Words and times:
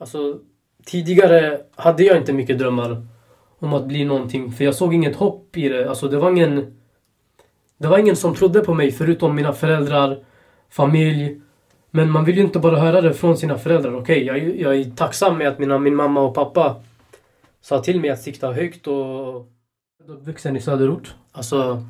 Alltså, 0.00 0.38
tidigare 0.84 1.60
hade 1.76 2.02
jag 2.02 2.16
inte 2.16 2.32
mycket 2.32 2.58
drömmar 2.58 3.06
om 3.58 3.72
att 3.72 3.86
bli 3.86 4.04
någonting. 4.04 4.52
För 4.52 4.64
jag 4.64 4.74
såg 4.74 4.94
inget 4.94 5.16
hopp 5.16 5.56
i 5.56 5.68
det. 5.68 5.88
Alltså, 5.88 6.08
det 6.08 6.18
var 6.18 6.30
ingen... 6.30 6.76
Det 7.76 7.88
var 7.88 7.98
ingen 7.98 8.16
som 8.16 8.34
trodde 8.34 8.60
på 8.60 8.74
mig 8.74 8.92
förutom 8.92 9.36
mina 9.36 9.52
föräldrar, 9.52 10.24
familj. 10.70 11.40
Men 11.90 12.10
man 12.10 12.24
vill 12.24 12.36
ju 12.36 12.42
inte 12.42 12.58
bara 12.58 12.78
höra 12.78 13.00
det 13.00 13.14
från 13.14 13.36
sina 13.36 13.58
föräldrar. 13.58 13.94
Okej, 13.94 14.30
okay, 14.30 14.48
jag, 14.48 14.56
jag 14.56 14.76
är 14.76 14.90
tacksam 14.90 15.38
med 15.38 15.48
att 15.48 15.58
mina, 15.58 15.78
min 15.78 15.94
mamma 15.94 16.20
och 16.20 16.34
pappa 16.34 16.76
sa 17.60 17.80
till 17.80 18.00
mig 18.00 18.10
att 18.10 18.22
sikta 18.22 18.52
högt 18.52 18.86
och... 18.86 19.46
Vuxen 20.06 20.56
i 20.56 20.60
söderort. 20.60 21.14
Alltså... 21.32 21.84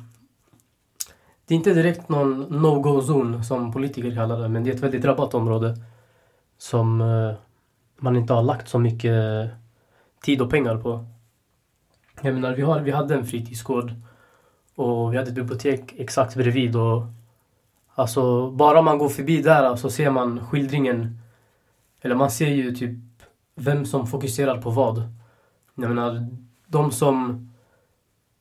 Det 1.45 1.53
är 1.53 1.57
inte 1.57 1.73
direkt 1.73 2.09
någon 2.09 2.41
no-go-zon 2.49 3.43
som 3.43 3.73
politiker 3.73 4.15
kallar 4.15 4.41
det, 4.41 4.47
men 4.47 4.63
det 4.63 4.69
är 4.69 4.75
ett 4.75 4.83
väldigt 4.83 5.01
drabbat 5.01 5.33
område. 5.33 5.75
Som 6.57 7.01
eh, 7.01 7.33
man 8.01 8.15
inte 8.15 8.33
har 8.33 8.43
lagt 8.43 8.69
så 8.69 8.79
mycket 8.79 9.49
tid 10.21 10.41
och 10.41 10.49
pengar 10.49 10.77
på. 10.77 11.05
Jag 12.21 12.33
menar, 12.33 12.53
vi, 12.55 12.61
har, 12.61 12.79
vi 12.79 12.91
hade 12.91 13.15
en 13.15 13.25
fritidsgård 13.25 13.93
och 14.75 15.13
vi 15.13 15.17
hade 15.17 15.29
ett 15.29 15.35
bibliotek 15.35 15.93
exakt 15.97 16.35
bredvid 16.35 16.75
och 16.75 17.03
alltså 17.95 18.51
bara 18.51 18.81
man 18.81 18.97
går 18.97 19.09
förbi 19.09 19.41
där 19.41 19.75
så 19.75 19.89
ser 19.89 20.09
man 20.11 20.45
skildringen 20.45 21.19
eller 22.01 22.15
man 22.15 22.31
ser 22.31 22.49
ju 22.49 22.75
typ 22.75 22.99
vem 23.55 23.85
som 23.85 24.07
fokuserar 24.07 24.61
på 24.61 24.69
vad. 24.69 25.03
Jag 25.75 25.89
menar, 25.89 26.27
de 26.67 26.91
som 26.91 27.49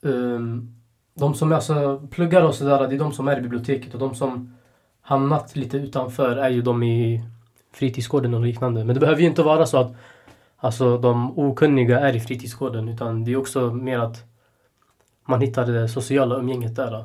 um, 0.00 0.80
de 1.14 1.34
som 1.34 1.52
alltså 1.52 2.06
pluggar 2.10 2.42
och 2.42 2.54
sådär, 2.54 2.88
det 2.88 2.94
är 2.94 2.98
de 2.98 3.12
som 3.12 3.28
är 3.28 3.38
i 3.38 3.42
biblioteket 3.42 3.94
och 3.94 4.00
de 4.00 4.14
som 4.14 4.56
hamnat 5.00 5.56
lite 5.56 5.76
utanför 5.76 6.36
är 6.36 6.48
ju 6.48 6.62
de 6.62 6.82
i 6.82 7.24
fritidsgården 7.72 8.34
och 8.34 8.40
liknande. 8.40 8.84
Men 8.84 8.94
det 8.94 9.00
behöver 9.00 9.20
ju 9.20 9.26
inte 9.26 9.42
vara 9.42 9.66
så 9.66 9.78
att 9.78 9.92
alltså, 10.56 10.98
de 10.98 11.38
okunniga 11.38 12.00
är 12.00 12.16
i 12.16 12.20
fritidsgården 12.20 12.88
utan 12.88 13.24
det 13.24 13.32
är 13.32 13.36
också 13.36 13.70
mer 13.70 13.98
att 13.98 14.24
man 15.24 15.40
hittar 15.40 15.66
det 15.66 15.88
sociala 15.88 16.36
umgänget 16.36 16.76
där. 16.76 17.04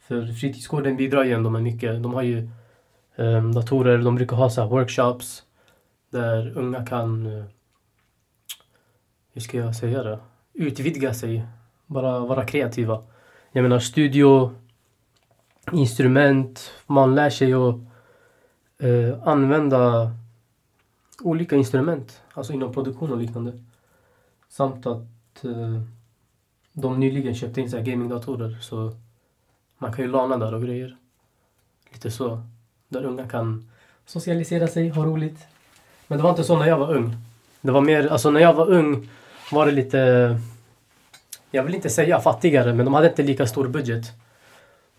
För 0.00 0.26
fritidsgården 0.26 0.96
bidrar 0.96 1.24
ju 1.24 1.32
ändå 1.32 1.50
med 1.50 1.62
mycket. 1.62 2.02
De 2.02 2.14
har 2.14 2.22
ju 2.22 2.48
um, 3.16 3.52
datorer, 3.52 3.98
de 3.98 4.14
brukar 4.14 4.36
ha 4.36 4.50
så 4.50 4.66
workshops 4.66 5.42
där 6.10 6.52
unga 6.58 6.86
kan, 6.86 7.26
uh, 7.26 7.44
hur 9.32 9.40
ska 9.40 9.58
jag 9.58 9.76
säga 9.76 10.02
det, 10.02 10.18
utvidga 10.52 11.14
sig, 11.14 11.46
bara 11.86 12.18
vara 12.18 12.44
kreativa. 12.44 13.02
Jag 13.52 13.62
menar 13.62 13.78
studio, 13.78 14.54
instrument, 15.72 16.72
man 16.86 17.14
lär 17.14 17.30
sig 17.30 17.52
att 17.52 17.74
eh, 18.78 19.28
använda 19.28 20.12
olika 21.22 21.56
instrument, 21.56 22.22
alltså 22.34 22.52
inom 22.52 22.72
produktion 22.72 23.12
och 23.12 23.18
liknande. 23.18 23.52
Samt 24.48 24.86
att 24.86 25.44
eh, 25.44 25.82
de 26.72 27.00
nyligen 27.00 27.34
köpte 27.34 27.60
in 27.60 27.70
så 27.70 27.80
gamingdatorer 27.80 28.58
så 28.60 28.92
man 29.78 29.92
kan 29.92 30.04
ju 30.04 30.10
lana 30.10 30.36
där 30.36 30.54
och 30.54 30.62
grejer. 30.62 30.96
Lite 31.92 32.10
så. 32.10 32.42
Där 32.88 33.04
unga 33.04 33.28
kan 33.28 33.70
socialisera 34.06 34.66
sig, 34.66 34.88
ha 34.88 35.04
roligt. 35.04 35.46
Men 36.06 36.18
det 36.18 36.22
var 36.22 36.30
inte 36.30 36.44
så 36.44 36.58
när 36.58 36.66
jag 36.66 36.78
var 36.78 36.94
ung. 36.94 37.16
Det 37.60 37.72
var 37.72 37.80
mer, 37.80 38.08
alltså 38.08 38.30
när 38.30 38.40
jag 38.40 38.54
var 38.54 38.70
ung 38.70 39.08
var 39.52 39.66
det 39.66 39.72
lite, 39.72 40.40
jag 41.50 41.62
vill 41.62 41.74
inte 41.74 41.90
säga 41.90 42.20
fattigare, 42.20 42.74
men 42.74 42.84
de 42.84 42.94
hade 42.94 43.08
inte 43.08 43.22
lika 43.22 43.46
stor 43.46 43.68
budget. 43.68 44.12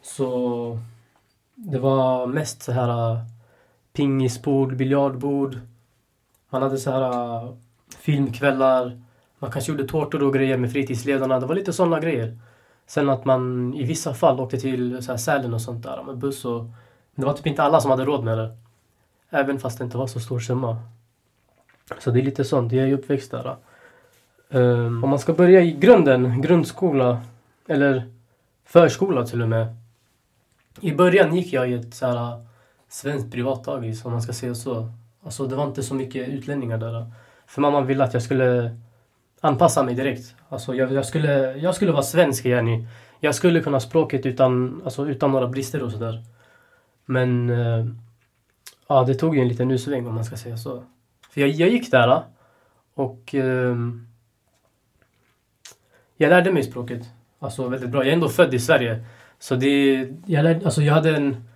Så 0.01 0.79
det 1.55 1.79
var 1.79 2.27
mest 2.27 2.63
så 2.63 2.71
här 2.71 3.21
pingisbord, 3.97 4.75
biljardbord. 4.75 5.59
Man 6.49 6.61
hade 6.61 6.77
så 6.77 6.91
här 6.91 7.01
äh, 7.01 7.53
filmkvällar. 7.99 9.01
Man 9.39 9.51
kanske 9.51 9.71
gjorde 9.71 9.87
tårtor 9.87 10.23
och 10.23 10.33
grejer 10.33 10.57
med 10.57 10.71
fritidsledarna. 10.71 11.39
Det 11.39 11.45
var 11.45 11.55
lite 11.55 11.73
sådana 11.73 11.99
grejer. 11.99 12.37
Sen 12.87 13.09
att 13.09 13.25
man 13.25 13.73
i 13.73 13.83
vissa 13.83 14.13
fall 14.13 14.39
åkte 14.39 14.59
till 14.59 15.03
så 15.03 15.11
här 15.11 15.17
Sälen 15.17 15.53
och 15.53 15.61
sånt 15.61 15.83
där 15.83 16.03
med 16.03 16.17
buss 16.17 16.45
och... 16.45 16.65
Det 17.15 17.25
var 17.25 17.33
typ 17.33 17.47
inte 17.47 17.63
alla 17.63 17.81
som 17.81 17.91
hade 17.91 18.05
råd 18.05 18.23
med 18.23 18.37
det. 18.37 18.57
Även 19.29 19.59
fast 19.59 19.77
det 19.77 19.83
inte 19.83 19.97
var 19.97 20.07
så 20.07 20.19
stor 20.19 20.39
summa. 20.39 20.77
Så 21.99 22.11
det 22.11 22.19
är 22.19 22.23
lite 22.23 22.45
sånt. 22.45 22.71
Jag 22.71 22.89
är 22.89 22.93
uppväxt 22.93 23.31
där. 23.31 23.55
Um, 24.49 25.03
om 25.03 25.09
man 25.09 25.19
ska 25.19 25.33
börja 25.33 25.61
i 25.61 25.71
grunden, 25.71 26.41
grundskola 26.41 27.21
eller 27.67 28.11
förskola 28.65 29.25
till 29.25 29.41
och 29.41 29.49
med. 29.49 29.75
I 30.81 30.93
början 30.93 31.35
gick 31.35 31.53
jag 31.53 31.69
i 31.69 31.73
ett 31.73 31.93
så 31.93 32.05
här 32.05 32.15
äh, 32.15 32.39
svenskt 32.89 33.31
privatdagis 33.31 34.05
om 34.05 34.11
man 34.11 34.21
ska 34.21 34.33
säga 34.33 34.55
så. 34.55 34.91
Alltså 35.23 35.47
det 35.47 35.55
var 35.55 35.67
inte 35.67 35.83
så 35.83 35.95
mycket 35.95 36.29
utlänningar 36.29 36.77
där. 36.77 37.11
För 37.47 37.61
mamma 37.61 37.81
ville 37.81 38.03
att 38.03 38.13
jag 38.13 38.23
skulle 38.23 38.77
anpassa 39.41 39.83
mig 39.83 39.95
direkt. 39.95 40.35
Alltså 40.49 40.75
jag, 40.75 40.91
jag, 40.91 41.05
skulle, 41.05 41.57
jag 41.57 41.75
skulle 41.75 41.91
vara 41.91 42.03
svensk 42.03 42.45
yani. 42.45 42.87
Jag 43.19 43.35
skulle 43.35 43.59
kunna 43.59 43.79
språket 43.79 44.25
utan, 44.25 44.81
alltså, 44.85 45.07
utan 45.07 45.31
några 45.31 45.47
brister 45.47 45.83
och 45.83 45.91
sådär. 45.91 46.23
Men 47.05 47.49
äh, 47.49 47.85
ja, 48.87 49.03
det 49.03 49.15
tog 49.15 49.35
ju 49.35 49.41
en 49.41 49.47
liten 49.47 49.71
U-sväng 49.71 50.07
om 50.07 50.15
man 50.15 50.25
ska 50.25 50.37
säga 50.37 50.57
så. 50.57 50.83
För 51.29 51.41
jag, 51.41 51.49
jag 51.49 51.69
gick 51.69 51.91
där 51.91 52.07
eh, 52.07 52.21
och 52.93 53.35
äh, 53.35 53.75
jag 56.17 56.29
lärde 56.29 56.53
mig 56.53 56.63
språket. 56.63 57.03
Alltså 57.39 57.67
väldigt 57.67 57.89
bra. 57.89 58.01
Jag 58.01 58.09
är 58.09 58.13
ändå 58.13 58.29
född 58.29 58.53
i 58.53 58.59
Sverige. 58.59 59.05
Så 59.39 59.55
det, 59.55 60.07
jag, 60.25 60.43
lärde, 60.43 60.65
alltså, 60.65 60.81
jag 60.81 60.93
hade 60.93 61.15
en... 61.15 61.46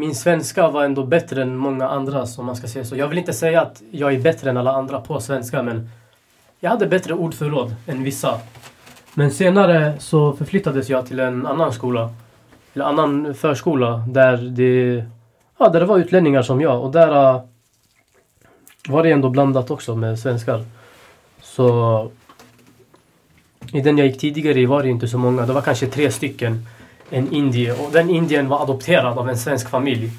Min 0.00 0.14
svenska 0.14 0.68
var 0.68 0.84
ändå 0.84 1.04
bättre 1.04 1.42
än 1.42 1.56
många 1.56 1.88
andras 1.88 2.38
om 2.38 2.46
man 2.46 2.56
ska 2.56 2.68
säga 2.68 2.84
så. 2.84 2.96
Jag 2.96 3.08
vill 3.08 3.18
inte 3.18 3.32
säga 3.32 3.60
att 3.60 3.82
jag 3.90 4.14
är 4.14 4.20
bättre 4.20 4.50
än 4.50 4.56
alla 4.56 4.72
andra 4.72 5.00
på 5.00 5.20
svenska 5.20 5.62
men 5.62 5.90
jag 6.60 6.70
hade 6.70 6.86
bättre 6.86 7.14
ordförråd 7.14 7.74
än 7.86 8.02
vissa. 8.04 8.40
Men 9.14 9.30
senare 9.30 9.94
så 9.98 10.32
förflyttades 10.32 10.88
jag 10.88 11.06
till 11.06 11.20
en 11.20 11.46
annan 11.46 11.72
skola. 11.72 12.10
Eller 12.74 12.84
annan 12.84 13.34
förskola 13.34 14.04
där 14.08 14.36
det, 14.36 15.04
ja, 15.58 15.68
där 15.68 15.80
det 15.80 15.86
var 15.86 15.98
utlänningar 15.98 16.42
som 16.42 16.60
jag. 16.60 16.84
Och 16.84 16.92
där 16.92 17.34
uh, 17.34 17.42
var 18.88 19.02
det 19.02 19.10
ändå 19.10 19.30
blandat 19.30 19.70
också 19.70 19.96
med 19.96 20.18
svenskar. 20.18 20.64
Så 21.42 22.10
i 23.72 23.80
den 23.80 23.98
jag 23.98 24.06
gick 24.06 24.18
tidigare 24.18 24.60
i 24.60 24.66
var 24.66 24.82
det 24.82 24.88
inte 24.88 25.08
så 25.08 25.18
många. 25.18 25.46
Det 25.46 25.52
var 25.52 25.62
kanske 25.62 25.86
tre 25.86 26.10
stycken. 26.10 26.66
En 27.10 27.32
indier. 27.32 27.86
Och 27.86 27.92
den 27.92 28.10
indien 28.10 28.48
var 28.48 28.62
adopterad 28.62 29.18
av 29.18 29.28
en 29.28 29.38
svensk 29.38 29.70
familj. 29.70 30.10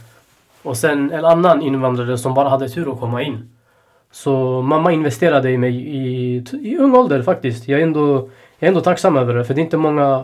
Och 0.64 0.78
sen 0.78 1.12
en 1.12 1.26
annan 1.26 1.62
invandrare 1.62 2.18
som 2.18 2.34
bara 2.34 2.50
hade 2.50 2.70
tur 2.70 2.94
att 2.94 3.00
komma 3.00 3.22
in. 3.22 3.50
Så 4.12 4.62
mamma 4.62 4.92
investerade 4.92 5.52
i 5.52 5.58
mig 5.58 5.76
i, 5.76 6.36
i 6.62 6.78
ung 6.78 6.96
ålder 6.96 7.22
faktiskt. 7.22 7.68
Jag 7.68 7.80
är, 7.80 7.84
ändå, 7.84 8.30
jag 8.60 8.68
är 8.68 8.68
ändå 8.68 8.82
tacksam 8.82 9.18
över 9.18 9.34
det 9.34 9.46
för 9.46 9.54
det 9.54 9.62
är 9.62 9.64
inte 9.64 9.78
många 9.78 10.24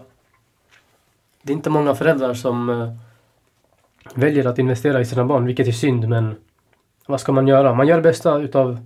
det 1.41 1.53
är 1.53 1.55
inte 1.55 1.69
många 1.69 1.95
föräldrar 1.95 2.33
som 2.33 2.69
uh, 2.69 2.93
väljer 4.13 4.47
att 4.47 4.59
investera 4.59 5.01
i 5.01 5.05
sina 5.05 5.25
barn, 5.25 5.45
vilket 5.45 5.67
är 5.67 5.71
synd 5.71 6.09
men 6.09 6.35
vad 7.05 7.21
ska 7.21 7.31
man 7.31 7.47
göra? 7.47 7.73
Man 7.73 7.87
gör 7.87 7.95
det 7.95 8.01
bästa 8.01 8.37
utav 8.37 8.79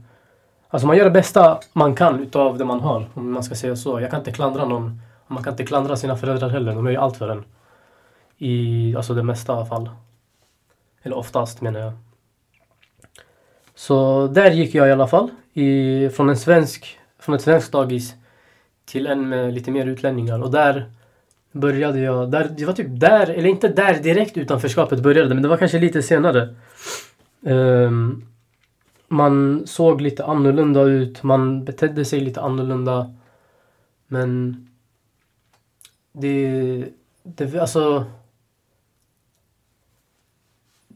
Alltså 0.70 0.88
man 0.88 0.98
gör 0.98 1.06
det 1.06 1.12
bästa 1.12 1.60
man 1.74 1.96
kan 1.96 2.20
utav 2.20 2.58
det 2.58 2.66
man 2.66 2.80
har, 2.80 3.10
om 3.14 3.32
man 3.32 3.44
ska 3.44 3.56
säga 3.56 3.76
så. 3.76 4.02
Jag 4.02 4.10
kan 4.10 4.20
inte 4.20 4.32
klandra 4.32 4.66
någon. 4.66 5.02
Man 5.28 5.44
kan 5.44 5.54
inte 5.54 5.66
klandra 5.66 5.96
sina 5.96 6.18
föräldrar 6.18 6.50
heller, 6.50 6.76
de 6.76 6.86
gör 6.86 6.92
ju 6.92 6.98
allt 6.98 7.18
för 7.18 7.30
en. 7.30 7.44
I 8.44 8.96
alltså 8.96 9.14
det 9.14 9.24
mesta 9.24 9.66
fall. 9.66 9.90
Eller 11.04 11.18
oftast 11.18 11.62
menar 11.62 11.80
jag. 11.80 11.94
Så 13.76 14.28
där 14.28 14.52
gick 14.52 14.76
jag 14.76 14.88
i 14.88 14.92
alla 14.92 15.08
fall. 15.08 15.30
I, 15.54 16.10
från, 16.10 16.30
en 16.30 16.38
svensk, 16.38 17.00
från 17.20 17.36
ett 17.36 17.42
svenskt 17.42 17.72
dagis 17.72 18.14
till 18.86 19.08
en 19.08 19.30
med 19.30 19.54
lite 19.54 19.72
mer 19.72 19.86
utlänningar. 19.86 20.44
Och 20.44 20.52
där 20.52 20.92
började 21.52 22.00
jag. 22.00 22.32
Där, 22.32 22.50
det 22.58 22.66
var 22.66 22.74
typ 22.74 22.88
där, 22.90 23.30
eller 23.30 23.50
inte 23.50 23.68
där 23.68 24.00
direkt 24.00 24.38
utanförskapet 24.38 25.04
började, 25.04 25.34
men 25.34 25.44
det 25.44 25.50
var 25.50 25.58
kanske 25.58 25.80
lite 25.80 26.04
senare. 26.04 26.56
Um, 27.42 28.28
man 29.08 29.64
såg 29.68 30.02
lite 30.02 30.26
annorlunda 30.26 30.82
ut, 30.82 31.24
man 31.24 31.66
betedde 31.66 32.06
sig 32.06 32.20
lite 32.20 32.42
annorlunda. 32.42 33.14
Men 34.08 34.68
det, 36.14 36.86
det 37.24 37.60
alltså 37.60 38.06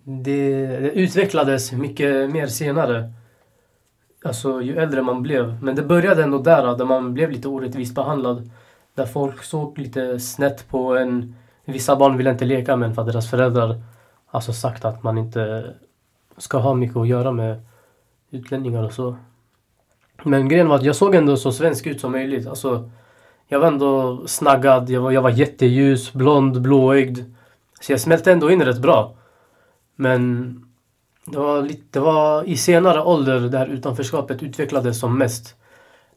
det, 0.08 0.68
det 0.68 0.92
utvecklades 0.92 1.72
mycket 1.72 2.32
mer 2.32 2.48
senare. 2.48 3.14
Alltså 4.24 4.62
ju 4.62 4.78
äldre 4.78 5.02
man 5.02 5.24
blev. 5.24 5.64
Men 5.64 5.76
det 5.76 5.82
började 5.82 6.24
ändå 6.24 6.38
där, 6.38 6.78
där 6.78 6.86
man 6.86 7.14
blev 7.14 7.32
lite 7.32 7.48
orättvist 7.48 7.96
behandlad. 7.96 8.52
Där 8.96 9.06
folk 9.06 9.44
såg 9.44 9.78
lite 9.80 10.20
snett 10.20 10.70
på 10.70 10.98
en. 10.98 11.36
Vissa 11.66 11.96
barn 11.96 12.18
ville 12.18 12.32
inte 12.32 12.46
leka 12.46 12.76
med 12.76 12.90
en 12.90 12.96
för 12.96 13.02
att 13.02 13.08
deras 13.08 13.30
föräldrar 13.30 13.82
alltså 14.32 14.54
sagt 14.54 14.86
att 14.86 15.04
man 15.04 15.18
inte 15.18 15.74
ska 16.38 16.58
ha 16.58 16.74
mycket 16.74 16.98
att 16.98 17.08
göra 17.08 17.32
med 17.32 17.62
utlänningar 18.32 18.84
och 18.84 18.94
så. 18.94 19.16
Men 20.24 20.50
grejen 20.50 20.68
var 20.68 20.76
att 20.76 20.84
jag 20.84 20.96
såg 20.96 21.16
ändå 21.16 21.38
så 21.38 21.52
svensk 21.52 21.88
ut 21.88 22.02
som 22.02 22.12
möjligt. 22.12 22.48
Alltså, 22.48 22.90
jag 23.48 23.60
var 23.60 23.68
ändå 23.68 24.24
snaggad, 24.28 24.90
jag 24.90 25.02
var, 25.02 25.12
jag 25.12 25.22
var 25.22 25.30
jätteljus, 25.30 26.14
blond, 26.14 26.62
blåögd. 26.62 27.20
Så 27.82 27.92
jag 27.92 28.00
smälte 28.00 28.32
ändå 28.32 28.52
in 28.52 28.62
rätt 28.62 28.82
bra. 28.82 29.16
Men 29.96 30.56
det 31.26 31.38
var, 31.38 31.62
lite, 31.62 31.84
det 31.92 32.00
var 32.00 32.44
i 32.44 32.58
senare 32.58 33.02
ålder 33.02 33.40
där 33.40 33.68
utanförskapet 33.68 34.44
utvecklades 34.44 35.00
som 35.00 35.18
mest. 35.18 35.56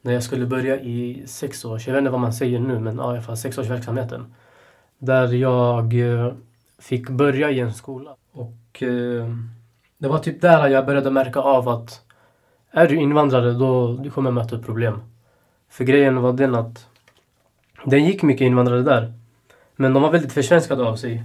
När 0.02 0.12
jag 0.12 0.22
skulle 0.22 0.46
börja 0.46 0.80
i 0.80 1.22
sexårs, 1.26 1.86
jag 1.86 1.94
vet 1.94 1.98
inte 1.98 2.10
vad 2.10 2.20
man 2.20 2.32
säger 2.32 2.58
nu, 2.58 2.78
men 2.78 2.96
ja, 2.96 3.04
i 3.04 3.08
alla 3.08 3.22
fall 3.22 3.36
sexårsverksamheten. 3.36 4.34
Där 4.98 5.32
jag 5.32 5.94
eh, 5.94 6.32
fick 6.78 7.08
börja 7.08 7.50
i 7.50 7.60
en 7.60 7.74
skola. 7.74 8.16
Och 8.32 8.82
eh, 8.82 9.34
det 9.98 10.08
var 10.08 10.18
typ 10.18 10.40
där 10.40 10.68
jag 10.68 10.86
började 10.86 11.10
märka 11.10 11.40
av 11.40 11.68
att 11.68 12.02
är 12.70 12.88
du 12.88 12.96
invandrare 12.96 13.52
då 13.52 13.96
du 13.96 14.10
kommer 14.10 14.30
möta 14.30 14.58
problem. 14.58 15.00
För 15.68 15.84
grejen 15.84 16.22
var 16.22 16.32
den 16.32 16.54
att 16.54 16.86
det 17.84 17.98
gick 17.98 18.22
mycket 18.22 18.44
invandrare 18.44 18.82
där. 18.82 19.12
Men 19.76 19.94
de 19.94 20.02
var 20.02 20.10
väldigt 20.10 20.32
försvenskade 20.32 20.84
av 20.84 20.96
sig. 20.96 21.22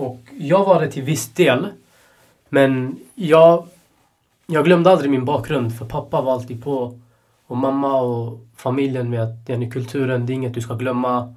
Och 0.00 0.20
jag 0.38 0.64
var 0.64 0.80
det 0.80 0.90
till 0.90 1.02
viss 1.02 1.28
del. 1.34 1.66
Men 2.48 2.98
jag, 3.14 3.66
jag 4.46 4.64
glömde 4.64 4.90
aldrig 4.90 5.10
min 5.10 5.24
bakgrund 5.24 5.78
för 5.78 5.84
pappa 5.84 6.20
var 6.20 6.32
alltid 6.32 6.64
på. 6.64 6.98
Och 7.46 7.56
mamma 7.56 8.00
och 8.00 8.38
familjen 8.56 9.10
med 9.10 9.22
att 9.22 9.46
den 9.46 9.70
kulturen, 9.70 10.26
det 10.26 10.32
är 10.32 10.34
inget 10.34 10.54
du 10.54 10.60
ska 10.60 10.74
glömma. 10.74 11.34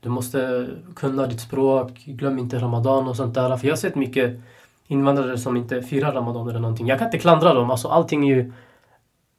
Du 0.00 0.08
måste 0.08 0.68
kunna 0.96 1.26
ditt 1.26 1.40
språk, 1.40 1.90
glöm 2.06 2.38
inte 2.38 2.58
Ramadan 2.58 3.08
och 3.08 3.16
sånt 3.16 3.34
där. 3.34 3.56
För 3.56 3.66
jag 3.66 3.72
har 3.72 3.76
sett 3.76 3.94
mycket 3.94 4.40
invandrare 4.86 5.38
som 5.38 5.56
inte 5.56 5.82
firar 5.82 6.12
Ramadan 6.12 6.48
eller 6.48 6.60
någonting. 6.60 6.86
Jag 6.86 6.98
kan 6.98 7.08
inte 7.08 7.18
klandra 7.18 7.54
dem. 7.54 7.70
Alltså 7.70 7.88
allting 7.88 8.28
är 8.28 8.36
ju... 8.36 8.52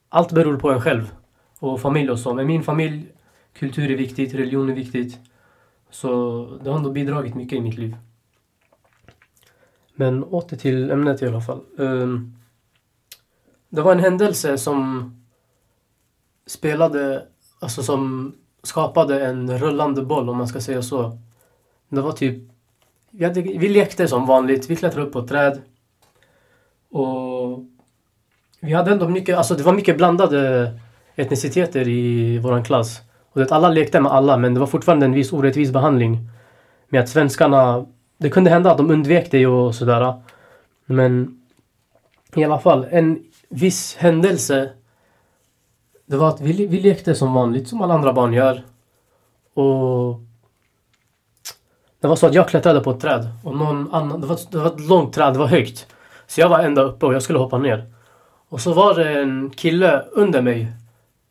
Allt 0.10 0.32
beror 0.32 0.58
på 0.58 0.72
en 0.72 0.82
själv. 0.82 1.16
Och 1.60 1.82
familj 1.82 2.12
och 2.12 2.20
så. 2.20 2.34
Men 2.34 2.48
min 2.48 2.64
familj, 2.64 3.06
kultur 3.54 3.92
är 3.92 3.98
viktigt, 3.98 4.34
religion 4.34 4.70
är 4.70 4.76
viktigt. 4.76 5.20
Så 5.90 6.10
det 6.64 6.70
har 6.70 6.78
ändå 6.78 6.92
bidragit 6.92 7.36
mycket 7.36 7.58
i 7.58 7.62
mitt 7.62 7.78
liv. 7.78 7.96
Men 9.96 10.24
åter 10.24 10.58
till 10.58 10.92
ämnet 10.92 11.22
i 11.22 11.28
alla 11.28 11.42
fall. 11.42 11.62
Ehm, 11.80 12.34
det 13.70 13.82
var 13.82 13.92
en 13.92 14.00
händelse 14.00 14.58
som 14.58 15.12
spelade, 16.46 17.24
alltså 17.60 17.84
som 17.84 18.32
skapade 18.64 19.26
en 19.26 19.58
rullande 19.58 20.02
boll 20.02 20.30
om 20.30 20.38
man 20.38 20.48
ska 20.48 20.62
säga 20.62 20.82
så. 20.82 21.18
Det 21.90 22.02
var 22.02 22.12
typ, 22.12 22.44
vi, 23.12 23.26
hade, 23.26 23.42
vi 23.42 23.70
lekte 23.70 24.08
som 24.08 24.26
vanligt, 24.26 24.70
vi 24.70 24.76
klättrade 24.76 25.08
upp 25.08 25.14
på 25.14 25.20
ett 25.20 25.28
träd. 25.28 25.62
Och 26.90 27.60
vi 28.60 28.74
hade 28.74 28.92
ändå 28.92 29.10
mycket, 29.10 29.38
alltså 29.38 29.56
det 29.56 29.64
var 29.64 29.74
mycket 29.74 29.98
blandade 29.98 30.74
etniciteter 31.16 31.88
i 31.88 32.38
våran 32.38 32.64
klass. 32.64 33.02
Och 33.32 33.40
det, 33.40 33.52
alla 33.52 33.70
lekte 33.70 34.00
med 34.00 34.12
alla 34.12 34.38
men 34.38 34.54
det 34.54 34.60
var 34.60 34.68
fortfarande 34.68 35.06
en 35.06 35.14
viss 35.14 35.34
orättvis 35.34 35.72
behandling. 35.72 36.30
Med 36.90 37.02
att 37.02 37.10
svenskarna, 37.10 37.86
det 38.18 38.30
kunde 38.30 38.50
hända 38.50 38.72
att 38.72 38.78
de 38.78 38.92
undvek 38.92 39.32
det 39.32 39.48
och 39.48 39.76
sådär. 39.76 40.14
Men 40.86 41.42
i 42.36 42.44
alla 42.44 42.60
fall, 42.60 42.88
en 42.92 43.24
viss 43.50 43.96
händelse. 43.96 44.70
Det 46.06 46.18
var 46.18 46.30
att 46.30 46.42
vi, 46.42 46.68
vi 46.68 46.82
lekte 46.82 47.16
som 47.16 47.34
vanligt, 47.34 47.68
som 47.68 47.82
alla 47.82 47.94
andra 47.94 48.14
barn 48.14 48.34
gör. 48.34 48.64
Och 49.54 50.20
det 52.00 52.08
var 52.08 52.16
så 52.16 52.28
att 52.28 52.34
jag 52.34 52.50
klättrade 52.50 52.80
på 52.80 52.92
ett 52.92 53.00
träd 53.00 53.28
och 53.44 53.58
någon 53.58 53.94
annan, 53.94 54.22
det 54.22 54.28
var, 54.28 54.40
det 54.52 54.58
var 54.58 54.68
ett 54.68 54.80
långt 54.80 55.14
träd, 55.14 55.34
det 55.34 55.40
var 55.40 55.48
högt. 55.48 55.88
Så 56.28 56.42
jag 56.42 56.50
var 56.50 56.60
ända 56.60 56.82
uppe 56.82 57.06
och 57.06 57.14
jag 57.14 57.24
skulle 57.24 57.40
hoppa 57.40 57.58
ner. 57.58 57.94
Och 58.50 58.62
så 58.62 58.74
var 58.74 58.96
det 58.96 59.22
en 59.22 59.50
kille 59.50 60.06
under 60.12 60.42
mig 60.42 60.72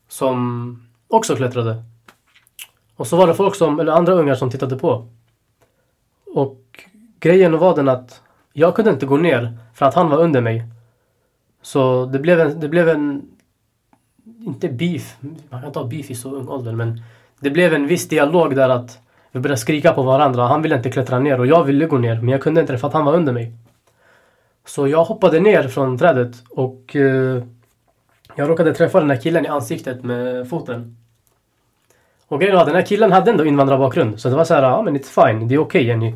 som 0.08 0.88
också 1.08 1.36
klättrade. 1.36 1.82
Och 2.96 3.06
så 3.06 3.16
var 3.16 3.26
det 3.26 3.34
folk 3.34 3.54
som, 3.54 3.80
eller 3.80 3.92
andra 3.92 4.12
ungar 4.12 4.34
som 4.34 4.50
tittade 4.50 4.76
på. 4.76 5.08
Och 6.34 6.63
grejen 7.24 7.58
var 7.58 7.76
den 7.76 7.88
att 7.88 8.22
jag 8.52 8.74
kunde 8.74 8.90
inte 8.90 9.06
gå 9.06 9.16
ner 9.16 9.58
för 9.74 9.86
att 9.86 9.94
han 9.94 10.10
var 10.10 10.18
under 10.18 10.40
mig. 10.40 10.64
Så 11.62 12.06
det 12.06 12.18
blev 12.18 12.40
en, 12.40 12.60
det 12.60 12.68
blev 12.68 12.88
en 12.88 13.22
inte 14.46 14.68
beef, 14.68 15.16
man 15.20 15.60
kan 15.60 15.66
inte 15.66 15.78
ha 15.78 15.86
beef 15.86 16.10
i 16.10 16.14
så 16.14 16.34
ung 16.34 16.48
ålder 16.48 16.72
men 16.72 17.02
det 17.40 17.50
blev 17.50 17.74
en 17.74 17.86
viss 17.86 18.08
dialog 18.08 18.56
där 18.56 18.68
att 18.68 18.98
vi 19.32 19.40
började 19.40 19.60
skrika 19.60 19.92
på 19.92 20.02
varandra. 20.02 20.46
Han 20.46 20.62
ville 20.62 20.76
inte 20.76 20.90
klättra 20.90 21.18
ner 21.18 21.40
och 21.40 21.46
jag 21.46 21.64
ville 21.64 21.86
gå 21.86 21.98
ner 21.98 22.16
men 22.16 22.28
jag 22.28 22.42
kunde 22.42 22.60
inte 22.60 22.78
för 22.78 22.88
att 22.88 22.94
han 22.94 23.04
var 23.04 23.14
under 23.14 23.32
mig. 23.32 23.52
Så 24.66 24.88
jag 24.88 25.04
hoppade 25.04 25.40
ner 25.40 25.68
från 25.68 25.98
trädet 25.98 26.34
och 26.50 26.96
eh, 26.96 27.42
jag 28.34 28.48
råkade 28.48 28.74
träffa 28.74 29.00
den 29.00 29.10
här 29.10 29.20
killen 29.20 29.44
i 29.44 29.48
ansiktet 29.48 30.04
med 30.04 30.48
foten. 30.48 30.96
Och 32.28 32.40
grejen 32.40 32.56
var 32.56 32.66
den 32.66 32.74
här 32.74 32.82
killen 32.82 33.12
hade 33.12 33.30
ändå 33.30 33.44
invandrarbakgrund. 33.44 34.20
Så 34.20 34.28
det 34.28 34.36
var 34.36 34.44
så 34.44 34.54
här, 34.54 34.62
ja 34.62 34.82
men 34.82 34.96
it's 34.96 35.26
fine, 35.26 35.48
det 35.48 35.54
är 35.54 35.58
okej 35.58 35.80
okay, 35.80 35.82
Jenny. 35.82 36.14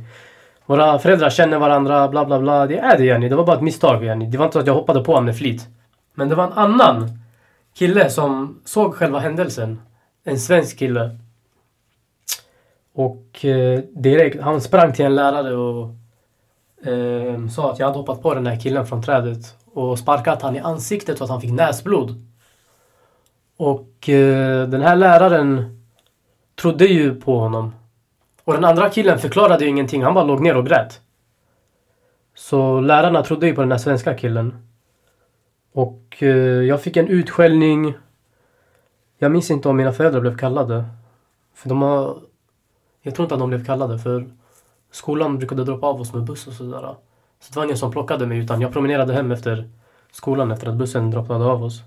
Våra 0.69 0.99
föräldrar 0.99 1.31
känner 1.31 1.59
varandra, 1.59 2.09
bla 2.09 2.25
bla 2.25 2.38
bla. 2.38 2.67
Det 2.67 2.79
är 2.79 2.99
det 2.99 3.05
Jenny, 3.05 3.29
det 3.29 3.37
var 3.37 3.44
bara 3.44 3.56
ett 3.56 3.62
misstag 3.62 4.05
Jenny. 4.05 4.26
Det 4.26 4.38
var 4.38 4.44
inte 4.44 4.53
så 4.53 4.61
att 4.61 4.67
jag 4.67 4.75
hoppade 4.75 5.05
på 5.05 5.12
honom 5.12 5.25
med 5.25 5.37
flit. 5.37 5.69
Men 6.15 6.29
det 6.29 6.35
var 6.35 6.44
en 6.44 6.53
annan 6.53 7.19
kille 7.75 8.11
som 8.11 8.61
såg 8.65 8.94
själva 8.94 9.19
händelsen. 9.19 9.81
En 10.25 10.38
svensk 10.38 10.79
kille. 10.79 11.19
Och 12.94 13.44
eh, 13.44 13.81
direkt, 13.93 14.41
han 14.41 14.61
sprang 14.61 14.93
till 14.93 15.05
en 15.05 15.15
lärare 15.15 15.56
och 15.56 15.88
eh, 16.88 17.49
sa 17.49 17.73
att 17.73 17.79
jag 17.79 17.87
hade 17.87 17.99
hoppat 17.99 18.23
på 18.23 18.35
den 18.35 18.47
här 18.47 18.61
killen 18.61 18.87
från 18.87 19.03
trädet 19.03 19.56
och 19.75 19.99
sparkat 19.99 20.43
han 20.43 20.56
i 20.56 20.61
ansiktet 20.61 21.19
så 21.19 21.25
att 21.25 21.31
han 21.31 21.41
fick 21.41 21.53
näsblod. 21.53 22.15
Och 23.56 24.09
eh, 24.09 24.69
den 24.69 24.82
här 24.82 24.97
läraren 24.97 25.81
trodde 26.55 26.85
ju 26.85 27.15
på 27.15 27.38
honom. 27.38 27.73
Och 28.49 28.55
den 28.55 28.65
andra 28.65 28.91
killen 28.91 29.19
förklarade 29.19 29.65
ju 29.65 29.71
ingenting. 29.71 30.03
Han 30.03 30.15
bara 30.15 30.25
låg 30.25 30.41
ner 30.41 30.56
och 30.56 30.67
grät. 30.67 31.00
Så 32.35 32.81
lärarna 32.81 33.23
trodde 33.23 33.47
ju 33.47 33.55
på 33.55 33.61
den 33.61 33.71
här 33.71 33.79
svenska 33.79 34.15
killen. 34.15 34.69
Och 35.73 36.17
eh, 36.19 36.62
jag 36.62 36.83
fick 36.83 36.97
en 36.97 37.09
utskällning. 37.09 37.95
Jag 39.19 39.33
minns 39.33 39.50
inte 39.50 39.69
om 39.69 39.77
mina 39.77 39.93
föräldrar 39.93 40.21
blev 40.21 40.37
kallade. 40.37 40.85
För 41.55 41.69
de 41.69 41.83
har... 41.83 42.19
Jag 43.03 43.15
tror 43.15 43.25
inte 43.25 43.35
att 43.35 43.41
de 43.41 43.49
blev 43.49 43.65
kallade 43.65 43.99
för 43.99 44.31
skolan 44.91 45.39
brukade 45.39 45.65
droppa 45.65 45.87
av 45.87 46.01
oss 46.01 46.12
med 46.12 46.25
buss 46.25 46.47
och 46.47 46.53
sådär. 46.53 46.94
Så 47.41 47.53
det 47.53 47.56
var 47.56 47.65
ingen 47.65 47.79
som 47.79 47.91
plockade 47.91 48.27
mig 48.27 48.39
utan 48.39 48.61
jag 48.61 48.73
promenerade 48.73 49.15
hem 49.15 49.33
efter 49.33 49.71
skolan 50.12 50.51
efter 50.51 50.69
att 50.69 50.77
bussen 50.77 51.11
droppade 51.11 51.44
av 51.44 51.65
oss. 51.65 51.83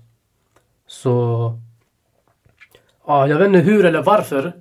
Så... 0.86 1.12
Ja, 3.06 3.26
jag 3.26 3.38
vet 3.38 3.46
inte 3.46 3.58
hur 3.58 3.84
eller 3.84 4.02
varför. 4.02 4.52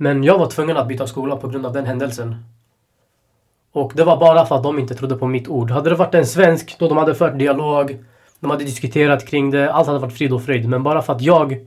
Men 0.00 0.24
jag 0.24 0.38
var 0.38 0.46
tvungen 0.46 0.76
att 0.76 0.88
byta 0.88 1.06
skola 1.06 1.36
på 1.36 1.48
grund 1.48 1.66
av 1.66 1.72
den 1.72 1.86
händelsen. 1.86 2.44
Och 3.72 3.92
det 3.94 4.04
var 4.04 4.16
bara 4.20 4.46
för 4.46 4.56
att 4.56 4.62
de 4.62 4.78
inte 4.78 4.94
trodde 4.94 5.16
på 5.16 5.26
mitt 5.26 5.48
ord. 5.48 5.70
Hade 5.70 5.90
det 5.90 5.96
varit 5.96 6.14
en 6.14 6.26
svensk 6.26 6.78
då 6.78 6.88
de 6.88 6.98
hade 6.98 7.14
fört 7.14 7.38
dialog, 7.38 8.04
de 8.40 8.50
hade 8.50 8.64
diskuterat 8.64 9.26
kring 9.26 9.50
det, 9.50 9.72
allt 9.72 9.86
hade 9.86 9.98
varit 9.98 10.18
frid 10.18 10.32
och 10.32 10.42
fröjd. 10.42 10.68
Men 10.68 10.82
bara 10.82 11.02
för 11.02 11.12
att 11.12 11.20
jag 11.20 11.66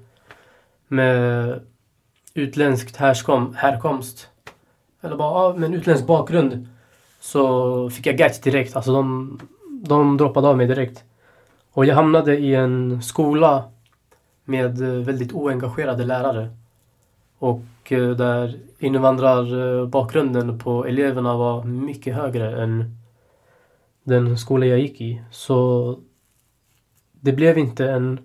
med 0.87 1.59
utländskt 2.33 2.95
härskom, 2.95 3.55
härkomst, 3.55 4.29
eller 5.01 5.15
bara 5.15 5.53
med 5.53 5.67
en 5.67 5.73
utländsk 5.73 6.07
bakgrund, 6.07 6.67
så 7.19 7.89
fick 7.89 8.05
jag 8.05 8.17
gats 8.17 8.41
direkt. 8.41 8.75
Alltså 8.75 8.93
de, 8.93 9.39
de 9.83 10.17
droppade 10.17 10.47
av 10.47 10.57
mig 10.57 10.67
direkt. 10.67 11.03
Och 11.73 11.85
jag 11.85 11.95
hamnade 11.95 12.37
i 12.37 12.55
en 12.55 13.01
skola 13.01 13.63
med 14.45 14.77
väldigt 14.79 15.33
oengagerade 15.33 16.05
lärare. 16.05 16.49
Och 17.39 17.61
och 17.81 17.91
eh, 17.91 18.09
där 18.09 18.59
invandrarbakgrunden 18.79 20.59
på 20.59 20.85
eleverna 20.85 21.37
var 21.37 21.63
mycket 21.63 22.15
högre 22.15 22.63
än 22.63 22.97
den 24.03 24.37
skola 24.37 24.65
jag 24.65 24.79
gick 24.79 25.01
i. 25.01 25.21
Så 25.31 25.99
det 27.11 27.31
blev 27.31 27.57
inte 27.57 27.91
en 27.91 28.19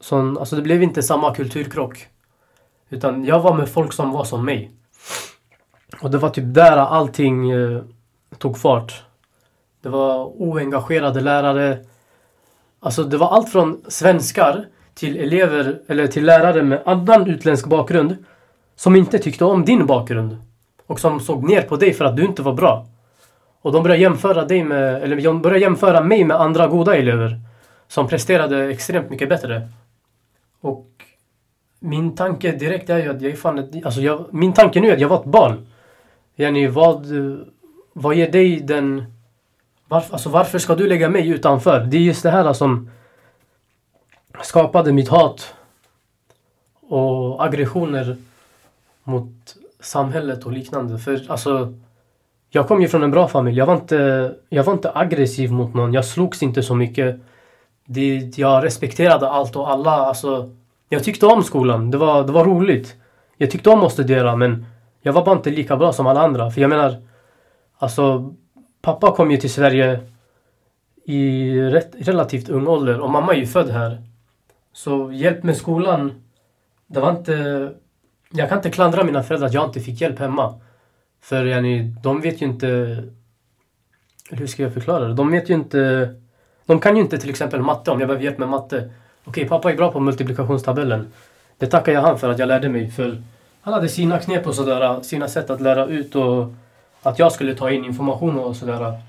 sån, 0.00 0.38
alltså 0.38 0.56
det 0.56 0.62
blev 0.62 0.82
inte 0.82 1.02
samma 1.02 1.34
kulturkrock. 1.34 2.06
Utan 2.88 3.24
jag 3.24 3.40
var 3.40 3.54
med 3.54 3.68
folk 3.68 3.92
som 3.92 4.10
var 4.10 4.24
som 4.24 4.44
mig. 4.44 4.70
Och 6.00 6.10
det 6.10 6.18
var 6.18 6.30
typ 6.30 6.54
där 6.54 6.76
allting 6.76 7.50
eh, 7.50 7.82
tog 8.38 8.58
fart. 8.58 9.02
Det 9.82 9.88
var 9.88 10.24
oengagerade 10.24 11.20
lärare. 11.20 11.78
Alltså 12.80 13.04
det 13.04 13.16
var 13.16 13.28
allt 13.28 13.52
från 13.52 13.84
svenskar 13.88 14.66
till 14.94 15.16
elever 15.16 15.80
eller 15.86 16.06
till 16.06 16.24
lärare 16.24 16.62
med 16.62 16.82
annan 16.86 17.26
utländsk 17.26 17.66
bakgrund 17.66 18.16
som 18.82 18.96
inte 18.96 19.18
tyckte 19.18 19.44
om 19.44 19.64
din 19.64 19.86
bakgrund 19.86 20.36
och 20.86 21.00
som 21.00 21.20
såg 21.20 21.48
ner 21.48 21.62
på 21.62 21.76
dig 21.76 21.92
för 21.92 22.04
att 22.04 22.16
du 22.16 22.24
inte 22.24 22.42
var 22.42 22.52
bra. 22.52 22.86
Och 23.60 23.72
de 23.72 23.82
började 23.82 24.02
jämföra 24.02 24.44
dig 24.44 24.64
med, 24.64 25.02
eller 25.02 25.20
de 25.20 25.42
började 25.42 25.60
jämföra 25.60 26.00
mig 26.00 26.24
med 26.24 26.40
andra 26.40 26.66
goda 26.66 26.96
elever 26.96 27.40
som 27.88 28.08
presterade 28.08 28.70
extremt 28.70 29.10
mycket 29.10 29.28
bättre. 29.28 29.68
Och 30.60 30.86
min 31.80 32.14
tanke 32.14 32.52
direkt 32.52 32.90
är 32.90 32.98
ju 32.98 33.10
att 33.10 33.22
jag 33.22 33.32
är 33.32 33.36
fan 33.36 33.58
ett, 33.58 33.84
alltså 33.84 34.00
jag, 34.00 34.26
min 34.30 34.52
tanke 34.52 34.80
nu 34.80 34.88
är 34.88 34.94
att 34.94 35.00
jag 35.00 35.08
var 35.08 35.20
ett 35.20 35.24
barn. 35.24 35.66
Jenny, 36.34 36.68
vad, 36.68 37.06
vad 37.92 38.14
ger 38.14 38.32
dig 38.32 38.60
den... 38.60 39.04
Varför, 39.88 40.12
alltså 40.12 40.28
varför 40.28 40.58
ska 40.58 40.74
du 40.74 40.86
lägga 40.86 41.08
mig 41.08 41.28
utanför? 41.28 41.80
Det 41.80 41.96
är 41.96 42.00
just 42.00 42.22
det 42.22 42.30
här 42.30 42.52
som 42.52 42.90
skapade 44.42 44.92
mitt 44.92 45.08
hat 45.08 45.54
och 46.88 47.44
aggressioner 47.44 48.16
mot 49.04 49.56
samhället 49.80 50.46
och 50.46 50.52
liknande. 50.52 50.98
För 50.98 51.30
alltså, 51.30 51.74
jag 52.50 52.68
kom 52.68 52.82
ju 52.82 52.88
från 52.88 53.02
en 53.02 53.10
bra 53.10 53.28
familj. 53.28 53.58
Jag 53.58 53.66
var 53.66 53.74
inte, 53.74 54.32
jag 54.48 54.64
var 54.64 54.72
inte 54.72 54.92
aggressiv 54.94 55.52
mot 55.52 55.74
någon. 55.74 55.92
Jag 55.92 56.04
slogs 56.04 56.42
inte 56.42 56.62
så 56.62 56.74
mycket. 56.74 57.20
Det, 57.84 58.38
jag 58.38 58.64
respekterade 58.64 59.28
allt 59.28 59.56
och 59.56 59.70
alla. 59.70 59.90
Alltså, 59.90 60.50
jag 60.88 61.04
tyckte 61.04 61.26
om 61.26 61.42
skolan. 61.42 61.90
Det 61.90 61.98
var, 61.98 62.24
det 62.26 62.32
var 62.32 62.44
roligt. 62.44 62.96
Jag 63.36 63.50
tyckte 63.50 63.70
om 63.70 63.82
att 63.82 63.92
studera 63.92 64.36
men 64.36 64.66
jag 65.00 65.12
var 65.12 65.24
bara 65.24 65.36
inte 65.36 65.50
lika 65.50 65.76
bra 65.76 65.92
som 65.92 66.06
alla 66.06 66.20
andra. 66.20 66.50
För 66.50 66.60
jag 66.60 66.68
menar, 66.68 66.96
alltså 67.78 68.34
pappa 68.82 69.16
kom 69.16 69.30
ju 69.30 69.36
till 69.36 69.52
Sverige 69.52 70.00
i 71.04 71.54
rätt, 71.60 71.92
relativt 71.98 72.48
ung 72.48 72.66
ålder 72.66 73.00
och 73.00 73.10
mamma 73.10 73.34
är 73.34 73.38
ju 73.38 73.46
född 73.46 73.70
här. 73.70 74.02
Så 74.72 75.12
hjälp 75.12 75.42
med 75.42 75.56
skolan, 75.56 76.22
det 76.86 77.00
var 77.00 77.10
inte... 77.10 77.72
Jag 78.32 78.48
kan 78.48 78.58
inte 78.58 78.70
klandra 78.70 79.04
mina 79.04 79.22
föräldrar 79.22 79.48
att 79.48 79.54
jag 79.54 79.64
inte 79.64 79.80
fick 79.80 80.00
hjälp 80.00 80.18
hemma. 80.18 80.60
För 81.20 81.44
yani, 81.44 81.94
de 82.02 82.20
vet 82.20 82.42
ju 82.42 82.46
inte... 82.46 82.96
Hur 84.30 84.46
ska 84.46 84.62
jag 84.62 84.74
förklara 84.74 85.08
det? 85.08 85.14
De 85.14 85.30
vet 85.30 85.50
ju 85.50 85.54
inte... 85.54 86.14
De 86.66 86.80
kan 86.80 86.96
ju 86.96 87.02
inte 87.02 87.18
till 87.18 87.30
exempel 87.30 87.60
matte 87.60 87.90
om 87.90 88.00
jag 88.00 88.08
behöver 88.08 88.24
hjälp 88.24 88.38
med 88.38 88.48
matte. 88.48 88.90
Okej, 89.24 89.48
pappa 89.48 89.72
är 89.72 89.76
bra 89.76 89.92
på 89.92 90.00
multiplikationstabellen. 90.00 91.12
Det 91.58 91.66
tackar 91.66 91.92
jag 91.92 92.02
han 92.02 92.18
för 92.18 92.30
att 92.30 92.38
jag 92.38 92.46
lärde 92.46 92.68
mig. 92.68 92.90
För 92.90 93.22
han 93.60 93.74
hade 93.74 93.88
sina 93.88 94.18
knep 94.18 94.46
och 94.46 94.54
sådär, 94.54 95.00
sina 95.00 95.28
sätt 95.28 95.50
att 95.50 95.60
lära 95.60 95.86
ut 95.86 96.14
och 96.16 96.54
att 97.02 97.18
jag 97.18 97.32
skulle 97.32 97.54
ta 97.54 97.70
in 97.70 97.84
information 97.84 98.38
och 98.38 98.56
sådär. 98.56 99.00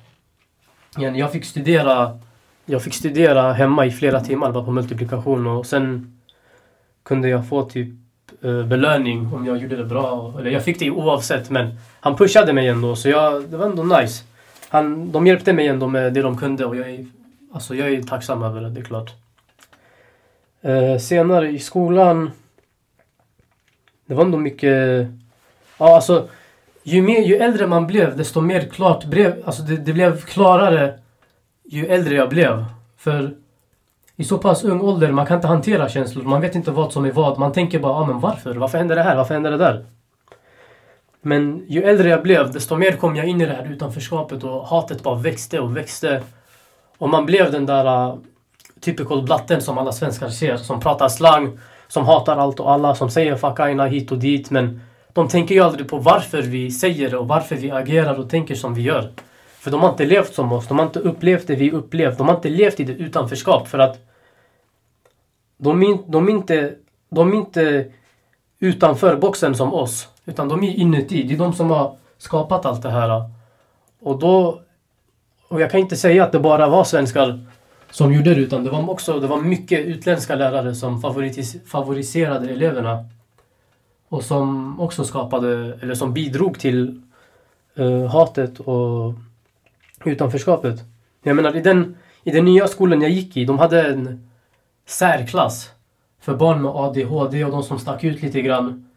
Jag 0.97 1.31
fick 1.31 1.45
studera 1.45 2.19
jag 2.65 2.83
fick 2.83 2.93
studera 2.93 3.53
hemma 3.53 3.85
i 3.85 3.91
flera 3.91 4.19
timmar 4.19 4.51
bara 4.51 4.63
på 4.63 4.71
multiplikation 4.71 5.47
och 5.47 5.65
sen 5.65 6.17
kunde 7.03 7.29
jag 7.29 7.49
få 7.49 7.69
typ 7.69 7.89
Eh, 8.43 8.63
belöning 8.63 9.33
om 9.33 9.45
jag 9.45 9.57
gjorde 9.57 9.75
det 9.75 9.85
bra. 9.85 10.33
Eller 10.39 10.51
jag 10.51 10.63
fick 10.63 10.79
det 10.79 10.91
oavsett 10.91 11.49
men 11.49 11.79
han 11.99 12.15
pushade 12.15 12.53
mig 12.53 12.67
ändå 12.67 12.95
så 12.95 13.09
jag, 13.09 13.43
det 13.43 13.57
var 13.57 13.65
ändå 13.65 13.83
nice. 13.83 14.23
Han, 14.69 15.11
de 15.11 15.27
hjälpte 15.27 15.53
mig 15.53 15.67
ändå 15.67 15.87
med 15.87 16.13
det 16.13 16.21
de 16.21 16.37
kunde 16.37 16.65
och 16.65 16.75
jag 16.75 16.89
är, 16.89 17.05
alltså 17.53 17.75
jag 17.75 17.93
är 17.93 18.01
tacksam 18.01 18.43
över 18.43 18.61
det, 18.61 18.69
det 18.69 18.79
är 18.79 18.83
klart. 18.83 19.13
Eh, 20.61 20.97
senare 20.97 21.49
i 21.49 21.59
skolan 21.59 22.31
det 24.05 24.13
var 24.13 24.25
ändå 24.25 24.37
mycket... 24.37 25.07
Ja, 25.77 25.95
alltså 25.95 26.27
ju, 26.83 27.01
mer, 27.01 27.21
ju 27.21 27.35
äldre 27.35 27.67
man 27.67 27.87
blev 27.87 28.17
desto 28.17 28.41
mer 28.41 28.61
klart 28.61 29.05
blev... 29.05 29.43
Alltså 29.45 29.61
det, 29.63 29.77
det 29.77 29.93
blev 29.93 30.21
klarare 30.21 30.99
ju 31.63 31.85
äldre 31.85 32.15
jag 32.15 32.29
blev. 32.29 32.65
För 32.97 33.33
i 34.15 34.23
så 34.23 34.37
pass 34.37 34.63
ung 34.63 34.81
ålder, 34.81 35.11
man 35.11 35.25
kan 35.25 35.35
inte 35.35 35.47
hantera 35.47 35.89
känslor. 35.89 36.23
Man 36.23 36.41
vet 36.41 36.55
inte 36.55 36.71
vad 36.71 36.93
som 36.93 37.05
är 37.05 37.11
vad. 37.11 37.39
Man 37.39 37.51
tänker 37.51 37.79
bara, 37.79 37.93
ah, 37.93 38.05
men 38.05 38.19
varför? 38.19 38.55
Varför 38.55 38.77
händer 38.77 38.95
det 38.95 39.03
här? 39.03 39.15
Varför 39.15 39.33
händer 39.33 39.51
det 39.51 39.57
där? 39.57 39.85
Men 41.21 41.65
ju 41.67 41.83
äldre 41.83 42.09
jag 42.09 42.23
blev, 42.23 42.51
desto 42.51 42.75
mer 42.75 42.91
kom 42.91 43.15
jag 43.15 43.27
in 43.27 43.41
i 43.41 43.45
det 43.45 43.53
här 43.53 43.71
utanförskapet 43.71 44.43
och 44.43 44.67
hatet 44.67 45.03
bara 45.03 45.15
växte 45.15 45.59
och 45.59 45.77
växte. 45.77 46.21
Och 46.97 47.09
man 47.09 47.25
blev 47.25 47.51
den 47.51 47.65
där 47.65 48.07
uh, 48.07 48.17
typical 48.81 49.23
blatten 49.23 49.61
som 49.61 49.77
alla 49.77 49.91
svenskar 49.91 50.29
ser, 50.29 50.57
som 50.57 50.79
pratar 50.79 51.09
slang, 51.09 51.59
som 51.87 52.05
hatar 52.05 52.37
allt 52.37 52.59
och 52.59 52.71
alla, 52.71 52.95
som 52.95 53.09
säger 53.09 53.35
fuck 53.35 53.59
aina 53.59 53.85
hit 53.85 54.11
och 54.11 54.17
dit. 54.17 54.49
Men 54.49 54.81
de 55.13 55.27
tänker 55.27 55.55
ju 55.55 55.61
aldrig 55.61 55.89
på 55.89 55.97
varför 55.97 56.41
vi 56.41 56.71
säger 56.71 57.09
det 57.09 57.17
och 57.17 57.27
varför 57.27 57.55
vi 57.55 57.71
agerar 57.71 58.19
och 58.19 58.29
tänker 58.29 58.55
som 58.55 58.73
vi 58.73 58.81
gör. 58.81 59.11
För 59.63 59.71
de 59.71 59.81
har 59.81 59.89
inte 59.89 60.05
levt 60.05 60.33
som 60.33 60.51
oss. 60.51 60.67
De 60.67 60.79
har 60.79 60.85
inte 60.85 60.99
upplevt 60.99 61.47
det 61.47 61.55
vi 61.55 61.71
upplevt. 61.71 62.17
De 62.17 62.27
har 62.27 62.35
inte 62.35 62.49
levt 62.49 62.79
i 62.79 62.83
det 62.83 62.93
utanförskap 62.93 63.67
för 63.67 63.79
att 63.79 63.97
de 65.57 65.83
är, 65.83 65.97
de 66.07 66.27
är 66.27 66.31
inte, 66.31 66.73
de 67.09 67.33
är 67.33 67.35
inte 67.35 67.85
utanför 68.59 69.15
boxen 69.15 69.55
som 69.55 69.73
oss. 69.73 70.07
Utan 70.25 70.49
de 70.49 70.63
är 70.63 70.73
inuti. 70.73 71.23
Det 71.23 71.33
är 71.33 71.37
de 71.37 71.53
som 71.53 71.69
har 71.69 71.95
skapat 72.17 72.65
allt 72.65 72.81
det 72.81 72.89
här. 72.89 73.29
Och 74.01 74.19
då... 74.19 74.61
Och 75.47 75.61
jag 75.61 75.71
kan 75.71 75.79
inte 75.79 75.95
säga 75.95 76.23
att 76.23 76.31
det 76.31 76.39
bara 76.39 76.69
var 76.69 76.83
svenskar 76.83 77.45
som 77.91 78.13
gjorde 78.13 78.35
det 78.35 78.41
utan 78.41 78.63
det 78.63 78.69
var 78.69 78.89
också 78.89 79.19
det 79.19 79.27
var 79.27 79.41
mycket 79.41 79.79
utländska 79.85 80.35
lärare 80.35 80.75
som 80.75 81.01
favoriserade 81.65 82.49
eleverna. 82.49 83.05
Och 84.09 84.23
som 84.23 84.79
också 84.79 85.03
skapade, 85.03 85.77
eller 85.81 85.95
som 85.95 86.13
bidrog 86.13 86.59
till 86.59 87.01
uh, 87.79 88.05
hatet 88.05 88.59
och 88.59 89.13
utanförskapet. 90.07 90.79
Jag 91.23 91.35
menar 91.35 91.55
i 91.55 91.61
den, 91.61 91.97
i 92.23 92.31
den 92.31 92.45
nya 92.45 92.67
skolan 92.67 93.01
jag 93.01 93.11
gick 93.11 93.37
i, 93.37 93.45
de 93.45 93.59
hade 93.59 93.81
en 93.87 94.29
särklass 94.85 95.71
för 96.19 96.35
barn 96.35 96.61
med 96.61 96.71
ADHD 96.71 97.45
och 97.45 97.51
de 97.51 97.63
som 97.63 97.79
stack 97.79 98.03
ut 98.03 98.21
lite 98.21 98.41
grann. 98.41 98.89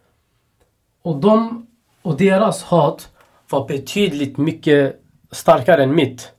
Och 1.02 1.16
de 1.16 1.66
och 2.02 2.16
deras 2.16 2.62
hat 2.62 3.12
var 3.50 3.68
betydligt 3.68 4.36
mycket 4.36 5.02
starkare 5.30 5.82
än 5.82 5.94
mitt. 5.94 6.32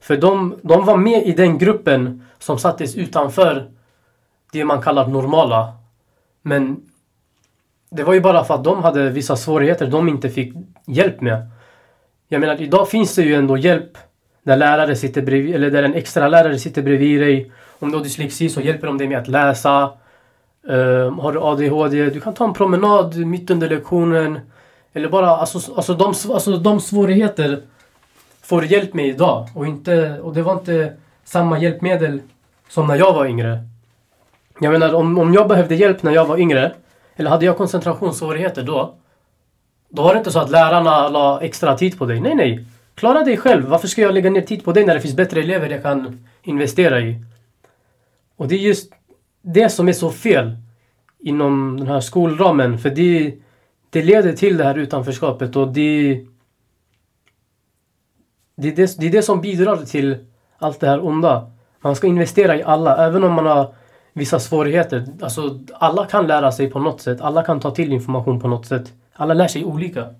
För 0.00 0.16
de, 0.16 0.54
de 0.62 0.84
var 0.84 0.96
med 0.96 1.26
i 1.26 1.32
den 1.32 1.58
gruppen 1.58 2.26
som 2.38 2.58
sattes 2.58 2.96
utanför 2.96 3.70
det 4.52 4.64
man 4.64 4.82
kallar 4.82 5.06
normala. 5.06 5.72
Men 6.42 6.82
det 7.90 8.04
var 8.04 8.14
ju 8.14 8.20
bara 8.20 8.44
för 8.44 8.54
att 8.54 8.64
de 8.64 8.82
hade 8.82 9.10
vissa 9.10 9.36
svårigheter 9.36 9.86
de 9.86 10.08
inte 10.08 10.30
fick 10.30 10.54
hjälp 10.86 11.20
med. 11.20 11.50
Jag 12.32 12.40
menar, 12.40 12.62
idag 12.62 12.88
finns 12.88 13.14
det 13.14 13.22
ju 13.22 13.34
ändå 13.34 13.58
hjälp 13.58 13.98
där 14.42 14.56
lärare 14.56 14.96
sitter 14.96 15.22
bredvid, 15.22 15.54
eller 15.54 15.70
där 15.70 15.82
en 15.82 15.94
extra 15.94 16.28
lärare 16.28 16.58
sitter 16.58 16.82
bredvid 16.82 17.20
dig. 17.20 17.52
Om 17.78 17.90
du 17.90 17.96
har 17.96 18.04
dyslexi 18.04 18.48
så 18.48 18.60
hjälper 18.60 18.86
de 18.86 18.98
dig 18.98 19.08
med 19.08 19.18
att 19.18 19.28
läsa. 19.28 19.92
Um, 20.62 21.18
har 21.18 21.32
du 21.32 21.40
ADHD, 21.40 22.10
du 22.10 22.20
kan 22.20 22.34
ta 22.34 22.44
en 22.44 22.52
promenad 22.52 23.16
mitt 23.16 23.50
under 23.50 23.68
lektionen. 23.68 24.40
Eller 24.92 25.08
bara, 25.08 25.28
alltså, 25.30 25.74
alltså, 25.74 25.94
de, 25.94 26.06
alltså 26.06 26.56
de 26.56 26.80
svårigheter 26.80 27.62
får 28.42 28.60
du 28.60 28.66
hjälp 28.66 28.94
med 28.94 29.06
idag. 29.06 29.48
Och, 29.54 29.66
inte, 29.66 30.20
och 30.20 30.34
det 30.34 30.42
var 30.42 30.52
inte 30.52 30.92
samma 31.24 31.58
hjälpmedel 31.58 32.20
som 32.68 32.86
när 32.86 32.96
jag 32.96 33.12
var 33.12 33.26
yngre. 33.26 33.58
Jag 34.60 34.72
menar, 34.72 34.94
om, 34.94 35.18
om 35.18 35.34
jag 35.34 35.48
behövde 35.48 35.74
hjälp 35.74 36.02
när 36.02 36.12
jag 36.12 36.26
var 36.26 36.38
yngre, 36.38 36.72
eller 37.16 37.30
hade 37.30 37.46
jag 37.46 37.56
koncentrationssvårigheter 37.56 38.62
då, 38.62 38.94
då 39.90 40.02
var 40.02 40.14
det 40.14 40.18
inte 40.18 40.30
så 40.30 40.38
att 40.38 40.50
lärarna 40.50 41.08
la 41.08 41.40
extra 41.40 41.76
tid 41.76 41.98
på 41.98 42.06
dig. 42.06 42.20
Nej, 42.20 42.34
nej. 42.34 42.64
Klara 42.94 43.24
dig 43.24 43.36
själv. 43.36 43.64
Varför 43.68 43.88
ska 43.88 44.02
jag 44.02 44.14
lägga 44.14 44.30
ner 44.30 44.40
tid 44.40 44.64
på 44.64 44.72
dig 44.72 44.86
när 44.86 44.94
det 44.94 45.00
finns 45.00 45.16
bättre 45.16 45.40
elever 45.40 45.70
jag 45.70 45.82
kan 45.82 46.26
investera 46.42 47.00
i? 47.00 47.24
Och 48.36 48.48
det 48.48 48.54
är 48.54 48.58
just 48.58 48.92
det 49.42 49.68
som 49.68 49.88
är 49.88 49.92
så 49.92 50.10
fel 50.10 50.56
inom 51.18 51.76
den 51.76 51.86
här 51.86 52.00
skolramen. 52.00 52.78
För 52.78 52.90
det, 52.90 53.34
det 53.90 54.02
leder 54.02 54.32
till 54.32 54.56
det 54.56 54.64
här 54.64 54.78
utanförskapet 54.78 55.56
och 55.56 55.68
det, 55.68 56.20
det, 58.56 58.68
är 58.68 58.76
det, 58.76 58.98
det 58.98 59.06
är 59.06 59.10
det 59.10 59.22
som 59.22 59.40
bidrar 59.40 59.76
till 59.76 60.16
allt 60.58 60.80
det 60.80 60.86
här 60.86 61.04
onda. 61.04 61.50
Man 61.80 61.96
ska 61.96 62.06
investera 62.06 62.56
i 62.56 62.62
alla, 62.62 63.06
även 63.06 63.24
om 63.24 63.32
man 63.32 63.46
har 63.46 63.74
vissa 64.20 64.40
svårigheter. 64.40 65.06
Alltså, 65.20 65.60
alla 65.74 66.06
kan 66.06 66.26
lära 66.26 66.52
sig 66.52 66.70
på 66.70 66.78
något 66.78 67.00
sätt. 67.00 67.20
Alla 67.20 67.42
kan 67.42 67.60
ta 67.60 67.70
till 67.70 67.92
information 67.92 68.40
på 68.40 68.48
något 68.48 68.66
sätt. 68.66 68.92
Alla 69.12 69.34
lär 69.34 69.48
sig 69.48 69.64
olika. 69.64 70.14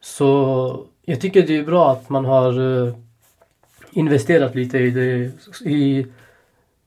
Så 0.00 0.86
jag 1.02 1.20
tycker 1.20 1.46
det 1.46 1.56
är 1.56 1.64
bra 1.64 1.92
att 1.92 2.08
man 2.08 2.24
har 2.24 2.86
eh, 2.86 2.94
investerat 3.92 4.54
lite 4.54 4.78
i, 4.78 4.90
det, 4.90 5.32
i 5.68 6.06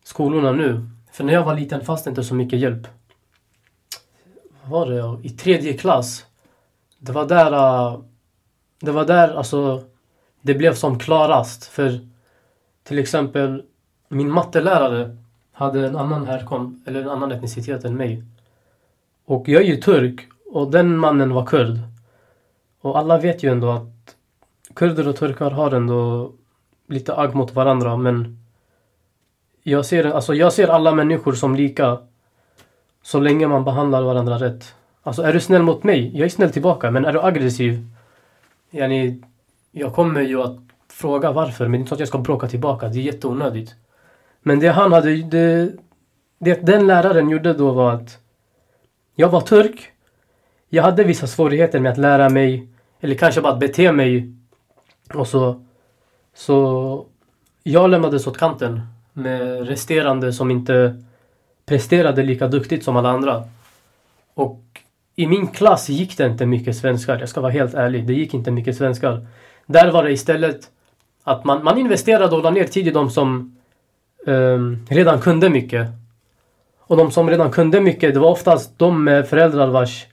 skolorna 0.04 0.52
nu. 0.52 0.88
För 1.12 1.24
när 1.24 1.34
jag 1.34 1.44
var 1.44 1.56
liten 1.56 1.86
fanns 1.86 2.04
det 2.04 2.10
inte 2.10 2.24
så 2.24 2.36
mycket 2.36 2.60
hjälp. 2.60 2.88
Vad 4.64 4.88
var 4.88 4.94
det? 4.94 5.28
I 5.28 5.30
tredje 5.30 5.74
klass. 5.74 6.26
Det 7.00 7.12
var 7.12 7.26
där... 7.26 7.52
Eh, 7.52 8.00
det 8.80 8.92
var 8.92 9.06
där 9.06 9.36
alltså 9.38 9.84
det 10.42 10.54
blev 10.54 10.74
som 10.74 11.00
klarast. 11.00 11.66
För 11.66 12.00
till 12.84 13.00
exempel 13.00 13.64
min 14.08 14.32
mattelärare 14.32 15.18
hade 15.52 15.88
en 15.88 15.96
annan 15.96 16.28
härkom 16.28 16.84
eller 16.86 17.02
en 17.02 17.10
annan 17.10 17.32
etnicitet 17.32 17.86
än 17.86 17.98
mig. 17.98 18.24
Och 19.26 19.50
jag 19.50 19.62
är 19.62 19.66
ju 19.66 19.76
turk 19.76 20.28
och 20.46 20.72
den 20.72 20.98
mannen 20.98 21.34
var 21.34 21.46
kurd. 21.46 21.80
Och 22.82 22.98
alla 22.98 23.18
vet 23.18 23.44
ju 23.44 23.52
ändå 23.52 23.72
att 23.72 24.16
kurder 24.74 25.08
och 25.08 25.16
turkar 25.16 25.52
har 25.52 25.72
ändå 25.72 26.32
lite 26.88 27.16
agg 27.16 27.36
mot 27.36 27.54
varandra 27.54 27.98
men 27.98 28.38
jag 29.64 29.86
ser, 29.86 30.06
alltså 30.06 30.34
jag 30.34 30.54
ser 30.54 30.68
alla 30.68 30.96
människor 30.96 31.34
som 31.34 31.56
lika 31.56 31.98
så 33.04 33.20
länge 33.20 33.48
man 33.48 33.64
behandlar 33.64 34.02
varandra 34.02 34.36
rätt. 34.36 34.76
Alltså 35.04 35.22
är 35.22 35.34
du 35.34 35.40
snäll 35.40 35.64
mot 35.64 35.84
mig, 35.84 36.18
jag 36.18 36.26
är 36.26 36.30
snäll 36.30 36.52
tillbaka. 36.52 36.92
Men 36.92 37.06
är 37.06 37.14
du 37.14 37.22
aggressiv, 37.22 37.88
yani, 38.72 39.22
jag 39.72 39.94
kommer 39.94 40.22
ju 40.22 40.42
att 40.42 40.58
fråga 40.88 41.32
varför. 41.32 41.68
Men 41.68 41.72
det 41.72 41.78
är 41.78 41.80
inte 41.80 41.90
så 41.90 41.96
att 41.96 42.00
jag 42.00 42.08
ska 42.08 42.18
bråka 42.18 42.48
tillbaka. 42.48 42.88
Det 42.88 43.00
är 43.00 43.02
jätteonödigt. 43.02 43.76
Men 44.42 44.60
det 44.60 44.68
han 44.68 44.92
hade, 44.92 45.16
det, 45.16 45.72
det 46.40 46.66
den 46.66 46.88
läraren 46.88 47.30
gjorde 47.30 47.54
då 47.54 47.72
var 47.72 47.92
att 47.92 48.18
jag 49.16 49.30
var 49.30 49.42
turk. 49.42 49.92
Jag 50.70 50.84
hade 50.84 51.04
vissa 51.04 51.28
svårigheter 51.28 51.80
med 51.80 51.92
att 51.92 51.98
lära 51.98 52.30
mig 52.30 52.68
eller 53.00 53.16
kanske 53.16 53.42
bara 53.42 53.54
att 53.54 53.60
bete 53.60 53.92
mig. 53.92 54.34
Och 55.14 55.28
så, 55.28 55.66
så 56.34 57.06
jag 57.64 57.90
lämnades 57.90 58.28
åt 58.28 58.38
kanten 58.38 58.82
med 59.14 59.68
resterande 59.68 60.34
som 60.34 60.52
inte 60.52 61.04
presterade 61.66 62.24
lika 62.24 62.48
duktigt 62.48 62.84
som 62.84 62.98
alla 62.98 63.10
andra. 63.10 63.44
Och 64.34 64.62
i 65.16 65.28
min 65.28 65.48
klass 65.48 65.90
gick 65.90 66.18
det 66.18 66.26
inte 66.26 66.46
mycket 66.46 66.76
svenskar. 66.76 67.20
Jag 67.20 67.30
ska 67.30 67.42
vara 67.42 67.52
helt 67.52 67.74
ärlig. 67.74 68.08
Det 68.08 68.14
gick 68.14 68.34
inte 68.34 68.52
mycket 68.52 68.78
svenskar. 68.78 69.28
Där 69.66 69.92
var 69.92 70.04
det 70.04 70.12
istället 70.12 70.70
att 71.24 71.46
man, 71.46 71.64
man 71.64 71.78
investerade 71.78 72.36
och 72.36 72.44
la 72.44 72.50
ner 72.50 72.64
tid 72.64 72.88
i 72.88 72.92
de 72.92 73.10
som 73.10 73.58
um, 74.26 74.86
redan 74.90 75.22
kunde 75.22 75.50
mycket. 75.50 75.88
Och 76.80 76.98
de 76.98 77.12
som 77.12 77.30
redan 77.30 77.52
kunde 77.52 77.82
mycket, 77.82 78.14
det 78.14 78.20
var 78.20 78.30
oftast 78.30 78.80
de 78.80 79.04
med 79.04 79.28
föräldrar 79.28 79.68
vars 79.68 80.06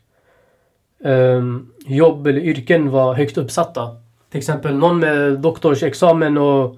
um, 0.98 1.72
jobb 1.86 2.26
eller 2.26 2.40
yrken 2.40 2.90
var 2.90 3.14
högt 3.14 3.38
uppsatta. 3.38 3.96
Till 4.30 4.38
exempel 4.38 4.76
någon 4.76 4.98
med 4.98 5.38
doktorsexamen 5.38 6.38
och 6.38 6.76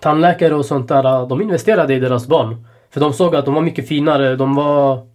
tandläkare 0.00 0.54
och 0.54 0.66
sånt 0.66 0.88
där. 0.88 1.04
Äh, 1.04 1.28
de 1.28 1.42
investerade 1.42 1.94
i 1.94 2.00
deras 2.00 2.26
barn. 2.26 2.66
För 2.90 3.00
de 3.00 3.12
såg 3.12 3.36
att 3.36 3.44
de 3.44 3.54
var 3.54 3.62
mycket 3.62 3.88
finare. 3.88 4.36
De 4.36 4.54
var... 4.54 5.06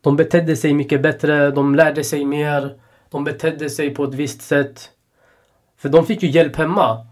De 0.00 0.16
betedde 0.16 0.56
sig 0.56 0.74
mycket 0.74 1.02
bättre. 1.02 1.50
De 1.50 1.74
lärde 1.74 2.04
sig 2.04 2.24
mer. 2.24 2.74
De 3.10 3.24
betedde 3.24 3.70
sig 3.70 3.94
på 3.94 4.04
ett 4.04 4.14
visst 4.14 4.42
sätt. 4.42 4.90
För 5.78 5.88
de 5.88 6.06
fick 6.06 6.22
ju 6.22 6.28
hjälp 6.28 6.56
hemma. 6.56 7.06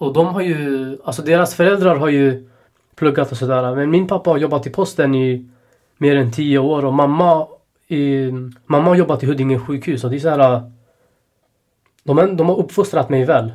Och 0.00 0.12
de 0.12 0.26
har 0.26 0.40
ju... 0.40 0.98
Alltså 1.04 1.22
deras 1.22 1.54
föräldrar 1.54 1.96
har 1.96 2.08
ju 2.08 2.48
pluggat 2.94 3.32
och 3.32 3.38
sådär. 3.38 3.74
Men 3.74 3.90
min 3.90 4.06
pappa 4.06 4.30
har 4.30 4.38
jobbat 4.38 4.66
i 4.66 4.70
posten 4.70 5.14
i 5.14 5.48
mer 5.98 6.16
än 6.16 6.32
tio 6.32 6.58
år 6.58 6.84
och 6.84 6.94
mamma 6.94 7.46
i, 7.88 8.30
mamma 8.66 8.88
har 8.88 8.94
jobbat 8.94 9.22
i 9.22 9.26
Huddinge 9.26 9.58
sjukhus 9.58 10.04
och 10.04 10.10
det 10.10 10.16
är 10.16 10.20
så 10.20 10.28
här, 10.28 10.70
de, 12.04 12.36
de 12.36 12.48
har 12.48 12.58
uppfostrat 12.58 13.08
mig 13.08 13.24
väl. 13.24 13.52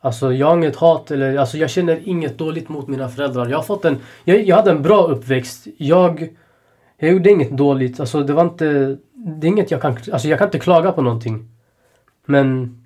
Alltså 0.00 0.32
jag 0.32 0.46
har 0.46 0.56
inget 0.56 0.76
hat 0.76 1.10
eller 1.10 1.36
alltså 1.36 1.58
jag 1.58 1.70
känner 1.70 2.08
inget 2.08 2.38
dåligt 2.38 2.68
mot 2.68 2.88
mina 2.88 3.08
föräldrar. 3.08 3.48
Jag 3.48 3.58
har 3.58 3.62
fått 3.62 3.84
en, 3.84 3.96
jag, 4.24 4.42
jag 4.42 4.56
hade 4.56 4.70
en 4.70 4.82
bra 4.82 5.06
uppväxt. 5.06 5.66
Jag, 5.76 6.28
jag 6.96 7.12
gjorde 7.12 7.30
inget 7.30 7.50
dåligt. 7.50 8.00
Alltså 8.00 8.22
det 8.22 8.32
var 8.32 8.42
inte, 8.42 8.96
det 9.12 9.46
är 9.46 9.48
inget 9.48 9.70
jag 9.70 9.82
kan, 9.82 9.96
alltså 10.12 10.28
jag 10.28 10.38
kan 10.38 10.48
inte 10.48 10.58
klaga 10.58 10.92
på 10.92 11.02
någonting. 11.02 11.48
Men 12.24 12.78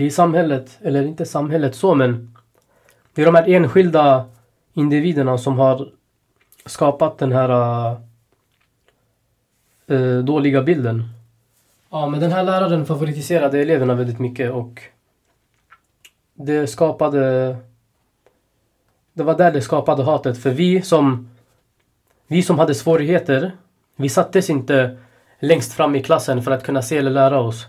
det 0.00 0.06
är 0.06 0.10
samhället, 0.10 0.78
eller 0.82 1.02
inte 1.02 1.26
samhället 1.26 1.74
så 1.74 1.94
men 1.94 2.34
det 3.14 3.22
är 3.22 3.26
de 3.26 3.34
här 3.34 3.48
enskilda 3.48 4.24
individerna 4.72 5.38
som 5.38 5.58
har 5.58 5.88
skapat 6.66 7.18
den 7.18 7.32
här 7.32 7.50
äh, 9.86 10.18
dåliga 10.18 10.62
bilden. 10.62 11.04
Ja, 11.90 12.08
men 12.08 12.20
den 12.20 12.32
här 12.32 12.42
läraren 12.42 12.86
favoritiserade 12.86 13.60
eleverna 13.60 13.94
väldigt 13.94 14.18
mycket 14.18 14.52
och 14.52 14.82
det 16.34 16.66
skapade... 16.66 17.56
Det 19.12 19.22
var 19.22 19.38
där 19.38 19.52
det 19.52 19.62
skapade 19.62 20.02
hatet. 20.02 20.38
För 20.38 20.50
vi 20.50 20.82
som, 20.82 21.30
vi 22.26 22.42
som 22.42 22.58
hade 22.58 22.74
svårigheter, 22.74 23.52
vi 23.96 24.08
sattes 24.08 24.50
inte 24.50 24.98
längst 25.40 25.72
fram 25.72 25.96
i 25.96 26.02
klassen 26.02 26.42
för 26.42 26.50
att 26.50 26.64
kunna 26.64 26.82
se 26.82 26.98
eller 26.98 27.10
lära 27.10 27.40
oss. 27.40 27.66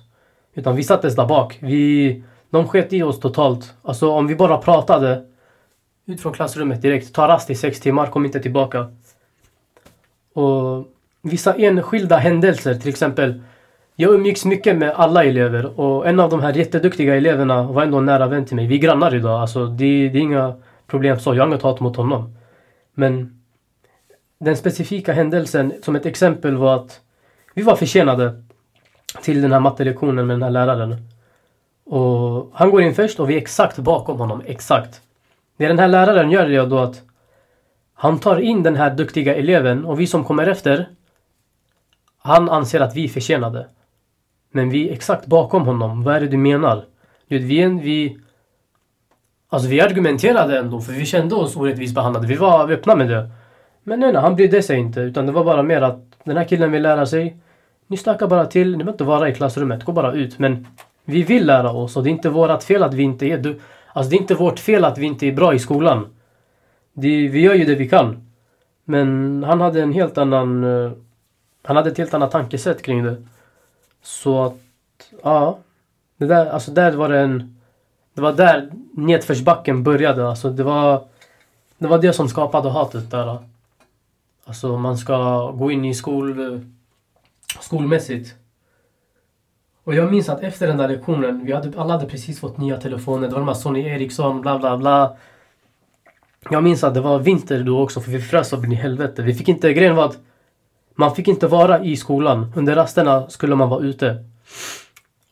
Utan 0.54 0.76
vi 0.76 0.84
sattes 0.84 1.16
där 1.16 1.26
bak. 1.26 1.58
Vi, 1.62 2.24
de 2.50 2.68
sket 2.68 2.94
i 2.94 3.04
oss 3.04 3.20
totalt. 3.20 3.74
Alltså 3.82 4.12
om 4.12 4.28
vi 4.28 4.36
bara 4.36 4.58
pratade 4.58 5.26
ut 6.06 6.22
från 6.22 6.34
klassrummet 6.34 6.82
direkt. 6.82 7.14
Ta 7.14 7.28
rast 7.28 7.50
i 7.50 7.56
sex 7.56 7.80
timmar, 7.80 8.08
kom 8.08 8.26
inte 8.26 8.40
tillbaka. 8.40 8.92
Och 10.34 10.88
vissa 11.22 11.54
enskilda 11.54 12.18
händelser, 12.18 12.76
till 12.76 12.90
exempel 12.90 13.42
jag 13.96 14.14
umgicks 14.14 14.46
mycket 14.46 14.78
med 14.78 14.90
alla 14.90 15.24
elever 15.24 15.80
och 15.80 16.08
en 16.08 16.20
av 16.20 16.30
de 16.30 16.40
här 16.40 16.54
jätteduktiga 16.54 17.16
eleverna 17.16 17.64
var 17.64 17.84
ändå 17.84 17.98
en 17.98 18.06
nära 18.06 18.28
vän 18.28 18.46
till 18.46 18.56
mig. 18.56 18.68
Vi 18.68 18.76
är 18.76 18.80
grannar 18.80 19.16
idag, 19.16 19.42
alltså 19.42 19.66
det, 19.66 20.10
det 20.10 20.18
är 20.18 20.22
inga 20.22 20.56
problem 20.88 21.20
så. 21.20 21.36
Jag 21.36 21.42
har 21.42 21.48
inget 21.48 21.62
hat 21.62 21.80
mot 21.80 21.96
honom. 21.96 22.38
Men 22.94 23.42
den 24.40 24.58
specifika 24.58 25.14
händelsen 25.14 25.74
som 25.84 25.96
ett 25.96 26.06
exempel 26.06 26.56
var 26.56 26.76
att 26.76 27.00
vi 27.54 27.62
var 27.62 27.76
försenade 27.76 28.44
till 29.22 29.42
den 29.42 29.52
här 29.52 29.60
mattelektionen 29.60 30.28
med 30.28 30.34
den 30.34 30.44
här 30.44 30.50
läraren. 30.50 30.96
Och 31.86 32.52
han 32.54 32.72
går 32.72 32.82
in 32.82 32.96
först 32.96 33.20
och 33.20 33.30
vi 33.30 33.34
är 33.34 33.42
exakt 33.42 33.78
bakom 33.78 34.20
honom, 34.20 34.42
exakt. 34.46 35.02
Det 35.58 35.68
den 35.68 35.80
här 35.80 35.88
läraren 35.88 36.32
gör 36.32 36.50
är 36.50 36.66
då 36.66 36.80
att 36.80 37.02
han 37.94 38.20
tar 38.20 38.40
in 38.40 38.64
den 38.64 38.76
här 38.76 38.96
duktiga 38.96 39.36
eleven 39.36 39.86
och 39.86 40.00
vi 40.00 40.08
som 40.08 40.24
kommer 40.24 40.48
efter 40.48 40.88
han 42.24 42.50
anser 42.50 42.80
att 42.80 42.96
vi 42.96 43.04
är 43.04 43.10
försenade. 43.10 43.68
Men 44.52 44.70
vi 44.70 44.90
är 44.90 44.94
exakt 44.94 45.26
bakom 45.26 45.66
honom. 45.66 46.04
Vad 46.04 46.16
är 46.16 46.20
det 46.20 46.28
du 46.28 46.38
menar? 46.38 46.86
Du 47.28 47.38
vet, 47.38 47.48
vi, 47.48 47.80
vi, 47.84 48.18
alltså 49.50 49.70
vi 49.70 49.82
argumenterade 49.82 50.60
ändå 50.60 50.82
för 50.82 50.94
vi 50.94 51.06
kände 51.06 51.36
oss 51.36 51.56
orättvist 51.56 51.96
behandlade. 51.96 52.28
Vi 52.28 52.36
var 52.36 52.72
öppna 52.72 52.96
med 52.96 53.10
det. 53.10 53.30
Men 53.84 54.00
nej, 54.00 54.14
nej, 54.14 54.22
han 54.22 54.36
brydde 54.36 54.62
sig 54.62 54.80
inte. 54.80 55.00
Utan 55.00 55.26
det 55.26 55.32
var 55.32 55.44
bara 55.44 55.64
mer 55.64 55.82
att 55.82 56.00
den 56.24 56.38
här 56.38 56.44
killen 56.44 56.72
vill 56.72 56.82
lära 56.82 57.06
sig. 57.06 57.38
Ni 57.92 57.98
snackar 57.98 58.28
bara 58.28 58.46
till. 58.46 58.72
Ni 58.72 58.78
behöver 58.78 58.92
inte 58.92 59.04
vara 59.04 59.30
i 59.30 59.36
klassrummet. 59.36 59.84
Gå 59.84 59.92
bara 59.92 60.14
ut. 60.14 60.40
Men 60.40 60.68
vi 61.06 61.24
vill 61.24 61.46
lära 61.46 61.72
oss 61.72 61.98
och 61.98 62.04
det 62.04 62.10
är 62.10 62.12
inte 62.12 62.30
vårt 62.30 62.64
fel 62.64 62.84
att 62.84 62.94
vi 62.94 63.04
inte 63.04 63.26
är... 63.26 63.38
Du, 63.38 63.60
alltså 63.94 64.10
det 64.10 64.16
är 64.16 64.22
inte 64.22 64.36
vårt 64.36 64.60
fel 64.60 64.86
att 64.86 64.98
vi 64.98 65.06
inte 65.06 65.28
är 65.28 65.32
bra 65.32 65.54
i 65.54 65.60
skolan. 65.60 66.08
Det, 66.94 67.28
vi 67.28 67.40
gör 67.40 67.54
ju 67.54 67.66
det 67.66 67.76
vi 67.76 67.90
kan. 67.90 68.32
Men 68.84 69.44
han 69.44 69.62
hade 69.62 69.82
en 69.82 69.94
helt 69.94 70.18
annan... 70.18 70.64
Eh, 70.64 70.92
han 71.64 71.76
hade 71.76 71.90
ett 71.92 71.98
helt 71.98 72.14
annat 72.14 72.32
tankesätt 72.32 72.82
kring 72.82 73.04
det. 73.04 73.24
Så 74.02 74.44
att, 74.44 74.58
ja. 75.24 75.58
Det 76.18 76.26
där, 76.26 76.46
alltså 76.46 76.72
där 76.72 76.92
var 76.92 77.10
det 77.10 77.20
en... 77.20 77.62
Det 78.14 78.22
var 78.22 78.34
där 78.34 78.72
nedförsbacken 78.94 79.84
började. 79.84 80.30
Alltså 80.30 80.50
det 80.50 80.64
var... 80.64 81.04
Det 81.78 81.88
var 81.88 81.98
det 81.98 82.14
som 82.14 82.30
skapade 82.30 82.70
hatet 82.70 83.12
där. 83.12 83.38
Alltså 84.46 84.78
man 84.78 84.98
ska 84.98 85.52
gå 85.52 85.72
in 85.72 85.86
i 85.86 85.94
skol... 85.94 86.54
Eh, 86.54 86.60
Skolmässigt. 87.60 88.36
Och 89.84 89.96
jag 89.96 90.12
minns 90.12 90.30
att 90.30 90.44
efter 90.44 90.68
den 90.68 90.78
där 90.78 90.88
lektionen, 90.88 91.46
vi 91.46 91.54
hade, 91.54 91.82
alla 91.82 91.94
hade 91.94 92.06
precis 92.06 92.40
fått 92.40 92.58
nya 92.58 92.78
telefoner. 92.78 93.28
Det 93.28 93.34
var 93.34 93.40
de 93.40 93.48
här 93.48 93.56
Sony 93.56 93.82
Ericsson, 93.88 94.42
bla 94.42 94.60
bla 94.60 94.78
bla. 94.78 95.18
Jag 96.50 96.64
minns 96.64 96.84
att 96.84 96.94
det 96.94 97.02
var 97.02 97.20
vinter 97.20 97.64
då 97.64 97.82
också 97.82 98.02
för 98.02 98.12
vi 98.12 98.22
frös 98.22 98.50
så 98.50 98.64
in 98.64 98.72
i 98.72 98.76
helvete. 98.76 99.22
Vi 99.22 99.34
fick 99.34 99.50
inte, 99.50 99.74
grejen 99.74 99.96
var 99.96 100.06
att 100.06 100.18
man 100.96 101.16
fick 101.16 101.28
inte 101.28 101.48
vara 101.48 101.84
i 101.84 101.98
skolan. 101.98 102.54
Under 102.56 102.76
rasterna 102.76 103.30
skulle 103.30 103.56
man 103.56 103.70
vara 103.70 103.84
ute. 103.84 104.26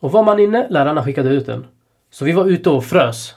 Och 0.00 0.12
var 0.12 0.22
man 0.22 0.38
inne, 0.38 0.68
lärarna 0.70 1.04
skickade 1.04 1.28
ut 1.28 1.48
en. 1.48 1.66
Så 2.10 2.24
vi 2.24 2.32
var 2.32 2.44
ute 2.46 2.70
och 2.70 2.84
frös. 2.84 3.34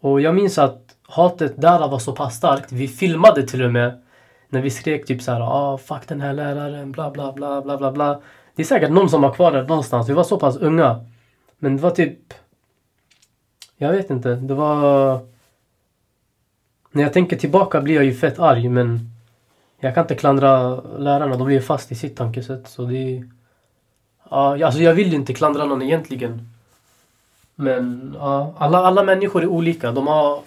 Och 0.00 0.20
jag 0.20 0.34
minns 0.34 0.58
att 0.58 0.82
hatet 1.02 1.60
där 1.60 1.88
var 1.88 1.98
så 1.98 2.12
pass 2.12 2.36
starkt. 2.36 2.72
Vi 2.72 2.88
filmade 2.88 3.46
till 3.46 3.62
och 3.62 3.72
med. 3.72 4.02
När 4.50 4.60
vi 4.60 4.70
skrek 4.70 5.06
typ 5.06 5.22
såhär, 5.22 5.40
ah 5.40 5.78
fuck 5.78 6.08
den 6.08 6.20
här 6.20 6.32
läraren, 6.32 6.92
bla 6.92 7.10
bla 7.10 7.32
bla 7.32 7.62
bla 7.62 7.76
bla 7.76 7.92
bla. 7.92 8.20
Det 8.54 8.62
är 8.62 8.66
säkert 8.66 8.90
någon 8.90 9.10
som 9.10 9.22
var 9.22 9.34
kvar 9.34 9.52
där 9.52 9.62
någonstans. 9.62 10.08
Vi 10.08 10.12
var 10.12 10.24
så 10.24 10.38
pass 10.38 10.56
unga. 10.56 11.04
Men 11.58 11.76
det 11.76 11.82
var 11.82 11.90
typ... 11.90 12.34
Jag 13.76 13.92
vet 13.92 14.10
inte. 14.10 14.34
Det 14.34 14.54
var... 14.54 15.20
När 16.92 17.02
jag 17.02 17.12
tänker 17.12 17.36
tillbaka 17.36 17.80
blir 17.80 17.94
jag 17.94 18.04
ju 18.04 18.14
fett 18.14 18.38
arg 18.38 18.68
men 18.68 19.10
jag 19.80 19.94
kan 19.94 20.04
inte 20.04 20.14
klandra 20.14 20.80
lärarna, 20.80 21.36
de 21.36 21.46
blir 21.46 21.60
fast 21.60 21.92
i 21.92 21.94
sitt 21.94 22.16
tankesätt. 22.16 22.68
Så 22.68 22.84
det 22.84 23.24
ja, 24.30 24.66
alltså 24.66 24.80
jag 24.80 24.94
vill 24.94 25.14
inte 25.14 25.34
klandra 25.34 25.64
någon 25.64 25.82
egentligen. 25.82 26.48
Men 27.54 28.14
ja, 28.18 28.54
alla, 28.58 28.78
alla 28.78 29.02
människor 29.02 29.42
är 29.42 29.46
olika. 29.46 29.92
De 29.92 30.06
har, 30.06 30.40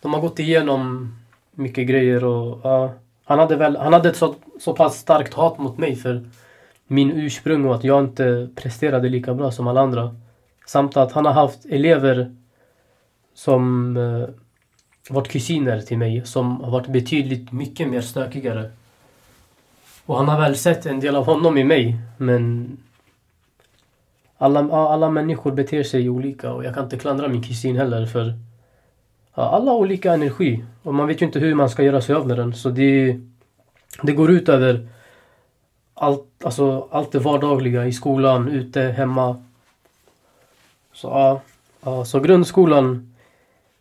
de 0.00 0.14
har 0.14 0.20
gått 0.20 0.38
igenom 0.38 1.14
mycket 1.50 1.88
grejer 1.88 2.24
och 2.24 2.60
ja, 2.62 2.92
han 3.24 3.38
hade 3.38 3.56
väl, 3.56 3.76
han 3.76 3.92
hade 3.92 4.08
ett 4.08 4.16
så, 4.16 4.34
så 4.60 4.72
pass 4.72 4.98
starkt 4.98 5.34
hat 5.34 5.58
mot 5.58 5.78
mig 5.78 5.96
för 5.96 6.24
min 6.86 7.10
ursprung 7.10 7.64
och 7.64 7.74
att 7.74 7.84
jag 7.84 8.04
inte 8.04 8.48
presterade 8.54 9.08
lika 9.08 9.34
bra 9.34 9.50
som 9.50 9.66
alla 9.66 9.80
andra. 9.80 10.16
Samt 10.66 10.96
att 10.96 11.12
han 11.12 11.24
har 11.24 11.32
haft 11.32 11.64
elever 11.64 12.36
som 13.34 13.96
eh, 13.96 14.28
varit 15.10 15.28
kusiner 15.28 15.80
till 15.80 15.98
mig 15.98 16.26
som 16.26 16.60
har 16.60 16.70
varit 16.70 16.86
betydligt 16.86 17.52
mycket 17.52 17.88
mer 17.88 18.00
stökigare. 18.00 18.70
Och 20.06 20.16
han 20.16 20.28
har 20.28 20.40
väl 20.40 20.56
sett 20.56 20.86
en 20.86 21.00
del 21.00 21.16
av 21.16 21.26
honom 21.26 21.58
i 21.58 21.64
mig 21.64 21.96
men 22.16 22.76
alla, 24.38 24.60
alla 24.72 25.10
människor 25.10 25.52
beter 25.52 25.82
sig 25.82 26.08
olika 26.08 26.52
och 26.52 26.64
jag 26.64 26.74
kan 26.74 26.84
inte 26.84 26.98
klandra 26.98 27.28
min 27.28 27.42
kusin 27.42 27.76
heller 27.76 28.06
för 28.06 28.34
alla 29.34 29.70
har 29.70 29.78
olika 29.78 30.12
energi 30.12 30.64
och 30.82 30.94
man 30.94 31.06
vet 31.06 31.22
ju 31.22 31.26
inte 31.26 31.38
hur 31.38 31.54
man 31.54 31.70
ska 31.70 31.82
göra 31.82 32.00
sig 32.00 32.14
av 32.14 32.26
med 32.26 32.36
den 32.36 32.54
så 32.54 32.68
det, 32.68 33.20
det 34.02 34.12
går 34.12 34.30
ut 34.30 34.48
över 34.48 34.88
allt, 35.94 36.44
alltså, 36.44 36.88
allt 36.90 37.12
det 37.12 37.18
vardagliga 37.18 37.86
i 37.86 37.92
skolan, 37.92 38.48
ute, 38.48 38.80
hemma. 38.80 39.42
Så 40.92 41.08
ja, 41.08 41.40
ja 41.84 42.04
så 42.04 42.20
grundskolan 42.20 43.14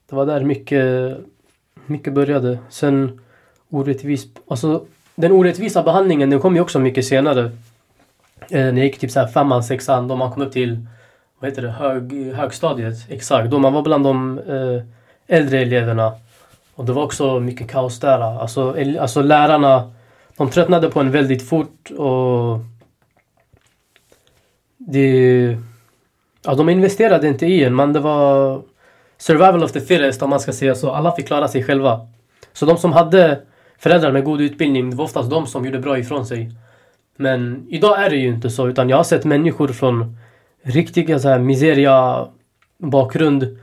det 0.10 0.16
var 0.16 0.26
där 0.26 0.44
mycket, 0.44 1.18
mycket 1.86 2.14
började. 2.14 2.60
Sen 2.70 3.22
orättvis... 3.70 4.28
Alltså 4.48 4.86
den 5.16 5.32
orättvisa 5.32 5.84
behandlingen 5.84 6.30
den 6.30 6.40
kom 6.40 6.56
ju 6.56 6.62
också 6.62 6.80
mycket 6.80 7.06
senare. 7.06 7.52
Eh, 8.50 8.66
när 8.66 8.78
jag 8.78 8.86
gick 8.86 9.00
typ 9.00 9.12
såhär 9.12 9.28
femman, 9.28 9.64
sexan, 9.64 10.08
då 10.08 10.16
man 10.16 10.32
kom 10.32 10.42
upp 10.42 10.52
till 10.52 10.88
vad 11.40 11.50
heter 11.50 11.62
det, 11.62 11.72
hög, 11.72 12.34
högstadiet. 12.34 12.96
Exakt, 13.10 13.52
då 13.52 13.60
man 13.60 13.74
var 13.74 13.82
bland 13.82 14.04
de 14.04 14.40
eh, 14.40 14.84
äldre 15.32 15.60
eleverna. 15.60 16.13
Och 16.76 16.86
det 16.86 16.94
var 16.94 17.04
också 17.04 17.39
mycket 17.39 17.72
kaos 17.72 18.00
där. 18.00 18.20
Alltså, 18.20 18.76
alltså 19.00 19.22
lärarna, 19.22 19.91
de 20.38 20.50
tröttnade 20.50 20.89
på 20.89 21.00
en 21.00 21.12
väldigt 21.12 21.50
fort 21.50 21.91
och 21.98 22.60
det, 24.78 25.58
ja, 26.46 26.56
de 26.56 26.70
investerade 26.70 27.28
inte 27.28 27.46
i 27.46 27.63
en, 27.63 27.76
men 27.76 27.94
det 27.94 28.00
var 28.00 28.62
survival 29.17 29.63
of 29.63 29.72
the 29.72 29.82
fittest 29.82 30.22
om 30.22 30.30
man 30.30 30.39
ska 30.39 30.54
säga 30.54 30.76
så. 30.76 30.91
Alla 30.91 31.15
fick 31.15 31.28
klara 31.28 31.48
sig 31.48 31.63
själva. 31.63 32.08
Så 32.54 32.65
de 32.65 32.78
som 32.78 32.94
hade 32.94 33.39
föräldrar 33.78 34.12
med 34.12 34.24
god 34.24 34.41
utbildning, 34.41 34.89
det 34.89 34.96
var 34.96 35.06
oftast 35.06 35.30
de 35.30 35.48
som 35.48 35.65
gjorde 35.65 35.80
bra 35.80 35.98
ifrån 36.00 36.26
sig. 36.26 36.52
Men 37.15 37.67
idag 37.70 38.06
är 38.06 38.10
det 38.10 38.15
ju 38.15 38.28
inte 38.28 38.50
så, 38.50 38.67
utan 38.67 38.89
jag 38.89 38.98
har 38.98 39.04
sett 39.04 39.26
människor 39.26 39.67
från 39.67 40.17
riktiga 40.63 41.20
så 41.20 41.30
här 41.30 41.39
miseria 41.39 42.28
bakgrund 42.78 43.58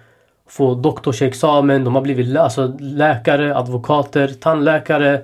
få 0.48 0.74
doktorsexamen, 0.74 1.84
de 1.84 1.94
har 1.94 2.02
blivit 2.02 2.36
alltså, 2.36 2.76
läkare, 2.78 3.56
advokater, 3.56 4.28
tandläkare. 4.28 5.22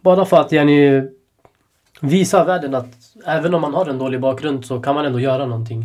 Bara 0.00 0.24
för 0.24 0.40
att 0.40 0.52
yani, 0.52 1.08
visa 2.00 2.44
världen 2.44 2.74
att 2.74 2.88
även 3.26 3.54
om 3.54 3.60
man 3.60 3.74
har 3.74 3.86
en 3.86 3.98
dålig 3.98 4.20
bakgrund 4.20 4.66
så 4.66 4.80
kan 4.80 4.94
man 4.94 5.04
ändå 5.04 5.20
göra 5.20 5.46
någonting. 5.46 5.84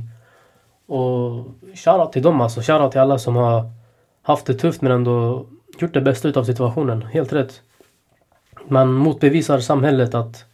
Och 0.87 1.45
shoutout 1.75 2.13
till 2.13 2.21
dem 2.21 2.41
alltså. 2.41 2.61
Shoutout 2.61 2.91
till 2.91 3.01
alla 3.01 3.17
som 3.17 3.35
har 3.35 3.71
haft 4.21 4.45
det 4.45 4.53
tufft 4.53 4.81
men 4.81 4.91
ändå 4.91 5.45
gjort 5.79 5.93
det 5.93 6.01
bästa 6.01 6.27
utav 6.27 6.43
situationen. 6.43 7.01
Helt 7.01 7.33
rätt. 7.33 7.61
Man 8.67 8.93
motbevisar 8.93 9.59
samhället 9.59 10.13
att 10.13 10.45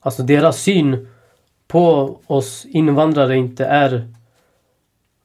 alltså 0.00 0.22
deras 0.22 0.56
syn 0.56 1.08
på 1.68 2.16
oss 2.26 2.64
invandrare 2.64 3.36
inte 3.36 3.64
är 3.64 4.08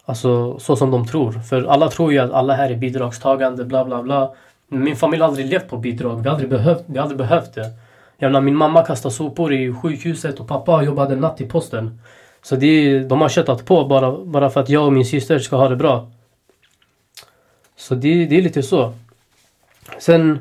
alltså 0.08 0.60
så 0.60 0.76
som 0.76 0.92
de 0.92 1.08
tror. 1.08 1.32
För 1.32 1.64
alla 1.64 1.90
tror 1.90 2.12
ju 2.12 2.20
att 2.20 2.32
alla 2.32 2.54
här 2.54 2.70
är 2.70 2.76
bidragstagande, 2.76 3.66
bla 3.66 3.86
bla 3.86 4.04
bla. 4.04 4.34
Min 4.68 4.96
familj 4.96 5.22
har 5.22 5.28
aldrig 5.28 5.46
levt 5.46 5.70
på 5.70 5.78
bidrag. 5.78 6.22
Vi 6.22 6.28
har 6.28 6.36
aldrig 6.36 6.50
behövt, 6.50 6.84
vi 6.86 6.98
har 6.98 7.04
aldrig 7.04 7.18
behövt 7.18 7.54
det. 7.54 7.72
Jag 8.18 8.30
menar, 8.30 8.42
min 8.42 8.56
mamma 8.56 8.86
kastade 8.86 9.16
sopor 9.16 9.54
i 9.54 9.74
sjukhuset 9.74 10.40
och 10.40 10.48
pappa 10.48 10.84
jobbade 10.84 11.16
natt 11.16 11.42
i 11.42 11.46
posten. 11.46 12.00
Så 12.42 12.56
det, 12.56 13.00
de 13.00 13.22
har 13.22 13.30
köttat 13.30 13.66
på 13.66 13.86
bara, 13.86 14.26
bara 14.26 14.50
för 14.50 14.62
att 14.62 14.70
jag 14.70 14.86
och 14.86 14.94
min 14.94 15.06
syster 15.06 15.40
ska 15.40 15.56
ha 15.56 15.70
det 15.70 15.76
bra. 15.76 16.12
Så 17.76 17.96
det, 17.96 18.26
det 18.26 18.38
är 18.38 18.42
lite 18.42 18.64
så. 18.64 18.94
Sen... 20.00 20.40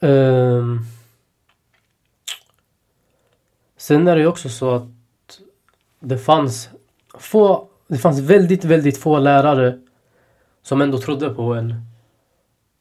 Eh, 0.00 0.64
sen 3.76 4.08
är 4.08 4.16
det 4.16 4.20
ju 4.20 4.26
också 4.26 4.48
så 4.48 4.74
att 4.74 4.88
det 6.00 6.18
fanns 6.18 6.68
få, 7.18 7.69
det 7.90 7.98
fanns 7.98 8.20
väldigt, 8.20 8.64
väldigt 8.64 8.98
få 8.98 9.18
lärare 9.18 9.78
som 10.62 10.80
ändå 10.80 10.98
trodde 10.98 11.30
på 11.30 11.54
en. 11.54 11.74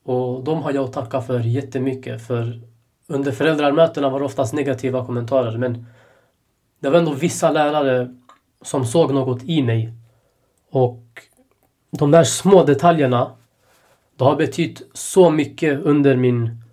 Och 0.04 0.44
de 0.44 0.62
har 0.62 0.74
jag 0.74 0.84
att 0.84 0.94
tacka 0.94 1.22
för 1.22 1.40
jättemycket. 1.40 2.28
För 2.28 2.62
under 3.08 3.32
föräldramötena 3.32 4.10
var 4.10 4.20
det 4.20 4.26
oftast 4.26 4.54
negativa 4.54 5.06
kommentarer 5.06 5.58
men 5.58 5.86
det 6.80 6.90
var 6.90 7.00
ändå 7.00 7.14
vissa 7.14 7.52
lärare 7.52 8.16
som 8.62 8.86
såg 8.86 9.14
något 9.14 9.44
i 9.44 9.62
mig. 9.62 9.94
Och 10.72 11.04
de 11.92 12.12
där 12.12 12.24
små 12.24 12.64
detaljerna 12.64 13.32
det 14.18 14.24
har 14.24 14.36
betytt 14.36 14.82
så 14.94 15.30
mycket 15.30 15.80
under 15.80 16.16
min 16.16 16.64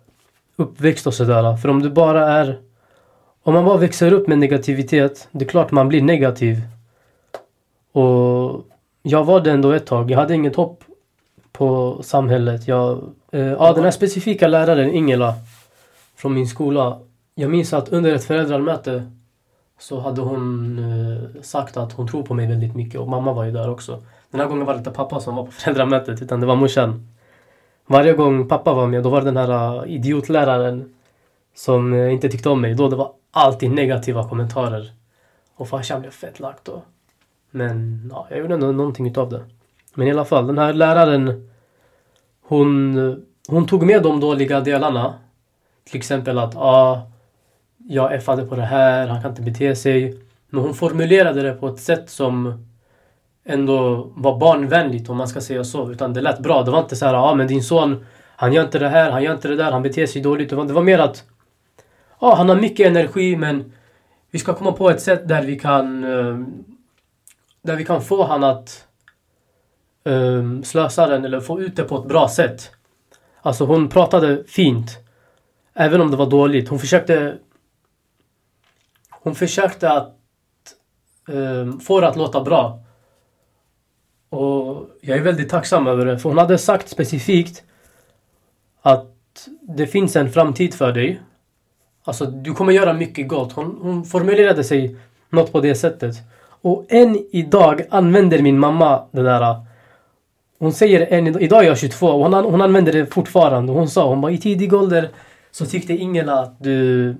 uppväxt 0.55 1.07
och 1.07 1.13
sådär. 1.13 1.57
För 1.57 1.69
om 1.69 1.81
du 1.81 1.89
bara 1.89 2.31
är... 2.31 2.59
Om 3.43 3.53
man 3.53 3.65
bara 3.65 3.77
växer 3.77 4.13
upp 4.13 4.27
med 4.27 4.37
negativitet, 4.37 5.27
det 5.31 5.45
är 5.45 5.49
klart 5.49 5.71
man 5.71 5.87
blir 5.87 6.01
negativ. 6.01 6.61
Och 7.97 8.65
jag 9.01 9.23
var 9.23 9.41
det 9.41 9.51
ändå 9.51 9.71
ett 9.71 9.85
tag. 9.85 10.11
Jag 10.11 10.17
hade 10.19 10.35
inget 10.35 10.55
hopp 10.55 10.83
på 11.51 11.99
samhället. 12.03 12.67
Jag, 12.67 13.03
eh, 13.31 13.41
ja, 13.41 13.73
den 13.73 13.83
här 13.83 13.91
specifika 13.91 14.47
läraren, 14.47 14.93
Ingela, 14.93 15.33
från 16.15 16.33
min 16.33 16.47
skola. 16.47 16.99
Jag 17.35 17.51
minns 17.51 17.73
att 17.73 17.89
under 17.89 18.15
ett 18.15 18.23
föräldramöte 18.23 19.11
så 19.79 19.99
hade 19.99 20.21
hon 20.21 20.79
eh, 20.79 21.41
sagt 21.41 21.77
att 21.77 21.93
hon 21.93 22.07
tror 22.07 22.23
på 22.23 22.33
mig 22.33 22.47
väldigt 22.47 22.75
mycket 22.75 22.99
och 22.99 23.07
mamma 23.07 23.33
var 23.33 23.43
ju 23.43 23.51
där 23.51 23.69
också. 23.69 24.03
Den 24.31 24.41
här 24.41 24.47
gången 24.47 24.65
var 24.65 24.73
det 24.73 24.77
inte 24.77 24.91
pappa 24.91 25.19
som 25.19 25.35
var 25.35 25.45
på 25.45 25.51
föräldramötet 25.61 26.21
utan 26.21 26.39
det 26.39 26.45
var 26.45 26.55
morsan. 26.55 27.07
Varje 27.87 28.13
gång 28.13 28.47
pappa 28.47 28.73
var 28.73 28.87
med 28.87 29.03
då 29.03 29.09
var 29.09 29.19
det 29.21 29.25
den 29.25 29.37
här 29.37 29.83
uh, 29.83 29.91
idiotläraren 29.91 30.93
som 31.55 31.93
uh, 31.93 32.13
inte 32.13 32.29
tyckte 32.29 32.49
om 32.49 32.61
mig. 32.61 32.75
Då 32.75 32.89
det 32.89 32.95
var 32.95 33.11
alltid 33.31 33.71
negativa 33.71 34.29
kommentarer. 34.29 34.91
Och 35.55 35.69
farsan 35.69 36.01
blev 36.01 36.11
fett 36.11 36.39
lack 36.39 36.57
då. 36.63 36.81
Men 37.57 38.09
ja, 38.13 38.27
jag 38.29 38.39
gjorde 38.39 38.53
ändå 38.53 38.71
någonting 38.71 39.07
utav 39.07 39.29
det. 39.29 39.43
Men 39.93 40.07
i 40.07 40.11
alla 40.11 40.25
fall, 40.25 40.47
den 40.47 40.57
här 40.57 40.73
läraren 40.73 41.49
hon, 42.47 43.25
hon 43.49 43.67
tog 43.67 43.85
med 43.85 44.03
de 44.03 44.19
dåliga 44.19 44.59
delarna. 44.59 45.13
Till 45.89 45.97
exempel 45.97 46.37
att 46.37 46.55
ah, 46.55 47.01
jag 47.77 48.13
effade 48.13 48.45
på 48.45 48.55
det 48.55 48.61
här, 48.61 49.07
han 49.07 49.21
kan 49.21 49.31
inte 49.31 49.41
bete 49.41 49.75
sig. 49.75 50.19
Men 50.49 50.63
hon 50.63 50.73
formulerade 50.73 51.41
det 51.41 51.53
på 51.53 51.67
ett 51.67 51.79
sätt 51.79 52.09
som 52.09 52.65
ändå 53.45 54.07
var 54.15 54.39
barnvänligt 54.39 55.09
om 55.09 55.17
man 55.17 55.27
ska 55.27 55.41
säga 55.41 55.63
så. 55.63 55.91
Utan 55.91 56.13
det 56.13 56.21
lät 56.21 56.39
bra. 56.39 56.63
Det 56.63 56.71
var 56.71 56.79
inte 56.79 56.95
så 56.95 57.05
här, 57.05 57.13
ja 57.13 57.19
ah, 57.19 57.35
men 57.35 57.47
din 57.47 57.63
son, 57.63 58.05
han 58.35 58.53
gör 58.53 58.63
inte 58.63 58.79
det 58.79 58.89
här, 58.89 59.11
han 59.11 59.23
gör 59.23 59.33
inte 59.33 59.47
det 59.47 59.55
där, 59.55 59.71
han 59.71 59.83
beter 59.83 60.05
sig 60.05 60.21
dåligt. 60.21 60.49
Det 60.49 60.55
var, 60.55 60.65
det 60.65 60.73
var 60.73 60.83
mer 60.83 60.99
att, 60.99 61.23
ja 62.19 62.27
ah, 62.27 62.35
han 62.35 62.49
har 62.49 62.55
mycket 62.55 62.87
energi 62.87 63.35
men 63.35 63.71
vi 64.31 64.39
ska 64.39 64.53
komma 64.53 64.71
på 64.71 64.89
ett 64.89 65.01
sätt 65.01 65.27
där 65.27 65.41
vi 65.43 65.59
kan, 65.59 66.03
uh, 66.03 66.45
där 67.67 67.75
vi 67.75 67.85
kan 67.85 68.01
få 68.01 68.23
han 68.23 68.43
att 68.43 68.87
um, 70.03 70.63
slösa 70.63 71.07
den 71.07 71.25
eller 71.25 71.39
få 71.39 71.61
ut 71.61 71.75
det 71.75 71.83
på 71.83 71.97
ett 71.97 72.07
bra 72.07 72.29
sätt. 72.29 72.71
Alltså 73.41 73.65
hon 73.65 73.89
pratade 73.89 74.43
fint. 74.47 74.97
Även 75.73 76.01
om 76.01 76.11
det 76.11 76.17
var 76.17 76.29
dåligt. 76.29 76.69
Hon 76.69 76.79
försökte 76.79 77.37
hon 79.09 79.35
försökte 79.35 79.91
att 79.91 80.15
um, 81.27 81.79
få 81.79 82.01
det 82.01 82.07
att 82.07 82.15
låta 82.15 82.43
bra. 82.43 82.83
Och 84.29 84.89
jag 85.01 85.17
är 85.17 85.21
väldigt 85.21 85.49
tacksam 85.49 85.87
över 85.87 86.05
det. 86.05 86.19
För 86.19 86.29
hon 86.29 86.37
hade 86.37 86.57
sagt 86.57 86.89
specifikt 86.89 87.63
att 88.81 89.13
det 89.61 89.87
finns 89.87 90.15
en 90.15 90.31
framtid 90.31 90.73
för 90.73 90.91
dig. 90.91 91.21
Alltså, 92.03 92.25
du 92.25 92.53
kommer 92.53 92.73
göra 92.73 92.93
mycket 92.93 93.27
gott. 93.27 93.53
Hon, 93.53 93.77
hon 93.81 94.05
formulerade 94.05 94.63
sig 94.63 94.95
något 95.29 95.51
på 95.51 95.61
det 95.61 95.75
sättet. 95.75 96.15
Och 96.67 96.85
än 96.89 97.25
idag 97.31 97.81
använder 97.89 98.41
min 98.41 98.59
mamma 98.59 99.03
det 99.11 99.23
där. 99.23 99.55
Hon 100.59 100.73
säger 100.73 101.07
än 101.13 101.27
idag, 101.27 101.41
idag 101.41 101.63
är 101.63 101.67
jag 101.67 101.77
22 101.77 102.07
och 102.07 102.31
hon, 102.31 102.33
hon 102.33 102.61
använder 102.61 102.93
det 102.93 103.13
fortfarande. 103.13 103.73
Hon 103.73 103.89
sa, 103.89 104.09
hon 104.09 104.21
bara 104.21 104.31
i 104.31 104.37
tidig 104.37 104.73
ålder 104.73 105.09
så 105.51 105.65
tyckte 105.65 105.93
Ingela 105.93 106.39
att 106.39 106.55
du... 106.59 107.15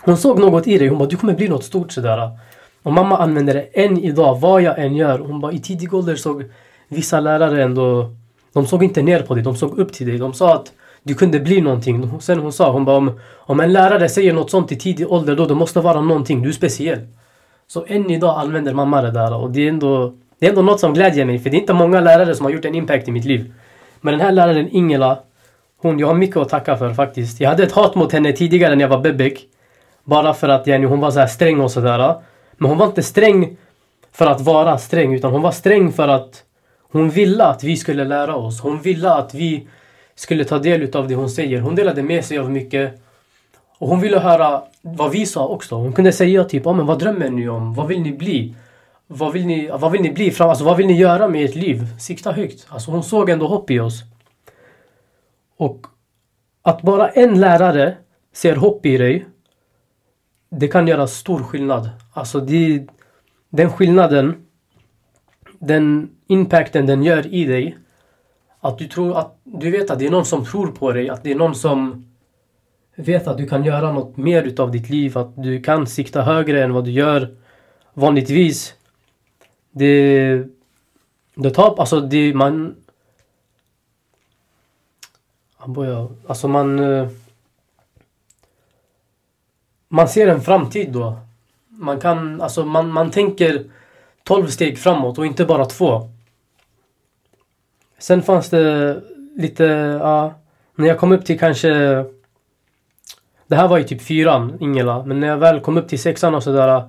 Hon 0.00 0.16
såg 0.16 0.38
något 0.38 0.66
i 0.66 0.78
dig. 0.78 0.88
Hon 0.88 0.98
bara, 0.98 1.08
du 1.08 1.16
kommer 1.16 1.34
bli 1.34 1.48
något 1.48 1.64
stort 1.64 1.92
sådär. 1.92 2.30
Och 2.82 2.92
mamma 2.92 3.18
använder 3.18 3.54
det 3.54 3.60
än 3.60 3.98
idag, 3.98 4.40
vad 4.40 4.62
jag 4.62 4.78
än 4.78 4.96
gör. 4.96 5.18
Hon 5.18 5.40
bara, 5.40 5.52
i 5.52 5.58
tidig 5.58 5.94
ålder 5.94 6.16
såg 6.16 6.44
vissa 6.88 7.20
lärare 7.20 7.62
ändå... 7.62 8.14
De 8.52 8.66
såg 8.66 8.84
inte 8.84 9.02
ner 9.02 9.22
på 9.22 9.34
dig, 9.34 9.44
de 9.44 9.56
såg 9.56 9.78
upp 9.78 9.92
till 9.92 10.06
dig. 10.06 10.18
De 10.18 10.32
sa 10.32 10.54
att 10.54 10.72
du 11.02 11.14
kunde 11.14 11.40
bli 11.40 11.60
någonting. 11.60 12.20
Sen 12.20 12.38
hon 12.38 12.52
sa, 12.52 12.72
hon 12.72 12.84
bara, 12.84 12.96
om, 12.96 13.20
om 13.36 13.60
en 13.60 13.72
lärare 13.72 14.08
säger 14.08 14.32
något 14.32 14.50
sånt 14.50 14.72
i 14.72 14.76
tidig 14.76 15.12
ålder, 15.12 15.36
då 15.36 15.46
det 15.46 15.54
måste 15.54 15.80
vara 15.80 16.00
någonting. 16.00 16.42
Du 16.42 16.48
är 16.48 16.52
speciell. 16.52 17.00
Så 17.72 17.84
än 17.88 18.10
idag 18.10 18.40
använder 18.40 18.74
mamma 18.74 19.02
det 19.02 19.10
där. 19.10 19.34
Och 19.34 19.50
det 19.50 19.64
är 19.64 19.68
ändå, 19.68 20.12
det 20.38 20.46
är 20.46 20.50
ändå 20.50 20.62
något 20.62 20.80
som 20.80 20.94
glädjer 20.94 21.24
mig. 21.24 21.38
För 21.38 21.50
det 21.50 21.56
är 21.56 21.60
inte 21.60 21.72
många 21.72 22.00
lärare 22.00 22.34
som 22.34 22.46
har 22.46 22.52
gjort 22.52 22.64
en 22.64 22.74
impact 22.74 23.08
i 23.08 23.10
mitt 23.10 23.24
liv. 23.24 23.52
Men 24.00 24.12
den 24.12 24.20
här 24.20 24.32
läraren 24.32 24.68
Ingela, 24.70 25.18
hon, 25.78 25.98
jag 25.98 26.06
har 26.06 26.14
mycket 26.14 26.36
att 26.36 26.48
tacka 26.48 26.76
för 26.76 26.94
faktiskt. 26.94 27.40
Jag 27.40 27.48
hade 27.48 27.62
ett 27.62 27.72
hat 27.72 27.94
mot 27.94 28.12
henne 28.12 28.32
tidigare 28.32 28.74
när 28.74 28.82
jag 28.82 28.88
var 28.88 28.98
bebek. 28.98 29.46
Bara 30.04 30.34
för 30.34 30.48
att 30.48 30.66
Jenny 30.66 30.86
hon 30.86 31.00
var 31.00 31.10
så 31.10 31.20
här 31.20 31.26
sträng 31.26 31.60
och 31.60 31.70
sådär. 31.70 32.14
Men 32.52 32.68
hon 32.68 32.78
var 32.78 32.86
inte 32.86 33.02
sträng 33.02 33.56
för 34.12 34.26
att 34.26 34.40
vara 34.40 34.78
sträng 34.78 35.14
utan 35.14 35.32
hon 35.32 35.42
var 35.42 35.52
sträng 35.52 35.92
för 35.92 36.08
att 36.08 36.44
hon 36.92 37.10
ville 37.10 37.44
att 37.44 37.64
vi 37.64 37.76
skulle 37.76 38.04
lära 38.04 38.36
oss. 38.36 38.60
Hon 38.60 38.82
ville 38.82 39.12
att 39.12 39.34
vi 39.34 39.66
skulle 40.14 40.44
ta 40.44 40.58
del 40.58 40.96
av 40.96 41.08
det 41.08 41.14
hon 41.14 41.30
säger. 41.30 41.60
Hon 41.60 41.74
delade 41.74 42.02
med 42.02 42.24
sig 42.24 42.38
av 42.38 42.50
mycket. 42.50 43.02
Och 43.82 43.88
hon 43.88 44.00
ville 44.00 44.18
höra 44.18 44.62
vad 44.82 45.10
vi 45.10 45.26
sa 45.26 45.46
också. 45.46 45.74
Hon 45.74 45.92
kunde 45.92 46.12
säga 46.12 46.44
typ, 46.44 46.66
ah, 46.66 46.72
men 46.72 46.86
vad 46.86 46.98
drömmer 46.98 47.30
ni 47.30 47.48
om? 47.48 47.74
Vad 47.74 47.88
vill 47.88 48.02
ni 48.02 48.12
bli? 48.12 48.54
Vad 49.06 49.32
vill 49.32 49.46
ni, 49.46 49.70
vad 49.72 49.92
vill 49.92 50.02
ni 50.02 50.12
bli? 50.12 50.30
Fram, 50.30 50.48
alltså, 50.48 50.64
vad 50.64 50.76
vill 50.76 50.86
ni 50.86 50.92
göra 50.92 51.28
med 51.28 51.44
ert 51.44 51.54
liv? 51.54 51.86
Sikta 52.00 52.32
högt. 52.32 52.66
Alltså 52.68 52.90
hon 52.90 53.02
såg 53.02 53.30
ändå 53.30 53.46
hopp 53.46 53.70
i 53.70 53.80
oss. 53.80 54.02
Och 55.56 55.86
att 56.62 56.82
bara 56.82 57.08
en 57.08 57.40
lärare 57.40 57.96
ser 58.32 58.56
hopp 58.56 58.86
i 58.86 58.96
dig 58.96 59.26
det 60.48 60.68
kan 60.68 60.88
göra 60.88 61.06
stor 61.06 61.42
skillnad. 61.42 61.90
Alltså 62.12 62.40
det, 62.40 62.86
den 63.50 63.70
skillnaden, 63.70 64.46
den 65.58 66.10
impacten 66.26 66.86
den 66.86 67.02
gör 67.02 67.34
i 67.34 67.44
dig. 67.44 67.76
Att 68.60 68.78
du 68.78 68.88
tror 68.88 69.18
att 69.18 69.40
du 69.44 69.70
vet 69.70 69.90
att 69.90 69.98
det 69.98 70.06
är 70.06 70.10
någon 70.10 70.24
som 70.24 70.44
tror 70.44 70.66
på 70.66 70.92
dig, 70.92 71.08
att 71.08 71.22
det 71.22 71.30
är 71.30 71.36
någon 71.36 71.54
som 71.54 72.06
vet 73.02 73.26
att 73.26 73.38
du 73.38 73.48
kan 73.48 73.64
göra 73.64 73.92
något 73.92 74.16
mer 74.16 74.42
utav 74.42 74.70
ditt 74.70 74.90
liv, 74.90 75.18
att 75.18 75.42
du 75.42 75.62
kan 75.62 75.86
sikta 75.86 76.22
högre 76.22 76.64
än 76.64 76.72
vad 76.72 76.84
du 76.84 76.90
gör 76.90 77.34
vanligtvis. 77.94 78.74
Det, 79.70 80.44
det 81.34 81.50
tar, 81.50 81.78
alltså 81.78 82.00
det, 82.00 82.34
man... 82.34 82.76
Alltså 86.26 86.48
man... 86.48 86.78
Eh, 86.78 87.08
man 89.88 90.08
ser 90.08 90.28
en 90.28 90.40
framtid 90.40 90.92
då. 90.92 91.18
Man 91.68 92.00
kan, 92.00 92.40
alltså 92.40 92.64
man, 92.64 92.92
man 92.92 93.10
tänker 93.10 93.64
12 94.22 94.46
steg 94.46 94.78
framåt 94.78 95.18
och 95.18 95.26
inte 95.26 95.44
bara 95.44 95.64
två. 95.64 96.08
Sen 97.98 98.22
fanns 98.22 98.50
det 98.50 99.00
lite, 99.36 99.64
ja, 100.02 100.34
när 100.74 100.88
jag 100.88 100.98
kom 100.98 101.12
upp 101.12 101.24
till 101.24 101.38
kanske 101.38 102.04
det 103.46 103.56
här 103.56 103.68
var 103.68 103.78
ju 103.78 103.84
typ 103.84 104.02
fyran, 104.02 104.56
Ingela. 104.60 105.04
Men 105.04 105.20
när 105.20 105.28
jag 105.28 105.36
väl 105.36 105.60
kom 105.60 105.76
upp 105.76 105.88
till 105.88 105.98
sexan 105.98 106.34
och 106.34 106.42
sådär. 106.42 106.88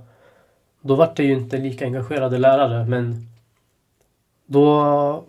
Då 0.81 0.95
var 0.95 1.13
det 1.15 1.23
ju 1.23 1.33
inte 1.33 1.57
lika 1.57 1.85
engagerade 1.85 2.37
lärare. 2.37 2.85
Men 2.85 3.27
då... 4.45 5.23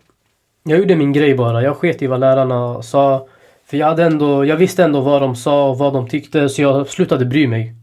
Jag 0.63 0.79
gjorde 0.79 0.97
min 0.97 1.13
grej 1.13 1.35
bara. 1.35 1.63
Jag 1.63 1.77
sket 1.77 2.03
i 2.03 2.07
vad 2.07 2.21
lärarna 2.21 2.83
sa. 2.83 3.27
För 3.65 3.77
jag, 3.77 3.87
hade 3.87 4.05
ändå, 4.05 4.45
jag 4.45 4.57
visste 4.57 4.85
ändå 4.85 5.01
vad 5.01 5.23
de 5.23 5.37
sa 5.37 5.71
och 5.71 5.79
vad 5.79 5.93
de 5.93 6.09
tyckte. 6.09 6.49
Så 6.49 6.63
jag 6.63 6.89
slutade 6.89 7.25
bry 7.25 7.47
mig. 7.47 7.75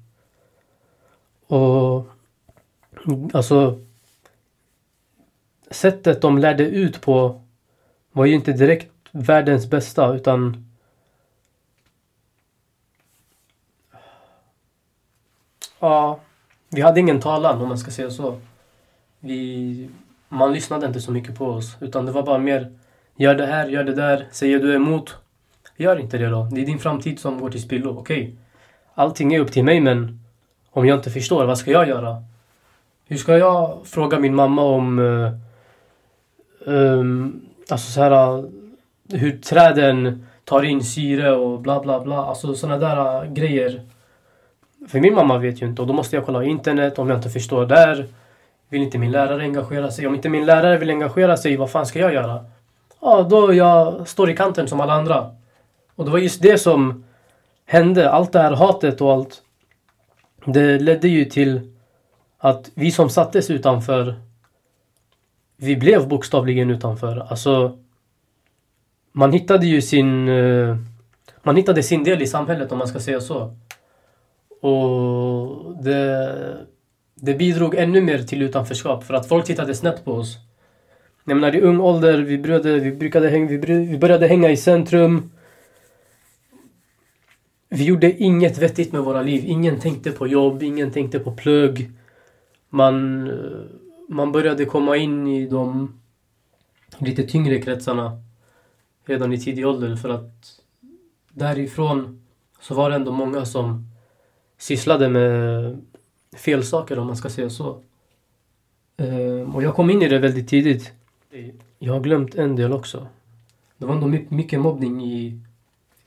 Och... 1.47 2.08
Alltså... 3.34 3.80
Sättet 5.71 6.21
de 6.21 6.38
lärde 6.38 6.63
ut 6.63 7.01
på 7.01 7.41
var 8.12 8.25
ju 8.25 8.34
inte 8.34 8.54
direkt 8.54 8.91
världens 9.12 9.69
bästa 9.69 10.13
utan 10.13 10.70
Ja, 15.81 16.19
vi 16.69 16.81
hade 16.81 16.99
ingen 16.99 17.19
talan 17.19 17.61
om 17.61 17.67
man 17.67 17.77
ska 17.77 17.91
säga 17.91 18.11
så. 18.11 18.39
Vi, 19.19 19.89
man 20.29 20.53
lyssnade 20.53 20.87
inte 20.87 21.01
så 21.01 21.11
mycket 21.11 21.37
på 21.37 21.45
oss. 21.45 21.77
Utan 21.79 22.05
det 22.05 22.11
var 22.11 22.23
bara 22.23 22.37
mer 22.37 22.71
Gör 23.21 23.35
det 23.35 23.45
här, 23.45 23.67
gör 23.67 23.83
det 23.83 23.93
där. 23.93 24.27
Säger 24.31 24.59
du 24.59 24.75
emot? 24.75 25.17
Gör 25.77 25.99
inte 25.99 26.17
det 26.17 26.27
då. 26.29 26.47
Det 26.51 26.61
är 26.61 26.65
din 26.65 26.79
framtid 26.79 27.19
som 27.19 27.39
går 27.39 27.49
till 27.49 27.61
spillo. 27.61 27.99
Okej. 27.99 28.21
Okay. 28.21 28.35
Allting 28.93 29.33
är 29.33 29.39
upp 29.39 29.51
till 29.51 29.63
mig 29.63 29.79
men 29.79 30.19
om 30.71 30.85
jag 30.85 30.97
inte 30.97 31.09
förstår, 31.09 31.45
vad 31.45 31.57
ska 31.57 31.71
jag 31.71 31.87
göra? 31.87 32.23
Hur 33.05 33.17
ska 33.17 33.37
jag 33.37 33.81
fråga 33.85 34.19
min 34.19 34.35
mamma 34.35 34.63
om 34.63 34.99
uh, 34.99 35.31
um, 36.59 37.41
alltså 37.69 37.91
så 37.91 38.01
här, 38.01 38.43
hur 39.09 39.37
träden 39.37 40.27
tar 40.45 40.63
in 40.63 40.83
syre 40.83 41.35
och 41.35 41.59
bla 41.59 41.79
bla 41.79 41.99
bla. 41.99 42.25
Alltså 42.25 42.53
såna 42.53 42.77
där 42.77 43.23
uh, 43.23 43.33
grejer 43.33 43.81
för 44.87 44.99
min 44.99 45.13
mamma 45.13 45.37
vet 45.37 45.61
ju 45.61 45.65
inte 45.65 45.81
och 45.81 45.87
då 45.87 45.93
måste 45.93 46.15
jag 46.15 46.25
kolla 46.25 46.43
internet 46.43 46.99
om 46.99 47.09
jag 47.09 47.17
inte 47.17 47.29
förstår 47.29 47.65
där. 47.65 48.07
Vill 48.69 48.81
inte 48.81 48.97
min 48.97 49.11
lärare 49.11 49.41
engagera 49.41 49.91
sig? 49.91 50.07
Om 50.07 50.15
inte 50.15 50.29
min 50.29 50.45
lärare 50.45 50.77
vill 50.77 50.89
engagera 50.89 51.37
sig, 51.37 51.57
vad 51.57 51.71
fan 51.71 51.85
ska 51.85 51.99
jag 51.99 52.13
göra? 52.13 52.45
Ja, 53.01 53.27
då 53.29 53.53
jag 53.53 54.07
står 54.07 54.29
i 54.29 54.35
kanten 54.35 54.67
som 54.67 54.81
alla 54.81 54.93
andra. 54.93 55.31
Och 55.95 56.05
det 56.05 56.11
var 56.11 56.19
just 56.19 56.41
det 56.41 56.57
som 56.57 57.03
hände. 57.65 58.09
Allt 58.09 58.31
det 58.31 58.39
här 58.39 58.51
hatet 58.51 59.01
och 59.01 59.11
allt. 59.11 59.41
Det 60.45 60.79
ledde 60.79 61.07
ju 61.07 61.25
till 61.25 61.75
att 62.37 62.69
vi 62.73 62.91
som 62.91 63.09
sattes 63.09 63.49
utanför 63.49 64.15
vi 65.61 65.75
blev 65.75 66.07
bokstavligen 66.07 66.69
utanför. 66.69 67.27
Alltså 67.29 67.77
man 69.11 69.31
hittade 69.31 69.65
ju 69.65 69.81
sin 69.81 70.27
eh, 70.27 70.77
man 71.43 71.55
hittade 71.55 71.83
sin 71.83 72.03
del 72.03 72.21
i 72.21 72.27
samhället 72.27 72.71
om 72.71 72.77
man 72.77 72.87
ska 72.87 72.99
säga 72.99 73.21
så. 73.21 73.55
Och 74.62 75.84
det, 75.84 76.67
det 77.15 77.34
bidrog 77.34 77.76
ännu 77.76 78.02
mer 78.02 78.24
till 78.24 78.41
utanförskap 78.41 79.04
för 79.04 79.13
att 79.13 79.28
folk 79.28 79.45
tittade 79.45 79.76
snett 79.76 80.06
på 80.06 80.13
oss. 80.13 80.38
Jag 81.26 81.36
menar 81.36 81.56
i 81.56 81.62
ung 81.62 81.80
ålder, 81.80 82.17
vi, 82.17 82.38
började, 82.38 82.80
vi, 82.80 82.91
brukade 82.91 83.30
häng, 83.30 83.47
vi, 83.47 83.58
vi 83.86 83.97
började 83.97 84.28
hänga 84.28 84.50
i 84.50 84.58
centrum. 84.58 85.32
Vi 87.69 87.84
gjorde 87.84 88.12
inget 88.12 88.58
vettigt 88.58 88.91
med 88.91 89.02
våra 89.02 89.21
liv. 89.21 89.43
Ingen 89.45 89.80
tänkte 89.80 90.12
på 90.12 90.28
jobb, 90.28 90.63
ingen 90.63 90.91
tänkte 90.91 91.19
på 91.19 91.32
plugg. 91.32 91.91
Man, 92.69 93.30
man 94.10 94.32
började 94.32 94.65
komma 94.65 94.97
in 94.97 95.28
i 95.28 95.47
de 95.47 95.93
lite 96.97 97.24
tyngre 97.24 97.62
kretsarna 97.62 98.21
redan 99.06 99.34
i 99.34 99.39
tidig 99.39 99.67
ålder 99.67 99.95
för 99.95 100.10
att 100.10 100.62
därifrån 101.30 102.21
så 102.62 102.76
var 102.76 102.89
det 102.89 102.95
ändå 102.95 103.12
många 103.12 103.45
som 103.45 103.90
sysslade 104.62 105.10
med 105.10 105.78
fel 106.38 106.63
saker 106.63 107.00
om 107.00 107.08
man 107.08 107.17
ska 107.17 107.30
säga 107.30 107.50
så. 107.50 107.82
Eh, 108.97 109.56
och 109.56 109.63
jag 109.63 109.76
kom 109.76 109.89
in 109.89 110.02
i 110.02 110.08
det 110.08 110.19
väldigt 110.19 110.50
tidigt. 110.50 110.91
Jag 111.80 111.93
har 111.93 112.00
glömt 112.00 112.36
en 112.36 112.56
del 112.56 112.74
också. 112.74 113.08
Det 113.78 113.86
var 113.86 113.95
ändå 113.95 114.08
mycket 114.36 114.60
mobbning 114.60 115.04
i, 115.04 115.39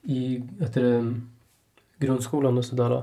i 0.02 0.42
det, 0.74 1.14
grundskolan 1.98 2.58
och 2.58 2.64
sådär. 2.64 3.02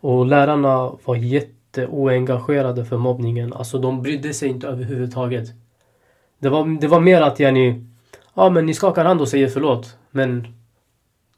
Och 0.00 0.26
lärarna 0.26 0.92
var 1.04 1.16
jätteoengagerade 1.16 2.84
för 2.84 2.98
mobbningen. 2.98 3.52
Alltså 3.52 3.78
de 3.78 4.02
brydde 4.02 4.34
sig 4.34 4.48
inte 4.48 4.68
överhuvudtaget. 4.68 5.48
Det 6.38 6.48
var, 6.48 6.80
det 6.80 6.88
var 6.88 7.00
mer 7.00 7.20
att 7.22 7.40
yani, 7.40 7.84
ja 8.34 8.50
men 8.50 8.66
ni 8.66 8.74
skakar 8.74 9.04
hand 9.04 9.20
och 9.20 9.28
säger 9.28 9.48
förlåt. 9.48 9.96
Men 10.10 10.54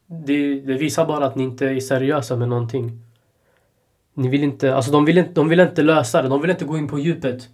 det, 0.07 0.59
det 0.59 0.73
visar 0.73 1.05
bara 1.05 1.25
att 1.25 1.35
ni 1.35 1.43
inte 1.43 1.65
är 1.65 1.79
seriösa 1.79 2.35
med 2.35 2.49
någonting. 2.49 3.01
Ni 4.13 4.27
vill 4.27 4.43
inte, 4.43 4.75
alltså 4.75 4.91
de 4.91 5.05
vill 5.05 5.17
inte, 5.17 5.31
de 5.33 5.49
vill 5.49 5.59
inte 5.59 5.81
lösa 5.81 6.21
det. 6.21 6.29
De 6.29 6.41
vill 6.41 6.49
inte 6.49 6.65
gå 6.65 6.77
in 6.77 6.87
på 6.87 6.99
djupet. 6.99 7.49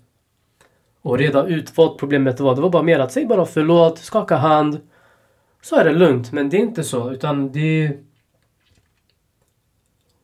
Och 1.01 1.17
reda 1.17 1.45
ut 1.45 1.77
vad 1.77 1.97
problemet 1.97 2.39
var. 2.39 2.55
Det 2.55 2.61
var 2.61 2.69
bara 2.69 2.83
mer 2.83 2.99
att 2.99 3.11
säg 3.11 3.25
bara 3.25 3.45
förlåt, 3.45 3.97
skaka 3.99 4.35
hand. 4.35 4.79
Så 5.61 5.75
är 5.75 5.85
det 5.85 5.93
lugnt. 5.93 6.31
Men 6.31 6.49
det 6.49 6.57
är 6.57 6.61
inte 6.61 6.83
så. 6.83 7.11
Utan 7.11 7.51
det... 7.51 7.97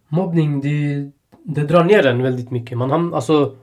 Mobbning, 0.07 0.61
det, 0.61 1.11
det 1.43 1.63
drar 1.63 1.83
ner 1.83 2.05
en 2.05 2.23
väldigt 2.23 2.51
mycket. 2.51 2.77
Man 2.77 2.91
ham, 2.91 3.13
alltså, 3.13 3.55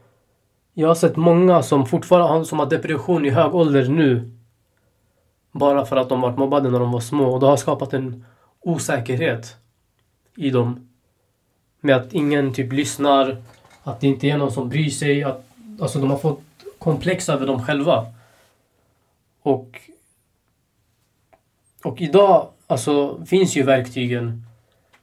jag 0.74 0.88
har 0.88 0.94
sett 0.94 1.16
många 1.16 1.62
som 1.62 1.86
fortfarande 1.86 2.44
som 2.44 2.58
har 2.58 2.66
depression 2.66 3.26
i 3.26 3.30
hög 3.30 3.54
ålder 3.54 3.88
nu. 3.88 4.30
Bara 5.52 5.84
för 5.84 5.96
att 5.96 6.08
de 6.08 6.20
varit 6.20 6.38
mobbade 6.38 6.70
när 6.70 6.80
de 6.80 6.92
var 6.92 7.00
små. 7.00 7.34
Och 7.34 7.40
det 7.40 7.46
har 7.46 7.56
skapat 7.56 7.94
en 7.94 8.24
osäkerhet 8.66 9.56
i 10.36 10.50
dem. 10.50 10.88
Med 11.80 11.96
att 11.96 12.12
ingen 12.12 12.54
typ 12.54 12.72
lyssnar, 12.72 13.42
att 13.82 14.00
det 14.00 14.06
inte 14.06 14.26
är 14.26 14.38
någon 14.38 14.52
som 14.52 14.68
bryr 14.68 14.90
sig. 14.90 15.24
Att, 15.24 15.46
alltså 15.80 15.98
de 15.98 16.10
har 16.10 16.18
fått 16.18 16.42
komplex 16.78 17.28
över 17.28 17.46
dem 17.46 17.62
själva. 17.62 18.06
Och, 19.42 19.80
och 21.82 22.00
idag 22.00 22.48
alltså, 22.66 23.24
finns 23.26 23.56
ju 23.56 23.62
verktygen 23.62 24.42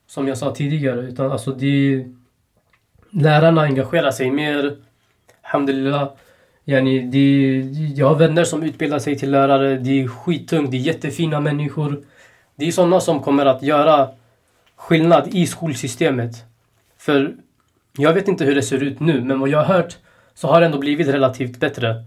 som 0.08 0.28
jag 0.28 0.38
sa 0.38 0.56
tidigare. 0.56 1.02
Utan, 1.02 1.32
alltså, 1.32 1.52
de, 1.52 2.04
lärarna 3.10 3.62
engagerar 3.62 4.12
sig 4.12 4.32
mer. 4.32 4.78
Alhamdulillah. 5.42 6.10
Yani, 6.66 7.00
de, 7.00 7.62
jag 7.96 8.08
har 8.08 8.16
vänner 8.16 8.44
som 8.44 8.64
utbildar 8.64 9.00
sig 9.00 9.20
till 9.20 9.32
lärare. 9.32 9.78
Det 9.78 10.02
är 10.02 10.08
skittungt. 10.08 10.72
Det 10.72 10.78
är 10.78 10.82
jättefina 10.82 11.40
människor. 11.40 12.04
Det 12.56 12.68
är 12.68 12.72
sådana 12.72 13.00
som 13.00 13.20
kommer 13.20 13.46
att 13.46 13.64
göra 13.64 14.10
skillnad 14.76 15.28
i 15.32 15.48
skolsystemet. 15.48 16.36
För 16.98 17.36
jag 17.98 18.14
vet 18.14 18.28
inte 18.28 18.46
hur 18.46 18.56
det 18.56 18.62
ser 18.62 18.84
ut 18.84 19.00
nu, 19.00 19.22
men 19.22 19.40
vad 19.40 19.50
jag 19.50 19.64
har 19.64 19.76
hört 19.76 19.98
så 20.34 20.48
har 20.48 20.60
det 20.60 20.66
ändå 20.66 20.78
blivit 20.78 21.08
relativt 21.08 21.60
bättre. 21.60 22.04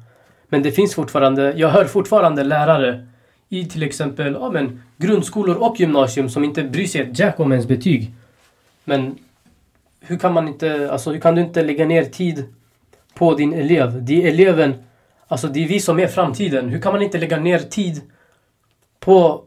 Men 0.49 0.63
det 0.63 0.73
finns 0.73 0.95
fortfarande, 0.95 1.53
jag 1.57 1.69
hör 1.69 1.85
fortfarande 1.85 2.45
lärare 2.45 3.07
i 3.49 3.65
till 3.65 3.83
exempel 3.83 4.37
ja, 4.41 4.51
men, 4.51 4.83
grundskolor 4.97 5.57
och 5.57 5.81
gymnasium 5.81 6.29
som 6.29 6.45
inte 6.45 6.63
bryr 6.63 6.87
sig 6.87 7.01
ett 7.01 7.19
jack 7.19 7.41
om 7.41 7.53
ens 7.53 7.69
betyg. 7.69 8.13
Men 8.85 9.19
hur 10.01 10.19
kan 10.19 10.33
man 10.33 10.49
inte, 10.49 10.93
alltså 10.93 11.13
hur 11.13 11.21
kan 11.21 11.35
du 11.35 11.41
inte 11.41 11.63
lägga 11.63 11.87
ner 11.87 12.05
tid 12.05 12.45
på 13.15 13.35
din 13.35 13.55
elev? 13.55 14.05
Det 14.05 14.23
är 14.23 14.29
eleven, 14.29 14.75
alltså 15.29 15.49
det 15.49 15.65
är 15.65 15.69
vi 15.69 15.81
som 15.81 15.99
är 15.99 16.07
framtiden. 16.07 16.69
Hur 16.69 16.81
kan 16.81 16.93
man 16.93 17.03
inte 17.03 17.19
lägga 17.19 17.41
ner 17.41 17.59
tid 17.59 18.01
på 19.01 19.46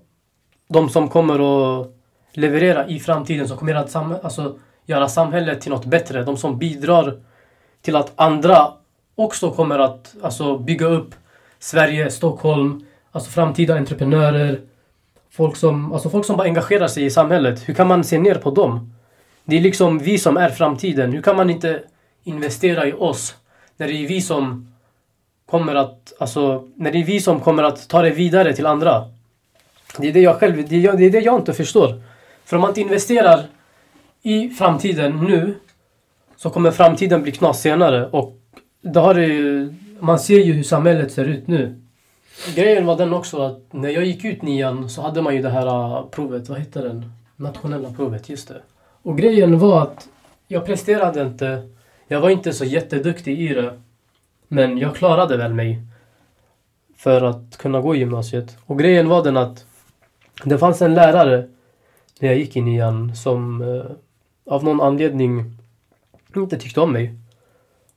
de 0.69 0.89
som 0.89 1.09
kommer 1.09 1.39
att 1.81 1.87
leverera 2.33 2.87
i 2.87 2.99
framtiden, 2.99 3.47
som 3.47 3.57
kommer 3.57 3.75
att 3.75 3.91
sam 3.91 4.15
alltså, 4.23 4.59
göra 4.85 5.07
samhället 5.07 5.61
till 5.61 5.71
något 5.71 5.85
bättre. 5.85 6.23
De 6.23 6.37
som 6.37 6.57
bidrar 6.57 7.19
till 7.81 7.95
att 7.95 8.11
andra 8.15 8.73
också 9.15 9.51
kommer 9.51 9.79
att 9.79 10.15
alltså, 10.21 10.57
bygga 10.57 10.87
upp 10.87 11.15
Sverige, 11.59 12.11
Stockholm, 12.11 12.85
alltså 13.11 13.29
framtida 13.31 13.77
entreprenörer. 13.77 14.61
Folk 15.31 15.55
som, 15.55 15.93
alltså 15.93 16.09
folk 16.09 16.25
som 16.25 16.37
bara 16.37 16.47
engagerar 16.47 16.87
sig 16.87 17.05
i 17.05 17.09
samhället. 17.09 17.69
Hur 17.69 17.73
kan 17.73 17.87
man 17.87 18.03
se 18.03 18.19
ner 18.19 18.35
på 18.35 18.51
dem? 18.51 18.93
Det 19.43 19.57
är 19.57 19.61
liksom 19.61 19.99
vi 19.99 20.17
som 20.17 20.37
är 20.37 20.49
framtiden. 20.49 21.13
Hur 21.13 21.21
kan 21.21 21.35
man 21.35 21.49
inte 21.49 21.83
investera 22.23 22.87
i 22.87 22.93
oss 22.93 23.35
när 23.77 23.87
det 23.87 23.93
är 23.93 24.07
vi 24.07 24.21
som 24.21 24.73
kommer 25.45 25.75
att, 25.75 26.13
alltså, 26.19 26.67
när 26.75 26.91
det 26.91 26.97
är 26.97 27.05
vi 27.05 27.19
som 27.19 27.39
kommer 27.39 27.63
att 27.63 27.89
ta 27.89 28.01
det 28.01 28.09
vidare 28.09 28.53
till 28.53 28.65
andra? 28.65 29.18
Det 30.01 30.07
är 30.07 30.13
det 30.13 30.21
jag 30.21 30.39
själv, 30.39 30.67
det 30.69 30.85
är, 30.85 30.97
det 30.97 31.05
är 31.05 31.09
det 31.09 31.19
jag 31.19 31.39
inte 31.39 31.53
förstår. 31.53 32.01
För 32.45 32.55
om 32.57 32.61
man 32.61 32.69
inte 32.71 32.81
investerar 32.81 33.45
i 34.21 34.49
framtiden 34.49 35.25
nu 35.25 35.55
så 36.35 36.49
kommer 36.49 36.71
framtiden 36.71 37.21
bli 37.21 37.31
knas 37.31 37.61
senare 37.61 38.09
och 38.09 38.35
det 38.81 38.99
har 38.99 39.15
ju, 39.15 39.73
man 39.99 40.19
ser 40.19 40.39
ju 40.39 40.53
hur 40.53 40.63
samhället 40.63 41.11
ser 41.11 41.25
ut 41.25 41.47
nu. 41.47 41.81
Grejen 42.55 42.85
var 42.85 42.97
den 42.97 43.13
också 43.13 43.41
att 43.41 43.73
när 43.73 43.89
jag 43.89 44.05
gick 44.05 44.25
ut 44.25 44.41
nian 44.41 44.89
så 44.89 45.01
hade 45.01 45.21
man 45.21 45.35
ju 45.35 45.41
det 45.41 45.49
här 45.49 45.97
äh, 45.97 46.05
provet, 46.05 46.49
vad 46.49 46.59
heter 46.59 46.83
den? 46.83 47.11
Nationella 47.35 47.93
provet, 47.93 48.29
just 48.29 48.47
det. 48.47 48.61
Och 49.01 49.17
grejen 49.17 49.59
var 49.59 49.81
att 49.81 50.07
jag 50.47 50.65
presterade 50.65 51.21
inte. 51.21 51.69
Jag 52.07 52.21
var 52.21 52.29
inte 52.29 52.53
så 52.53 52.65
jätteduktig 52.65 53.41
i 53.41 53.53
det. 53.53 53.79
Men 54.47 54.77
jag 54.77 54.95
klarade 54.95 55.37
väl 55.37 55.53
mig. 55.53 55.81
För 56.97 57.21
att 57.21 57.57
kunna 57.57 57.81
gå 57.81 57.95
i 57.95 57.99
gymnasiet. 57.99 58.57
Och 58.65 58.79
grejen 58.79 59.09
var 59.09 59.23
den 59.23 59.37
att 59.37 59.65
det 60.43 60.57
fanns 60.57 60.81
en 60.81 60.93
lärare 60.93 61.47
när 62.19 62.29
jag 62.29 62.37
gick 62.37 62.55
i 62.55 62.61
nian 62.61 63.15
som 63.15 63.61
eh, 63.61 63.91
av 64.53 64.63
någon 64.63 64.81
anledning 64.81 65.57
inte 66.35 66.57
tyckte 66.57 66.81
om 66.81 66.93
mig. 66.93 67.15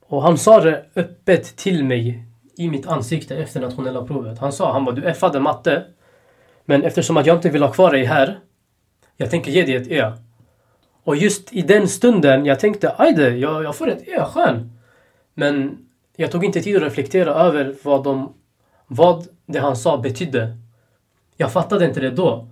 Och 0.05 0.21
han 0.21 0.37
sa 0.37 0.59
det 0.59 0.85
öppet 0.95 1.55
till 1.55 1.83
mig 1.83 2.23
i 2.55 2.69
mitt 2.69 2.87
ansikte 2.87 3.37
efter 3.37 3.61
nationella 3.61 4.05
provet. 4.05 4.39
Han 4.39 4.53
sa, 4.53 4.73
han 4.73 4.85
bara 4.85 4.95
du 4.95 5.05
effade 5.05 5.39
matte. 5.39 5.83
Men 6.65 6.83
eftersom 6.83 7.17
att 7.17 7.25
jag 7.25 7.37
inte 7.37 7.49
vill 7.49 7.63
ha 7.63 7.71
kvar 7.71 7.91
dig 7.91 8.05
här. 8.05 8.39
Jag 9.17 9.29
tänker 9.29 9.51
ge 9.51 9.63
dig 9.63 9.75
ett 9.75 9.91
Ö. 9.91 10.11
Och 11.03 11.15
just 11.15 11.53
i 11.53 11.61
den 11.61 11.87
stunden 11.87 12.45
jag 12.45 12.59
tänkte, 12.59 12.95
ajde, 12.97 13.29
jag, 13.29 13.63
jag 13.63 13.75
får 13.75 13.89
ett 13.89 14.07
Ö, 14.07 14.25
skön. 14.25 14.71
Men 15.33 15.77
jag 16.15 16.31
tog 16.31 16.45
inte 16.45 16.61
tid 16.61 16.75
att 16.75 16.83
reflektera 16.83 17.33
över 17.33 17.75
vad, 17.83 18.03
de, 18.03 18.33
vad 18.87 19.27
det 19.45 19.59
han 19.59 19.75
sa 19.75 19.97
betydde. 19.97 20.57
Jag 21.37 21.51
fattade 21.51 21.85
inte 21.85 21.99
det 21.99 22.11
då. 22.11 22.47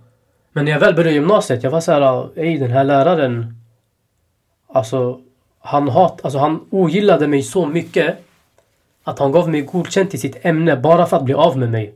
Men 0.52 0.64
när 0.64 0.72
jag 0.72 0.80
väl 0.80 0.94
började 0.94 1.14
gymnasiet, 1.14 1.62
jag 1.62 1.70
var 1.70 1.80
såhär, 1.80 2.28
ej 2.38 2.58
den 2.58 2.70
här 2.70 2.84
läraren. 2.84 3.54
Alltså, 4.68 5.20
han 5.58 5.88
hat, 5.88 6.20
alltså 6.24 6.38
han 6.38 6.66
ogillade 6.70 7.26
mig 7.26 7.42
så 7.42 7.66
mycket. 7.66 8.16
Att 9.04 9.18
han 9.18 9.32
gav 9.32 9.48
mig 9.48 9.60
godkänt 9.60 10.14
i 10.14 10.18
sitt 10.18 10.44
ämne 10.44 10.76
bara 10.76 11.06
för 11.06 11.16
att 11.16 11.24
bli 11.24 11.34
av 11.34 11.58
med 11.58 11.70
mig. 11.70 11.94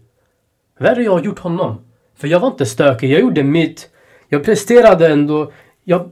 Värre 0.79 1.03
jag 1.03 1.12
har 1.12 1.22
gjort 1.22 1.38
honom. 1.38 1.85
För 2.16 2.29
jag 2.29 2.40
var 2.40 2.49
inte 2.49 2.66
stökig, 2.66 3.11
jag 3.11 3.20
gjorde 3.20 3.42
mitt. 3.42 3.90
Jag 4.29 4.44
presterade 4.44 5.09
ändå. 5.09 5.53
Jag, 5.85 6.11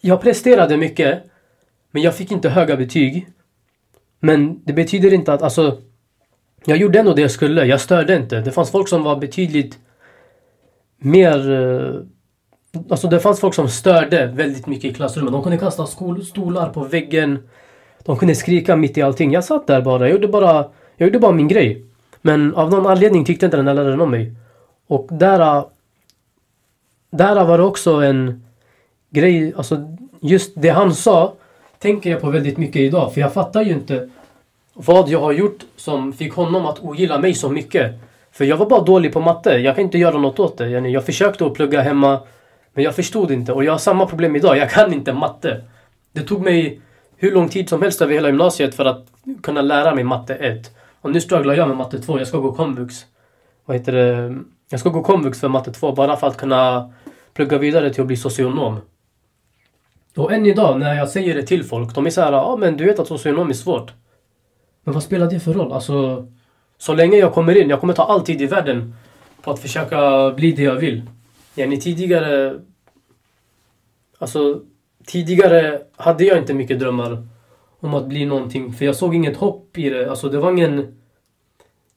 jag 0.00 0.20
presterade 0.20 0.76
mycket. 0.76 1.22
Men 1.90 2.02
jag 2.02 2.14
fick 2.14 2.32
inte 2.32 2.48
höga 2.48 2.76
betyg. 2.76 3.28
Men 4.20 4.60
det 4.64 4.72
betyder 4.72 5.12
inte 5.12 5.32
att, 5.32 5.42
alltså. 5.42 5.78
Jag 6.66 6.78
gjorde 6.78 6.98
ändå 6.98 7.14
det 7.14 7.22
jag 7.22 7.30
skulle, 7.30 7.64
jag 7.64 7.80
störde 7.80 8.16
inte. 8.16 8.40
Det 8.40 8.52
fanns 8.52 8.70
folk 8.70 8.88
som 8.88 9.02
var 9.02 9.16
betydligt 9.16 9.78
mer... 11.04 11.50
Eh, 11.50 12.00
alltså 12.90 13.08
det 13.08 13.20
fanns 13.20 13.40
folk 13.40 13.54
som 13.54 13.68
störde 13.68 14.26
väldigt 14.26 14.66
mycket 14.66 14.90
i 14.90 14.94
klassrummet. 14.94 15.32
De 15.32 15.42
kunde 15.42 15.58
kasta 15.58 15.86
skol, 15.86 16.24
stolar 16.24 16.68
på 16.68 16.84
väggen. 16.84 17.38
De 18.04 18.18
kunde 18.18 18.34
skrika 18.34 18.76
mitt 18.76 18.98
i 18.98 19.02
allting. 19.02 19.32
Jag 19.32 19.44
satt 19.44 19.66
där 19.66 19.82
bara. 19.82 20.00
Jag 20.00 20.10
gjorde 20.10 20.28
bara, 20.28 20.66
jag 20.96 21.06
gjorde 21.06 21.18
bara 21.18 21.32
min 21.32 21.48
grej. 21.48 21.84
Men 22.22 22.54
av 22.54 22.70
någon 22.70 22.86
anledning 22.86 23.24
tyckte 23.24 23.46
inte 23.46 23.56
den 23.56 23.66
här 23.66 23.74
läraren 23.74 24.00
om 24.00 24.10
mig. 24.10 24.32
Och 24.86 25.08
där... 25.10 25.40
Eh, 25.40 25.64
där 27.10 27.44
var 27.44 27.58
det 27.58 27.64
också 27.64 27.92
en 27.92 28.44
grej, 29.10 29.54
alltså 29.56 29.96
just 30.20 30.52
det 30.56 30.68
han 30.68 30.94
sa 30.94 31.34
tänker 31.78 32.10
jag 32.10 32.20
på 32.20 32.30
väldigt 32.30 32.58
mycket 32.58 32.76
idag. 32.76 33.14
För 33.14 33.20
jag 33.20 33.32
fattar 33.32 33.62
ju 33.62 33.72
inte 33.72 34.08
vad 34.74 35.08
jag 35.08 35.20
har 35.20 35.32
gjort 35.32 35.64
som 35.76 36.12
fick 36.12 36.32
honom 36.32 36.66
att 36.66 36.80
ogilla 36.80 37.18
mig 37.18 37.34
så 37.34 37.48
mycket. 37.48 37.92
För 38.34 38.44
jag 38.44 38.56
var 38.56 38.66
bara 38.66 38.80
dålig 38.80 39.12
på 39.12 39.20
matte. 39.20 39.50
Jag 39.50 39.74
kan 39.74 39.84
inte 39.84 39.98
göra 39.98 40.18
något 40.18 40.38
åt 40.38 40.58
det. 40.58 40.68
Jag 40.68 41.06
försökte 41.06 41.46
att 41.46 41.54
plugga 41.54 41.80
hemma. 41.80 42.20
Men 42.72 42.84
jag 42.84 42.94
förstod 42.94 43.30
inte. 43.30 43.52
Och 43.52 43.64
jag 43.64 43.72
har 43.72 43.78
samma 43.78 44.06
problem 44.06 44.36
idag. 44.36 44.56
Jag 44.56 44.70
kan 44.70 44.92
inte 44.92 45.12
matte. 45.12 45.64
Det 46.12 46.20
tog 46.20 46.42
mig 46.42 46.80
hur 47.16 47.32
lång 47.32 47.48
tid 47.48 47.68
som 47.68 47.82
helst 47.82 48.02
över 48.02 48.14
hela 48.14 48.28
gymnasiet 48.28 48.74
för 48.74 48.84
att 48.84 49.06
kunna 49.42 49.62
lära 49.62 49.94
mig 49.94 50.04
matte 50.04 50.34
1. 50.34 50.76
Och 51.00 51.10
nu 51.10 51.20
strugglar 51.20 51.54
jag 51.54 51.68
med 51.68 51.76
matte 51.76 51.98
2. 51.98 52.18
Jag 52.18 52.28
ska 52.28 52.38
gå 52.38 52.52
komvux. 52.52 52.94
Vad 53.64 53.76
heter 53.76 53.92
det? 53.92 54.36
Jag 54.70 54.80
ska 54.80 54.88
gå 54.88 55.02
komvux 55.02 55.40
för 55.40 55.48
matte 55.48 55.72
2 55.72 55.92
bara 55.92 56.16
för 56.16 56.26
att 56.26 56.36
kunna 56.36 56.92
plugga 57.34 57.58
vidare 57.58 57.92
till 57.92 58.00
att 58.00 58.06
bli 58.06 58.16
socionom. 58.16 58.80
Och 60.16 60.32
än 60.32 60.46
idag 60.46 60.80
när 60.80 60.94
jag 60.94 61.08
säger 61.08 61.34
det 61.34 61.42
till 61.42 61.64
folk, 61.64 61.94
de 61.94 62.06
är 62.06 62.10
såhär, 62.10 62.32
ja 62.32 62.56
men 62.56 62.76
du 62.76 62.84
vet 62.84 62.98
att 62.98 63.08
socionom 63.08 63.50
är 63.50 63.54
svårt. 63.54 63.92
Men 64.84 64.94
vad 64.94 65.02
spelar 65.02 65.30
det 65.30 65.40
för 65.40 65.52
roll? 65.52 65.72
Alltså, 65.72 66.26
så 66.84 66.94
länge 66.94 67.16
jag 67.16 67.32
kommer 67.32 67.56
in, 67.56 67.68
jag 67.70 67.80
kommer 67.80 67.92
ta 67.94 68.04
all 68.04 68.24
tid 68.24 68.42
i 68.42 68.46
världen 68.46 68.94
på 69.42 69.50
att 69.50 69.58
försöka 69.58 70.30
bli 70.30 70.52
det 70.52 70.62
jag 70.62 70.74
vill. 70.76 71.02
Yani 71.54 71.80
tidigare... 71.80 72.60
Alltså, 74.18 74.60
tidigare 75.06 75.80
hade 75.96 76.24
jag 76.24 76.38
inte 76.38 76.54
mycket 76.54 76.78
drömmar 76.78 77.26
om 77.80 77.94
att 77.94 78.06
bli 78.06 78.26
någonting. 78.26 78.72
För 78.72 78.84
jag 78.84 78.96
såg 78.96 79.14
inget 79.14 79.36
hopp 79.36 79.78
i 79.78 79.90
det. 79.90 80.10
Alltså 80.10 80.28
det 80.28 80.38
var 80.38 80.50
ingen... 80.50 80.98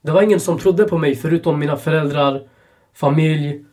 Det 0.02 0.12
var 0.12 0.22
ingen 0.22 0.40
som 0.40 0.60
trodde 0.60 0.84
på 0.84 0.98
mig 0.98 1.16
förutom 1.16 1.60
mina 1.60 1.78
föräldrar, 1.78 2.42
familj. 2.94 3.66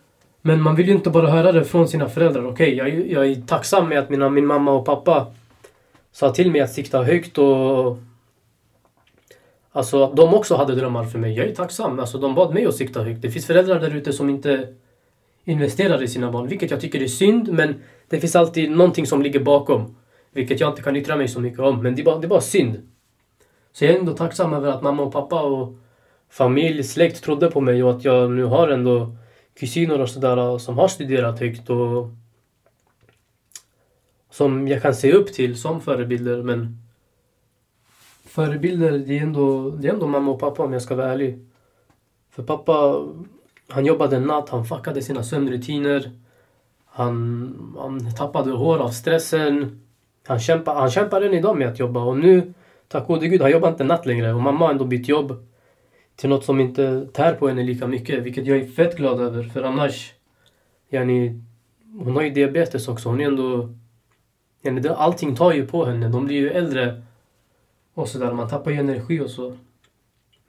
Men 0.43 0.63
man 0.63 0.77
vill 0.77 0.87
ju 0.87 0.95
inte 0.95 1.11
bara 1.11 1.31
höra 1.31 1.53
det 1.53 1.65
från 1.65 1.89
sina 1.89 2.09
föräldrar. 2.09 2.47
Okej, 2.47 2.75
jag, 2.75 3.11
jag 3.11 3.27
är 3.27 3.47
tacksam 3.47 3.89
med 3.89 3.99
att 3.99 4.11
mina, 4.11 4.29
min 4.29 4.47
mamma 4.47 4.73
och 4.73 4.87
pappa 4.87 5.27
sa 6.13 6.31
till 6.31 6.51
mig 6.51 6.61
att 6.61 6.73
sikta 6.73 7.03
högt 7.03 7.39
och... 7.39 7.99
Alltså 9.77 10.05
att 10.05 10.17
de 10.17 10.35
också 10.35 10.57
hade 10.57 10.75
drömmar 10.75 11.05
för 11.05 11.19
mig. 11.19 11.37
Jag 11.37 11.47
är 11.47 11.55
tacksam. 11.55 12.01
Alltså 12.01 12.19
de 12.19 12.35
bad 12.35 12.55
mig 12.55 12.67
att 12.67 12.75
sikta 12.75 13.03
högt. 13.03 13.23
Det 13.23 13.31
finns 13.31 13.47
föräldrar 13.47 13.81
där 13.81 13.97
ute 13.97 14.13
som 14.13 14.31
inte 14.31 14.75
investerar 15.45 16.03
i 16.03 16.09
sina 16.09 16.31
barn. 16.31 16.47
Vilket 16.47 16.71
jag 16.71 16.81
tycker 16.81 17.03
är 17.03 17.07
synd, 17.07 17.53
men 17.53 17.75
det 18.09 18.21
finns 18.21 18.37
alltid 18.37 18.71
någonting 18.71 19.07
som 19.07 19.23
ligger 19.23 19.41
bakom. 19.41 19.97
Vilket 20.33 20.61
jag 20.61 20.71
inte 20.71 20.83
kan 20.83 20.97
yttra 20.97 21.17
mig 21.17 21.29
så 21.29 21.41
mycket 21.41 21.61
om. 21.61 21.83
Men 21.83 21.95
det 21.95 22.03
är 22.03 22.05
bara, 22.05 22.19
det 22.19 22.27
är 22.27 22.29
bara 22.29 22.41
synd. 22.41 22.89
Så 23.73 23.85
jag 23.85 23.95
är 23.95 23.99
ändå 23.99 24.13
tacksam 24.13 24.55
över 24.55 24.69
att 24.69 24.83
mamma 24.83 25.03
och 25.03 25.13
pappa 25.13 25.43
och 25.43 25.77
familj, 26.31 26.85
släkt 26.85 27.25
trodde 27.25 27.51
på 27.51 27.61
mig 27.61 27.85
och 27.85 27.91
att 27.91 28.05
jag 28.05 28.31
nu 28.31 28.45
har 28.45 28.69
ändå 28.69 29.17
kusiner 29.61 30.01
och 30.01 30.09
sådär 30.09 30.59
som 30.59 30.79
har 30.79 30.89
studerat 30.89 31.41
högt 31.41 31.71
och 31.71 32.09
som 34.31 34.69
jag 34.69 34.83
kan 34.83 34.95
se 34.95 35.13
upp 35.13 35.33
till 35.33 35.57
som 35.57 35.81
förebilder. 35.81 36.43
Men 36.43 36.84
förebilder, 38.35 38.99
det 38.99 39.19
är 39.19 39.23
ändå, 39.23 39.71
det 39.71 39.89
är 39.89 39.93
ändå 39.93 40.07
mamma 40.07 40.31
och 40.31 40.41
pappa 40.41 40.63
om 40.63 40.73
jag 40.73 40.83
ska 40.83 40.95
vara 40.95 41.13
ärlig. 41.13 41.39
För 42.31 42.43
pappa, 42.43 43.05
han 43.69 43.87
jobbade 43.87 44.21
natt, 44.21 44.49
han 44.49 44.65
fuckade 44.65 45.03
sina 45.03 45.23
sömnrutiner. 45.23 46.11
Han, 46.87 47.77
han 47.79 48.15
tappade 48.15 48.51
hår 48.51 48.79
av 48.79 48.89
stressen. 48.89 49.81
Han 50.27 50.41
kämpar, 50.41 50.75
han 50.75 50.91
kämpar 50.91 51.23
än 51.23 51.35
idag 51.35 51.59
med 51.59 51.69
att 51.69 51.79
jobba 51.79 52.05
och 52.05 52.19
nu, 52.19 52.55
tack 52.89 53.07
gode 53.07 53.29
gud, 53.29 53.43
han 53.43 53.51
jobbar 53.51 53.69
inte 53.69 53.85
natt 53.85 54.07
längre. 54.07 54.35
Och 54.35 54.43
mamma 54.43 54.65
har 54.65 54.73
ändå 54.73 54.85
bytt 54.85 55.09
jobb 55.09 55.47
till 56.17 56.29
något 56.29 56.45
som 56.45 56.61
inte 56.61 57.07
tär 57.13 57.35
på 57.35 57.49
henne 57.49 57.63
lika 57.63 57.87
mycket. 57.87 58.23
Vilket 58.23 58.47
jag 58.47 58.59
är 58.59 58.67
fett 58.67 58.97
glad 58.97 59.21
över. 59.21 59.43
För 59.43 59.63
annars, 59.63 60.13
yani, 60.91 61.43
hon 61.99 62.17
har 62.17 62.23
ju 62.23 62.31
diabetes 62.31 62.89
också. 62.89 63.09
Hon 63.09 63.21
är 63.21 63.27
ändå... 63.27 63.69
Yani, 64.63 64.89
allting 64.89 65.37
tar 65.37 65.53
ju 65.53 65.67
på 65.67 65.85
henne. 65.85 66.09
De 66.09 66.25
blir 66.25 66.37
ju 66.37 66.51
äldre. 66.51 67.03
Och 67.95 68.09
sådär. 68.09 68.33
Man 68.33 68.49
tappar 68.49 68.71
ju 68.71 68.77
energi 68.77 69.21
och 69.21 69.31
så. 69.31 69.57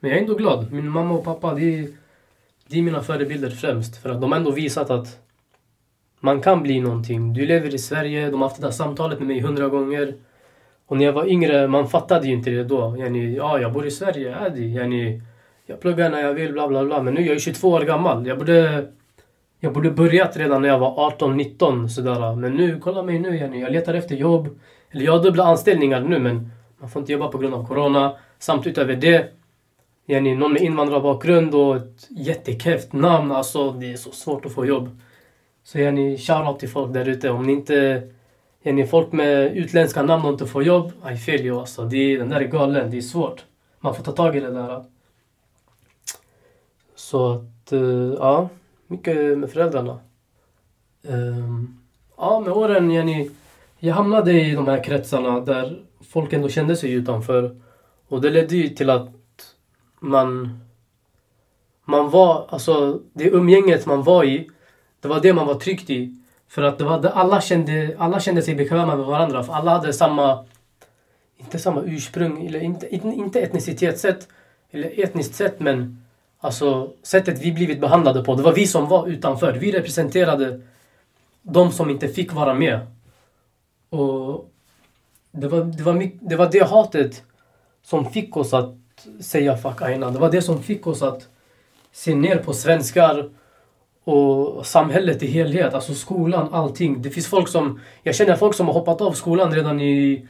Men 0.00 0.10
jag 0.10 0.18
är 0.18 0.22
ändå 0.22 0.34
glad. 0.34 0.72
Min 0.72 0.88
mamma 0.88 1.14
och 1.14 1.24
pappa, 1.24 1.54
det 1.54 1.78
är, 1.78 1.88
de 2.68 2.78
är 2.78 2.82
mina 2.82 3.02
förebilder 3.02 3.50
främst. 3.50 3.96
För 3.96 4.10
att 4.10 4.20
de 4.20 4.32
har 4.32 4.38
ändå 4.38 4.50
visat 4.50 4.90
att 4.90 5.18
man 6.20 6.40
kan 6.40 6.62
bli 6.62 6.80
någonting. 6.80 7.32
Du 7.32 7.46
lever 7.46 7.74
i 7.74 7.78
Sverige, 7.78 8.30
de 8.30 8.40
har 8.40 8.48
haft 8.48 8.60
det 8.60 8.66
där 8.66 8.72
samtalet 8.72 9.18
med 9.18 9.28
mig 9.28 9.40
hundra 9.40 9.68
gånger. 9.68 10.14
Och 10.86 10.96
när 10.96 11.04
jag 11.04 11.12
var 11.12 11.26
yngre, 11.26 11.68
man 11.68 11.88
fattade 11.88 12.26
ju 12.26 12.32
inte 12.32 12.50
det 12.50 12.64
då. 12.64 12.96
Yani, 12.98 13.36
ja, 13.36 13.60
jag 13.60 13.72
bor 13.72 13.86
i 13.86 13.90
Sverige, 13.90 14.36
adi. 14.36 14.74
Yani, 14.74 15.22
jag 15.66 15.80
pluggar 15.80 16.10
när 16.10 16.20
jag 16.20 16.34
vill, 16.34 16.52
bla 16.52 16.68
bla 16.68 16.84
bla. 16.84 17.02
Men 17.02 17.14
nu 17.14 17.26
jag 17.26 17.34
är 17.34 17.38
22 17.38 17.68
år 17.68 17.80
gammal. 17.80 18.26
Jag 18.26 18.38
borde... 18.38 18.86
Jag 19.60 19.72
borde 19.72 19.90
börjat 19.90 20.36
redan 20.36 20.62
när 20.62 20.68
jag 20.68 20.78
var 20.78 21.06
18, 21.06 21.36
19 21.36 21.90
sådär. 21.90 22.36
Men 22.36 22.52
nu, 22.52 22.78
kolla 22.80 23.02
mig 23.02 23.18
nu 23.18 23.36
yani. 23.36 23.60
Jag 23.60 23.72
letar 23.72 23.94
efter 23.94 24.16
jobb. 24.16 24.58
Eller 24.90 25.04
jag 25.04 25.12
har 25.12 25.22
dubbla 25.22 25.44
anställningar 25.44 26.00
nu 26.00 26.18
men 26.18 26.50
man 26.78 26.90
får 26.90 27.00
inte 27.00 27.12
jobba 27.12 27.28
på 27.28 27.38
grund 27.38 27.54
av 27.54 27.66
Corona. 27.66 28.16
Samt 28.38 28.66
utöver 28.66 28.96
det, 28.96 29.32
yani, 30.06 30.34
någon 30.34 30.52
med 30.52 30.62
invandrarbakgrund 30.62 31.54
och 31.54 31.76
ett 31.76 32.06
jättekrävt 32.10 32.92
namn. 32.92 33.32
Alltså 33.32 33.72
det 33.72 33.92
är 33.92 33.96
så 33.96 34.10
svårt 34.10 34.46
att 34.46 34.52
få 34.52 34.66
jobb. 34.66 35.00
Så 35.64 35.78
yani, 35.78 36.18
shoutout 36.18 36.58
till 36.58 36.68
folk 36.68 36.92
där 36.92 37.08
ute. 37.08 37.30
Om 37.30 37.42
ni 37.42 37.52
inte... 37.52 38.08
Yani, 38.62 38.86
folk 38.86 39.12
med 39.12 39.56
utländska 39.56 40.02
namn 40.02 40.24
och 40.24 40.32
inte 40.32 40.46
får 40.46 40.62
jobb, 40.62 40.92
I 41.12 41.16
feel 41.16 41.40
you 41.40 41.60
alltså. 41.60 41.84
Det, 41.84 42.16
den 42.16 42.28
där 42.28 42.40
är 42.40 42.44
galen, 42.44 42.90
det 42.90 42.96
är 42.96 43.02
svårt. 43.02 43.44
Man 43.80 43.94
får 43.94 44.02
ta 44.04 44.12
tag 44.12 44.36
i 44.36 44.40
det 44.40 44.50
där. 44.50 44.84
Så 46.94 47.32
att, 47.32 47.72
eh, 47.72 48.14
ja. 48.18 48.48
Mycket 48.86 49.38
med 49.38 49.50
föräldrarna. 49.50 49.98
Ehm, 51.08 51.78
ja, 52.16 52.40
med 52.40 52.52
åren, 52.52 52.90
yani, 52.90 53.30
jag 53.78 53.94
hamnade 53.94 54.32
i 54.32 54.54
de 54.54 54.66
här 54.66 54.84
kretsarna 54.84 55.40
där 55.40 55.85
folk 56.00 56.32
ändå 56.32 56.48
kände 56.48 56.76
sig 56.76 56.92
utanför. 56.92 57.56
Och 58.08 58.20
det 58.20 58.30
ledde 58.30 58.56
ju 58.56 58.68
till 58.68 58.90
att 58.90 59.10
man... 60.00 60.60
Man 61.88 62.10
var, 62.10 62.46
alltså 62.48 63.00
det 63.12 63.28
umgänget 63.28 63.86
man 63.86 64.02
var 64.02 64.24
i, 64.24 64.50
det 65.00 65.08
var 65.08 65.20
det 65.20 65.32
man 65.32 65.46
var 65.46 65.54
tryggt 65.54 65.90
i. 65.90 66.16
För 66.48 66.62
att 66.62 66.78
det 66.78 66.84
var 66.84 67.00
det 67.00 67.10
alla 67.10 67.40
kände, 67.40 67.94
alla 67.98 68.20
kände 68.20 68.42
sig 68.42 68.54
bekväma 68.54 68.96
med 68.96 69.06
varandra. 69.06 69.42
För 69.42 69.52
alla 69.52 69.70
hade 69.70 69.92
samma, 69.92 70.44
inte 71.36 71.58
samma 71.58 71.82
ursprung, 71.82 72.46
eller 72.46 72.60
inte, 72.60 72.94
inte, 72.94 73.40
etnicitetssätt, 73.40 74.28
eller 74.70 75.00
etniskt 75.00 75.34
sätt, 75.34 75.60
men 75.60 76.04
alltså 76.38 76.92
sättet 77.02 77.42
vi 77.42 77.52
blivit 77.52 77.80
behandlade 77.80 78.24
på. 78.24 78.34
Det 78.34 78.42
var 78.42 78.52
vi 78.52 78.66
som 78.66 78.88
var 78.88 79.06
utanför. 79.06 79.52
Vi 79.52 79.72
representerade 79.72 80.60
de 81.42 81.72
som 81.72 81.90
inte 81.90 82.08
fick 82.08 82.32
vara 82.32 82.54
med. 82.54 82.80
Och 83.90 84.50
det 85.36 85.48
var, 85.48 85.60
det, 85.60 85.82
var 85.82 85.92
mycket, 85.92 86.20
det 86.28 86.36
var 86.36 86.48
det 86.52 86.66
hatet 86.66 87.22
som 87.82 88.10
fick 88.10 88.36
oss 88.36 88.54
att 88.54 88.74
säga 89.20 89.56
fuck 89.56 89.82
aina. 89.82 90.10
Det 90.10 90.18
var 90.18 90.30
det 90.30 90.42
som 90.42 90.62
fick 90.62 90.86
oss 90.86 91.02
att 91.02 91.28
se 91.92 92.14
ner 92.14 92.36
på 92.36 92.52
svenskar 92.52 93.30
och 94.04 94.66
samhället 94.66 95.22
i 95.22 95.26
helhet. 95.26 95.74
Alltså 95.74 95.94
skolan, 95.94 96.48
allting. 96.52 97.02
Det 97.02 97.10
finns 97.10 97.26
folk 97.26 97.48
som... 97.48 97.80
Jag 98.02 98.14
känner 98.14 98.36
folk 98.36 98.54
som 98.54 98.66
har 98.66 98.74
hoppat 98.74 99.00
av 99.00 99.12
skolan 99.12 99.54
redan 99.54 99.80
i 99.80 100.28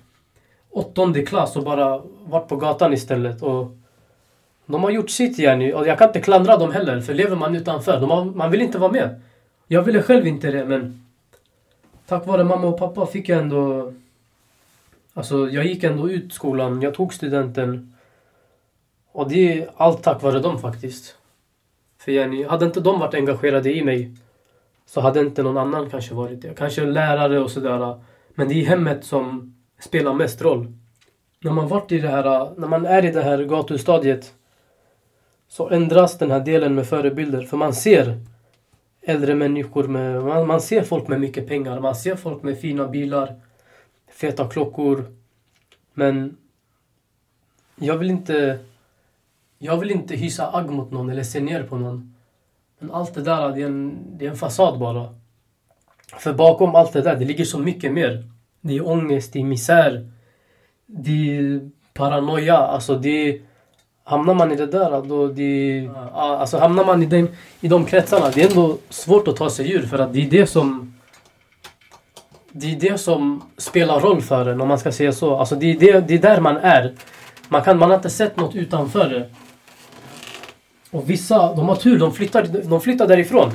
åttonde 0.71 1.23
klass 1.23 1.57
och 1.57 1.65
bara 1.65 2.03
varit 2.25 2.49
på 2.49 2.57
gatan 2.57 2.93
istället. 2.93 3.43
Och 3.43 3.77
de 4.67 4.83
har 4.83 4.91
gjort 4.91 5.11
sitt 5.11 5.39
yani. 5.39 5.73
Och 5.73 5.87
jag 5.87 5.99
kan 5.99 6.09
inte 6.09 6.21
klandra 6.21 6.57
dem 6.57 6.73
heller. 6.73 7.01
För 7.01 7.15
lever 7.15 7.37
man 7.37 7.57
utanför, 7.57 8.01
de 8.01 8.11
har, 8.11 8.25
man 8.25 8.51
vill 8.51 8.63
inte 8.63 8.79
vara 8.79 8.93
med. 8.93 9.21
Jag 9.69 9.83
ville 9.83 10.03
själv 10.03 10.27
inte 10.27 10.51
det 10.51 10.65
men 10.65 11.07
tack 12.07 12.27
vare 12.27 12.45
mamma 12.45 12.67
och 12.67 12.79
pappa 12.79 13.07
fick 13.07 13.29
jag 13.29 13.39
ändå... 13.39 13.93
Alltså 15.17 15.49
jag 15.51 15.67
gick 15.67 15.85
ändå 15.85 16.11
ut 16.11 16.33
skolan, 16.33 16.83
jag 16.83 16.95
tog 16.95 17.15
studenten. 17.15 17.95
Och 19.13 19.29
det 19.29 19.59
är 19.59 19.71
allt 19.77 20.03
tack 20.03 20.23
vare 20.23 20.41
dem 20.41 20.59
faktiskt. 20.59 21.17
För 21.99 22.13
yani, 22.13 22.45
hade 22.45 22.65
inte 22.65 22.81
de 22.81 23.01
varit 23.01 23.15
engagerade 23.15 23.77
i 23.77 23.85
mig 23.85 24.11
så 24.87 25.01
hade 25.01 25.21
inte 25.21 25.43
någon 25.43 25.57
annan 25.57 25.91
kanske 25.91 26.15
varit 26.15 26.43
det. 26.43 26.55
Kanske 26.55 26.85
lärare 26.85 27.41
och 27.41 27.51
sådär. 27.51 28.01
Men 28.35 28.49
det 28.49 28.55
är 28.55 28.67
hemmet 28.67 29.05
som 29.05 29.55
spelar 29.81 30.15
mest 30.15 30.43
roll. 30.43 30.73
När 31.41 31.53
man, 31.53 31.69
varit 31.69 31.93
i 31.93 31.99
det 31.99 32.09
här, 32.09 32.51
när 32.57 32.69
man 32.69 32.87
är 32.87 33.05
i 33.05 33.11
det 33.11 33.23
här 33.23 33.45
gatustadiet 33.45 34.35
så 35.49 35.69
ändras 35.69 36.19
den 36.19 36.31
här 36.31 36.41
delen 36.41 36.75
med 36.75 36.87
förebilder. 36.87 37.43
För 37.43 37.57
man 37.57 37.75
ser 37.75 38.21
äldre 39.03 39.35
människor 39.35 39.85
med... 39.85 40.23
Man, 40.23 40.47
man 40.47 40.61
ser 40.61 40.83
folk 40.83 41.09
med 41.09 41.21
mycket 41.21 41.49
pengar. 41.49 41.81
Man 41.81 41.95
ser 41.95 42.17
folk 42.17 42.43
med 42.43 42.61
fina 42.61 42.89
bilar, 42.89 43.35
feta 44.17 44.49
klockor. 44.49 45.05
Men 45.95 46.37
jag 47.77 47.97
vill 47.97 48.11
inte... 48.11 48.59
Jag 49.59 49.77
vill 49.77 49.91
inte 49.91 50.17
hysa 50.17 50.51
agg 50.57 50.71
mot 50.71 50.91
någon 50.91 51.11
eller 51.11 51.23
se 51.23 51.41
ner 51.41 51.63
på 51.63 51.77
någon. 51.77 52.15
Men 52.79 52.91
allt 52.91 53.15
det 53.15 53.23
där, 53.23 53.51
det 53.51 53.63
är 53.63 53.67
en, 53.67 53.99
det 54.19 54.27
är 54.27 54.31
en 54.31 54.37
fasad 54.37 54.79
bara. 54.79 55.15
För 56.19 56.33
bakom 56.33 56.75
allt 56.75 56.93
det 56.93 57.03
där, 57.03 57.17
det 57.17 57.25
ligger 57.25 57.45
så 57.45 57.59
mycket 57.59 57.93
mer. 57.93 58.25
Det 58.61 58.77
är 58.77 58.89
ångest, 58.89 59.33
det 59.33 59.39
är 59.39 59.45
misär. 59.45 60.11
Det 60.87 61.37
är 61.37 61.71
paranoia. 61.95 62.57
Alltså 62.57 62.99
det 62.99 63.09
är 63.09 63.41
hamnar 64.07 64.35
man 64.35 64.53
i 64.53 64.57
det 64.57 64.67
där, 64.67 65.03
då 65.03 65.29
det, 65.29 65.89
alltså 66.13 66.59
hamnar 66.59 66.85
man 66.85 67.03
i, 67.03 67.07
den, 67.07 67.29
i 67.61 67.69
de 67.69 67.85
kretsarna, 67.85 68.31
det 68.31 68.43
är 68.43 68.49
ändå 68.49 68.79
svårt 68.89 69.29
att 69.29 69.37
ta 69.37 69.51
sig 69.51 69.73
ur 69.73 69.87
för 69.87 69.99
att 69.99 70.13
det 70.13 70.25
är 70.25 70.31
det 70.31 70.47
som 70.47 70.96
det 72.59 72.73
är 72.73 72.77
det 72.77 72.99
som 72.99 73.43
spelar 73.57 74.01
roll 74.01 74.23
för 74.23 74.47
en 74.47 74.61
om 74.61 74.69
man 74.69 74.79
ska 74.79 74.93
säga 74.93 75.13
så. 75.13 75.37
Alltså 75.37 75.57
det 75.57 75.71
är, 75.71 75.79
det, 75.79 76.01
det 76.01 76.15
är 76.15 76.19
där 76.19 76.41
man 76.41 76.57
är. 76.57 76.95
Man, 77.49 77.63
kan, 77.63 77.79
man 77.79 77.91
har 77.91 77.97
inte 77.97 78.11
sett 78.11 78.37
något 78.37 78.55
utanför 78.55 79.09
det. 79.09 79.31
Och 80.91 81.11
vissa, 81.11 81.55
de 81.55 81.69
har 81.69 81.77
tur, 81.77 81.99
de 81.99 82.13
flyttar, 82.13 82.47
de 82.69 82.81
flyttar 82.81 83.07
därifrån. 83.07 83.53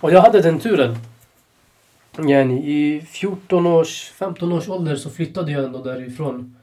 Och 0.00 0.12
jag 0.12 0.20
hade 0.20 0.40
den 0.40 0.58
turen. 0.58 0.96
Yani, 2.18 2.54
I 2.54 3.00
14 3.00 3.66
års, 3.66 4.10
15 4.10 4.52
års 4.52 4.68
ålder 4.68 4.96
så 4.96 5.10
flyttade 5.10 5.52
jag 5.52 5.64
ändå 5.64 5.82
därifrån. 5.82 6.56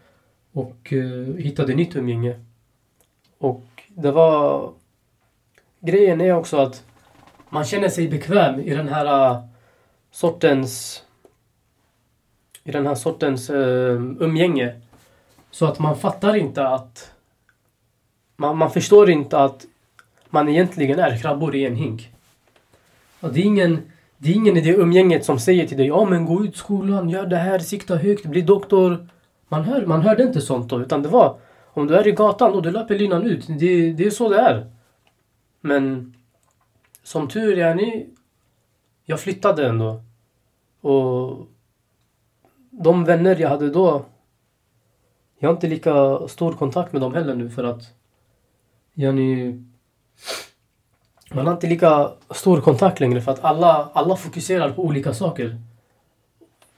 Och 0.53 0.93
uh, 0.93 1.35
hittade 1.35 1.75
nytt 1.75 1.95
umgänge. 1.95 2.39
Och 3.37 3.65
det 3.87 4.11
var... 4.11 4.71
Grejen 5.79 6.21
är 6.21 6.33
också 6.33 6.57
att 6.57 6.83
man 7.49 7.65
känner 7.65 7.89
sig 7.89 8.07
bekväm 8.07 8.59
i 8.59 8.69
den 8.69 8.87
här 8.87 9.31
uh, 9.31 9.43
sortens... 10.11 11.03
I 12.63 12.71
den 12.71 12.87
här 12.87 12.95
sortens 12.95 13.49
uh, 13.49 14.15
umgänge. 14.19 14.81
Så 15.51 15.65
att 15.65 15.79
man 15.79 15.97
fattar 15.97 16.35
inte 16.35 16.67
att... 16.67 17.11
Man, 18.35 18.57
man 18.57 18.71
förstår 18.71 19.09
inte 19.09 19.39
att 19.39 19.65
man 20.29 20.49
egentligen 20.49 20.99
är 20.99 21.17
krabbor 21.17 21.55
i 21.55 21.65
en 21.65 21.75
hink. 21.75 22.09
Och 23.19 23.33
det 23.33 23.39
är 23.39 23.45
ingen... 23.45 23.81
Det 24.17 24.29
är 24.29 24.35
ingen 24.35 24.57
i 24.57 24.61
det 24.61 24.73
umgänget 24.73 25.25
som 25.25 25.39
säger 25.39 25.67
till 25.67 25.77
dig 25.77 25.87
ja 25.87 26.05
men 26.05 26.25
gå 26.25 26.45
ut 26.45 26.57
skolan, 26.57 27.09
gör 27.09 27.25
det 27.25 27.37
här, 27.37 27.59
sikta 27.59 27.95
högt, 27.95 28.25
bli 28.25 28.41
doktor. 28.41 29.07
Man, 29.47 29.63
hör, 29.63 29.85
man 29.85 30.01
hörde 30.01 30.23
inte 30.23 30.41
sånt 30.41 30.69
då 30.69 30.81
utan 30.81 31.01
det 31.01 31.09
var 31.09 31.37
om 31.73 31.87
du 31.87 31.95
är 31.95 32.07
i 32.07 32.11
gatan 32.11 32.53
och 32.53 32.61
du 32.61 32.71
löper 32.71 32.99
linan 32.99 33.23
ut, 33.23 33.47
det, 33.47 33.93
det 33.93 34.05
är 34.05 34.09
så 34.09 34.29
det 34.29 34.39
är. 34.39 34.71
Men 35.61 36.13
som 37.03 37.27
tur 37.27 37.57
är 37.57 37.75
ni, 37.75 38.09
jag 39.05 39.19
flyttade 39.19 39.67
ändå. 39.67 40.03
Och 40.81 41.47
de 42.81 43.03
vänner 43.03 43.41
jag 43.41 43.49
hade 43.49 43.69
då, 43.69 44.05
jag 45.39 45.49
har 45.49 45.53
inte 45.53 45.67
lika 45.67 46.27
stor 46.27 46.53
kontakt 46.53 46.93
med 46.93 47.01
dem 47.01 47.13
heller 47.13 47.35
nu 47.35 47.49
för 47.49 47.63
att 47.63 47.81
yani, 48.93 49.63
man 51.31 51.45
har 51.45 51.53
inte 51.53 51.67
lika 51.67 52.11
stor 52.29 52.61
kontakt 52.61 52.99
längre 52.99 53.21
för 53.21 53.31
att 53.31 53.43
alla, 53.43 53.89
alla 53.93 54.15
fokuserar 54.15 54.69
på 54.69 54.83
olika 54.83 55.13
saker. 55.13 55.57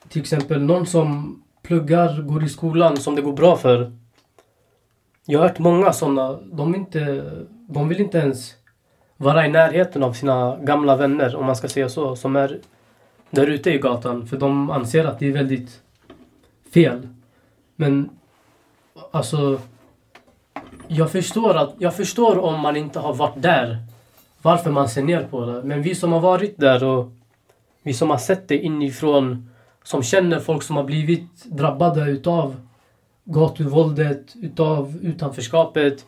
Till 0.08 0.20
exempel 0.20 0.62
någon 0.62 0.86
som 0.86 1.42
pluggar, 1.62 2.22
går 2.22 2.44
i 2.44 2.48
skolan 2.48 2.96
som 2.96 3.14
det 3.14 3.22
går 3.22 3.32
bra 3.32 3.56
för. 3.56 3.92
Jag 5.26 5.40
har 5.40 5.48
hört 5.48 5.58
många 5.58 5.92
sådana. 5.92 6.32
De, 6.32 6.74
inte, 6.74 7.30
de 7.68 7.88
vill 7.88 8.00
inte 8.00 8.18
ens 8.18 8.54
vara 9.16 9.46
i 9.46 9.50
närheten 9.50 10.02
av 10.02 10.12
sina 10.12 10.56
gamla 10.56 10.96
vänner, 10.96 11.36
om 11.36 11.46
man 11.46 11.56
ska 11.56 11.68
säga 11.68 11.88
så, 11.88 12.16
som 12.16 12.36
är 12.36 12.60
där 13.30 13.46
ute 13.46 13.70
i 13.70 13.78
gatan. 13.78 14.26
För 14.26 14.36
de 14.36 14.70
anser 14.70 15.04
att 15.04 15.18
det 15.18 15.28
är 15.28 15.32
väldigt 15.32 15.82
fel. 16.76 17.08
Men 17.76 18.10
alltså, 19.10 19.60
jag 20.88 21.12
förstår, 21.12 21.56
att, 21.56 21.74
jag 21.78 21.96
förstår 21.96 22.38
om 22.38 22.60
man 22.60 22.76
inte 22.76 22.98
har 22.98 23.14
varit 23.14 23.42
där. 23.42 23.78
Varför 24.42 24.70
man 24.70 24.88
ser 24.88 25.02
ner 25.02 25.24
på 25.30 25.46
det. 25.46 25.62
Men 25.62 25.82
vi 25.82 25.94
som 25.94 26.12
har 26.12 26.20
varit 26.20 26.58
där 26.58 26.84
och 26.84 27.10
vi 27.82 27.94
som 27.94 28.10
har 28.10 28.18
sett 28.18 28.48
det 28.48 28.58
inifrån, 28.58 29.50
som 29.82 30.02
känner 30.02 30.38
folk 30.40 30.62
som 30.62 30.76
har 30.76 30.84
blivit 30.84 31.44
drabbade 31.44 32.10
utav 32.10 32.56
gatuvåldet, 33.24 34.34
utav 34.42 34.98
utanförskapet. 35.02 36.06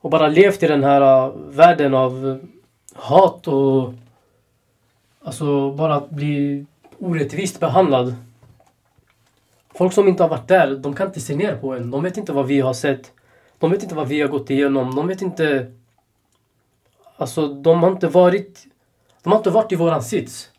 Och 0.00 0.10
bara 0.10 0.28
levt 0.28 0.62
i 0.62 0.66
den 0.66 0.84
här 0.84 1.26
äh, 1.26 1.32
världen 1.48 1.94
av 1.94 2.40
hat 2.94 3.48
och 3.48 3.92
alltså 5.24 5.70
bara 5.70 5.94
att 5.94 6.10
bli 6.10 6.66
orättvist 6.98 7.60
behandlad. 7.60 8.14
Folk 9.76 9.92
som 9.92 10.08
inte 10.08 10.22
har 10.22 10.30
varit 10.30 10.48
där, 10.48 10.76
de 10.76 10.94
kan 10.94 11.06
inte 11.06 11.20
se 11.20 11.36
ner 11.36 11.56
på 11.56 11.74
en. 11.74 11.90
De 11.90 12.02
vet 12.02 12.16
inte 12.16 12.32
vad 12.32 12.46
vi 12.46 12.60
har 12.60 12.74
sett. 12.74 13.12
De 13.58 13.70
vet 13.70 13.82
inte 13.82 13.94
vad 13.94 14.08
vi 14.08 14.20
har 14.20 14.28
gått 14.28 14.50
igenom. 14.50 14.94
De 14.94 15.08
vet 15.08 15.22
inte... 15.22 15.72
Alltså, 17.16 17.46
de 17.46 17.82
har 17.82 17.90
inte 17.90 18.08
varit... 18.08 18.66
De 19.22 19.30
har 19.32 19.38
inte 19.38 19.50
varit 19.50 19.72
i 19.72 19.76
våran 19.76 20.02
sits. 20.02 20.50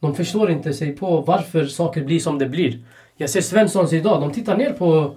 De 0.00 0.14
förstår 0.14 0.50
inte 0.50 0.72
sig 0.72 0.96
på 0.96 1.20
varför 1.20 1.66
saker 1.66 2.04
blir 2.04 2.20
som 2.20 2.38
det 2.38 2.46
blir. 2.46 2.78
Jag 3.16 3.30
ser 3.30 3.40
Svenssons 3.40 3.92
idag, 3.92 4.20
de 4.20 4.32
tittar 4.32 4.56
ner 4.56 4.72
på 4.72 5.16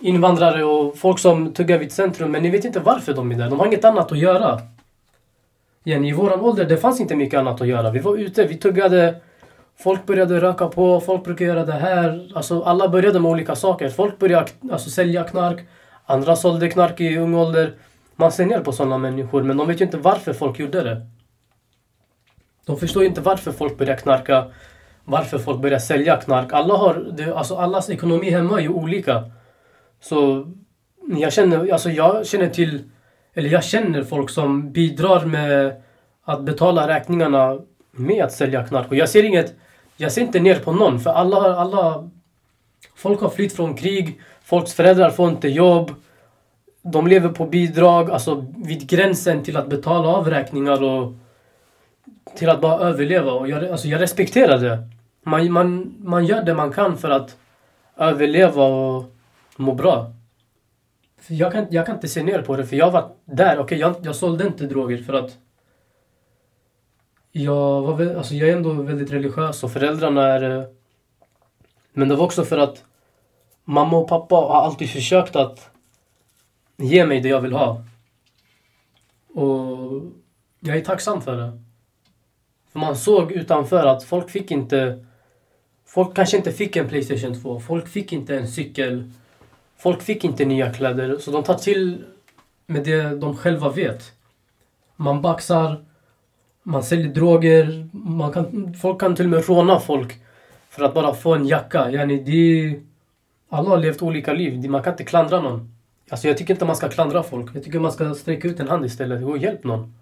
invandrare 0.00 0.64
och 0.64 0.98
folk 0.98 1.18
som 1.18 1.52
tuggar 1.52 1.78
vid 1.78 1.92
centrum 1.92 2.30
men 2.30 2.42
ni 2.42 2.50
vet 2.50 2.64
inte 2.64 2.80
varför 2.80 3.14
de 3.14 3.32
är 3.32 3.36
där. 3.36 3.50
De 3.50 3.58
har 3.58 3.66
inget 3.66 3.84
annat 3.84 4.12
att 4.12 4.18
göra. 4.18 4.60
Igen, 5.84 6.04
I 6.04 6.12
våran 6.12 6.40
ålder 6.40 6.64
det 6.64 6.76
fanns 6.76 7.00
inte 7.00 7.16
mycket 7.16 7.38
annat 7.38 7.60
att 7.60 7.68
göra. 7.68 7.90
Vi 7.90 7.98
var 7.98 8.16
ute, 8.16 8.46
vi 8.46 8.56
tuggade. 8.56 9.20
Folk 9.78 10.06
började 10.06 10.40
röka 10.40 10.68
på, 10.68 11.00
folk 11.00 11.24
brukade 11.24 11.50
göra 11.50 11.64
det 11.64 11.72
här. 11.72 12.32
Alltså 12.34 12.62
alla 12.62 12.88
började 12.88 13.20
med 13.20 13.30
olika 13.30 13.54
saker. 13.54 13.88
Folk 13.88 14.18
började 14.18 14.50
alltså, 14.70 14.90
sälja 14.90 15.24
knark. 15.24 15.66
Andra 16.06 16.36
sålde 16.36 16.68
knark 16.68 17.00
i 17.00 17.18
ung 17.18 17.34
ålder. 17.34 17.74
Man 18.16 18.32
ser 18.32 18.46
ner 18.46 18.60
på 18.60 18.72
sådana 18.72 18.98
människor 18.98 19.42
men 19.42 19.56
de 19.56 19.68
vet 19.68 19.80
ju 19.80 19.84
inte 19.84 19.98
varför 19.98 20.32
folk 20.32 20.58
gjorde 20.58 20.82
det. 20.82 21.06
De 22.66 22.76
förstår 22.76 23.04
inte 23.04 23.20
varför 23.20 23.52
folk 23.52 23.78
började 23.78 24.00
knarka 24.00 24.46
varför 25.06 25.38
folk 25.38 25.60
börjar 25.60 25.78
sälja 25.78 26.16
knark. 26.16 26.52
Alla 26.52 26.74
har, 26.74 26.94
det, 27.16 27.34
alltså 27.34 27.56
allas 27.56 27.90
ekonomi 27.90 28.30
hemma 28.30 28.58
är 28.58 28.62
ju 28.62 28.68
olika. 28.68 29.30
Så 30.00 30.46
jag 31.18 31.32
känner, 31.32 31.72
alltså 31.72 31.90
jag 31.90 32.26
känner 32.26 32.48
till, 32.48 32.84
eller 33.34 33.48
jag 33.48 33.64
känner 33.64 34.02
folk 34.02 34.30
som 34.30 34.72
bidrar 34.72 35.24
med 35.24 35.82
att 36.24 36.42
betala 36.42 36.88
räkningarna 36.88 37.58
med 37.90 38.24
att 38.24 38.32
sälja 38.32 38.66
knark. 38.66 38.88
Och 38.88 38.96
jag 38.96 39.08
ser 39.08 39.22
inget, 39.22 39.54
jag 39.96 40.12
ser 40.12 40.22
inte 40.22 40.40
ner 40.40 40.58
på 40.58 40.72
någon 40.72 41.00
för 41.00 41.10
alla 41.10 41.40
har, 41.40 41.50
alla, 41.50 42.10
folk 42.94 43.20
har 43.20 43.28
flytt 43.28 43.52
från 43.52 43.74
krig, 43.74 44.20
folks 44.42 44.74
föräldrar 44.74 45.10
får 45.10 45.28
inte 45.28 45.48
jobb. 45.48 45.90
De 46.82 47.06
lever 47.06 47.28
på 47.28 47.46
bidrag, 47.46 48.10
alltså 48.10 48.46
vid 48.56 48.88
gränsen 48.88 49.42
till 49.42 49.56
att 49.56 49.68
betala 49.68 50.08
av 50.08 50.30
räkningar 50.30 50.82
och 50.82 51.14
till 52.36 52.48
att 52.48 52.60
bara 52.60 52.80
överleva. 52.80 53.32
Och 53.32 53.48
jag, 53.48 53.64
alltså 53.64 53.88
jag 53.88 54.00
respekterar 54.00 54.58
det. 54.58 54.78
Man, 55.22 55.52
man, 55.52 55.94
man 55.98 56.26
gör 56.26 56.42
det 56.42 56.54
man 56.54 56.72
kan 56.72 56.98
för 56.98 57.10
att 57.10 57.36
överleva 57.96 58.64
och 58.64 59.14
må 59.56 59.74
bra. 59.74 60.12
För 61.20 61.34
jag, 61.34 61.52
kan, 61.52 61.66
jag 61.70 61.86
kan 61.86 61.94
inte 61.94 62.08
se 62.08 62.22
ner 62.22 62.42
på 62.42 62.56
det, 62.56 62.66
för 62.66 62.76
jag 62.76 62.90
var 62.90 63.10
där. 63.24 63.58
Okej, 63.58 63.62
okay, 63.62 63.78
jag, 63.78 63.96
jag 64.02 64.16
sålde 64.16 64.46
inte 64.46 64.66
droger 64.66 64.98
för 64.98 65.12
att 65.12 65.38
jag, 67.42 67.82
var, 67.82 68.14
alltså 68.14 68.34
jag 68.34 68.48
är 68.48 68.56
ändå 68.56 68.72
väldigt 68.72 69.12
religiös 69.12 69.64
och 69.64 69.72
föräldrarna 69.72 70.22
är... 70.22 70.58
Eh, 70.58 70.64
men 71.92 72.08
det 72.08 72.16
var 72.16 72.24
också 72.24 72.44
för 72.44 72.58
att 72.58 72.84
mamma 73.64 73.96
och 73.96 74.08
pappa 74.08 74.34
har 74.34 74.62
alltid 74.62 74.90
försökt 74.90 75.36
att 75.36 75.70
ge 76.76 77.06
mig 77.06 77.20
det 77.20 77.28
jag 77.28 77.40
vill 77.40 77.52
ha. 77.52 77.84
Och 79.34 80.02
jag 80.60 80.76
är 80.76 80.84
tacksam 80.84 81.22
för 81.22 81.36
det. 81.36 81.62
För 82.72 82.78
man 82.78 82.96
såg 82.96 83.32
utanför 83.32 83.86
att 83.86 84.04
folk 84.04 84.30
fick 84.30 84.50
inte... 84.50 85.04
Folk 85.86 86.16
kanske 86.16 86.36
inte 86.36 86.52
fick 86.52 86.76
en 86.76 86.88
Playstation 86.88 87.42
2. 87.42 87.60
Folk 87.60 87.88
fick 87.88 88.12
inte 88.12 88.36
en 88.36 88.48
cykel. 88.48 89.10
Folk 89.76 90.02
fick 90.02 90.24
inte 90.24 90.44
nya 90.44 90.72
kläder. 90.72 91.18
Så 91.18 91.30
de 91.30 91.42
tar 91.42 91.54
till 91.54 92.04
med 92.66 92.84
det 92.84 93.16
de 93.16 93.36
själva 93.36 93.68
vet. 93.68 94.12
Man 94.96 95.22
baxar, 95.22 95.85
man 96.66 96.82
säljer 96.82 97.08
droger, 97.08 97.88
man 97.92 98.32
kan, 98.32 98.74
folk 98.74 99.00
kan 99.00 99.16
till 99.16 99.24
och 99.24 99.30
med 99.30 99.48
råna 99.48 99.80
folk 99.80 100.14
för 100.70 100.84
att 100.84 100.94
bara 100.94 101.14
få 101.14 101.34
en 101.34 101.46
jacka. 101.46 101.90
Yani 101.90 102.16
det, 102.16 102.80
alla 103.48 103.68
har 103.68 103.78
levt 103.78 104.02
olika 104.02 104.32
liv. 104.32 104.70
Man 104.70 104.82
kan 104.82 104.92
inte 104.92 105.04
klandra 105.04 105.40
någon. 105.40 105.74
Alltså 106.10 106.28
jag 106.28 106.38
tycker 106.38 106.54
inte 106.54 106.64
man 106.64 106.76
ska 106.76 106.88
klandra 106.88 107.22
folk. 107.22 107.50
Jag 107.54 107.64
tycker 107.64 107.78
man 107.78 107.92
ska 107.92 108.14
sträcka 108.14 108.48
ut 108.48 108.60
en 108.60 108.68
hand 108.68 108.84
istället 108.84 109.24
och 109.24 109.38
hjälpa 109.38 109.68
någon. 109.68 109.94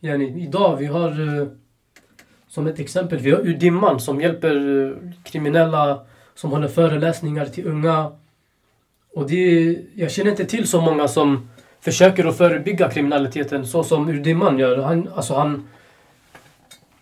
Yani, 0.00 0.42
idag 0.42 0.76
vi 0.76 0.86
har 0.86 1.40
eh, 1.40 1.46
som 2.48 2.66
ett 2.66 2.78
exempel, 2.78 3.18
vi 3.18 3.30
har 3.30 3.40
Udimman 3.40 4.00
som 4.00 4.20
hjälper 4.20 4.86
eh, 4.86 5.10
kriminella 5.22 6.00
som 6.34 6.50
håller 6.50 6.68
föreläsningar 6.68 7.46
till 7.46 7.66
unga. 7.66 8.12
Och 9.14 9.28
det, 9.28 9.76
jag 9.94 10.10
känner 10.10 10.30
inte 10.30 10.44
till 10.44 10.68
så 10.68 10.80
många 10.80 11.08
som 11.08 11.48
försöker 11.80 12.24
att 12.24 12.36
förebygga 12.36 12.90
kriminaliteten 12.90 13.66
så 13.66 13.84
som 13.84 14.08
Udimman 14.08 14.58
gör. 14.58 14.82
Han, 14.82 15.08
alltså 15.14 15.34
han, 15.34 15.68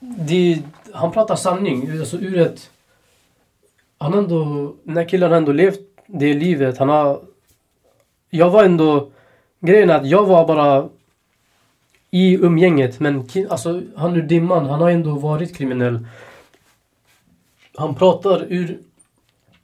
det, 0.03 0.63
han 0.93 1.13
pratar 1.13 1.37
sanning. 1.37 1.91
Alltså 2.01 2.17
ur 2.17 2.39
ett... 2.39 2.71
Han 3.99 4.15
ändå, 4.15 4.75
den 4.85 4.97
här 4.97 5.09
killen 5.09 5.31
har 5.31 5.39
ändå 5.39 5.53
levt 5.53 5.81
det 6.07 6.35
livet. 6.35 6.79
Han 6.79 6.89
har... 6.89 7.21
Jag 8.31 8.51
var 8.51 8.65
ändå... 8.65 9.11
Grejen 9.61 9.91
är 9.91 9.95
att 9.95 10.07
jag 10.07 10.27
var 10.27 10.47
bara 10.47 10.89
i 12.11 12.35
umgänget. 12.35 13.01
Men 13.01 13.29
alltså, 13.51 13.83
han 13.97 14.17
ur 14.17 14.23
dimman, 14.23 14.67
han 14.67 14.81
har 14.81 14.91
ändå 14.91 15.15
varit 15.15 15.57
kriminell. 15.57 16.07
Han 17.75 17.95
pratar 17.95 18.47
ur 18.49 18.79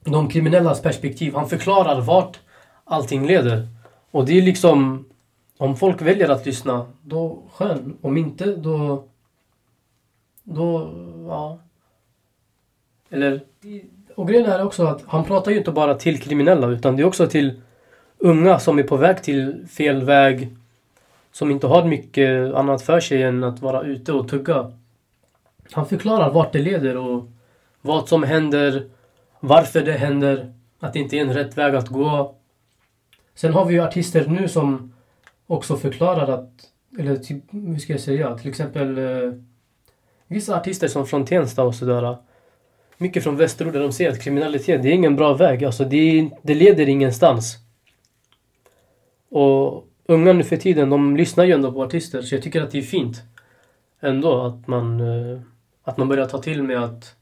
de 0.05 0.28
kriminellas 0.28 0.82
perspektiv. 0.82 1.34
Han 1.34 1.49
förklarar 1.49 2.01
vart 2.01 2.41
allting 2.84 3.26
leder. 3.26 3.68
Och 4.11 4.26
det 4.26 4.39
är 4.39 4.43
liksom... 4.43 5.05
Om 5.61 5.76
folk 5.76 6.03
väljer 6.03 6.28
att 6.28 6.47
lyssna, 6.47 6.86
då 7.03 7.43
skön. 7.53 7.97
Om 8.01 8.16
inte, 8.16 8.57
då... 8.57 9.05
Då, 10.51 10.91
ja. 11.29 11.59
Eller... 13.11 13.41
Och 14.15 14.29
grejen 14.29 14.47
är 14.47 14.65
också 14.65 14.87
att 14.87 15.03
han 15.07 15.25
pratar 15.25 15.51
ju 15.51 15.59
inte 15.59 15.71
bara 15.71 15.95
till 15.95 16.21
kriminella 16.21 16.67
utan 16.67 16.97
det 16.97 17.03
är 17.03 17.07
också 17.07 17.27
till 17.27 17.61
unga 18.19 18.59
som 18.59 18.79
är 18.79 18.83
på 18.83 18.97
väg 18.97 19.23
till 19.23 19.67
fel 19.71 20.05
väg 20.05 20.57
som 21.33 21.51
inte 21.51 21.67
har 21.67 21.85
mycket 21.85 22.55
annat 22.55 22.83
för 22.83 23.01
sig 23.01 23.23
än 23.23 23.45
att 23.45 23.61
vara 23.61 23.83
ute 23.83 24.13
och 24.13 24.29
tugga. 24.29 24.73
Han 25.73 25.87
förklarar 25.87 26.31
vart 26.31 26.53
det 26.53 26.59
leder 26.59 26.97
och 26.97 27.29
vad 27.81 28.09
som 28.09 28.23
händer, 28.23 28.89
varför 29.41 29.81
det 29.81 29.93
händer, 29.93 30.53
att 30.81 30.93
det 30.93 30.99
inte 30.99 31.17
är 31.17 31.21
en 31.21 31.35
rätt 31.35 31.59
väg 31.59 31.75
att 31.75 31.89
gå. 31.89 32.35
Sen 33.35 33.53
har 33.53 33.65
vi 33.65 33.75
ju 33.75 33.81
artister 33.81 34.27
nu 34.27 34.49
som 34.49 34.95
också 35.47 35.77
förklarar 35.77 36.29
att, 36.29 36.51
eller 36.99 37.17
typ, 37.17 37.45
hur 37.51 37.79
ska 37.79 37.93
jag 37.93 38.01
säga, 38.01 38.39
till 38.39 38.51
exempel 38.51 38.99
eh, 38.99 39.33
vissa 40.29 40.57
artister 40.57 40.89
som 40.89 41.07
från 41.07 41.24
Tensta 41.24 41.62
och 41.62 41.74
sådär. 41.74 42.16
Mycket 42.99 43.22
från 43.22 43.37
Västerort 43.37 43.72
där 43.72 43.81
de 43.81 43.93
säger 43.93 44.11
att 44.11 44.22
kriminalitet, 44.22 44.83
det 44.83 44.89
är 44.89 44.93
ingen 44.93 45.16
bra 45.16 45.35
väg. 45.35 45.64
Alltså 45.64 45.85
det, 45.85 46.31
det 46.43 46.55
leder 46.55 46.89
ingenstans. 46.89 47.57
Och 49.31 49.85
unga 50.07 50.33
nu 50.33 50.45
för 50.45 50.57
tiden, 50.57 50.91
de 50.91 51.16
lyssnar 51.16 51.45
ju 51.45 51.53
ändå 51.53 51.72
på 51.72 51.83
artister. 51.83 52.22
Så 52.22 52.35
jag 52.35 52.43
tycker 52.43 52.62
att 52.62 52.70
det 52.70 52.79
är 52.79 52.83
fint 52.83 53.22
ändå 54.01 54.43
att 54.43 54.66
man, 54.66 55.01
eh, 55.01 55.41
att 55.83 55.97
man 55.97 56.09
börjar 56.09 56.26
ta 56.26 56.39
till 56.39 56.62
med 56.62 56.85
att 56.85 57.14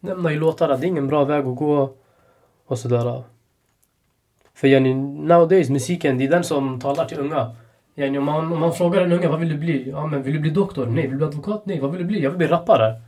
nämna 0.00 0.32
i 0.32 0.36
låtar 0.36 0.68
att 0.68 0.80
det 0.80 0.86
är 0.86 0.88
ingen 0.88 1.08
bra 1.08 1.24
väg 1.24 1.46
att 1.46 1.56
gå 1.56 1.94
och 2.66 2.78
sådär. 2.78 3.22
För 4.54 4.68
yani, 4.68 4.94
nowadays, 4.94 5.70
musiken, 5.70 6.18
det 6.18 6.24
är 6.24 6.30
den 6.30 6.44
som 6.44 6.80
talar 6.80 7.04
till 7.04 7.18
unga. 7.18 7.56
Yani, 7.98 8.18
om, 8.18 8.24
man, 8.24 8.52
om 8.52 8.60
man 8.60 8.72
frågar 8.72 9.02
en 9.02 9.12
unge, 9.12 9.28
vad 9.28 9.40
vill 9.40 9.48
du 9.48 9.58
bli? 9.58 9.90
Ja, 9.90 10.06
men 10.06 10.22
vill 10.22 10.34
du 10.34 10.40
bli 10.40 10.50
doktor? 10.50 10.86
Nej. 10.86 11.02
Vill 11.02 11.10
du 11.10 11.16
bli 11.16 11.26
advokat? 11.26 11.66
Nej. 11.66 11.80
Vad 11.80 11.90
vill 11.90 12.00
du 12.00 12.06
bli? 12.06 12.22
Jag 12.22 12.30
vill 12.30 12.38
bli 12.38 12.46
rappare. 12.46 13.00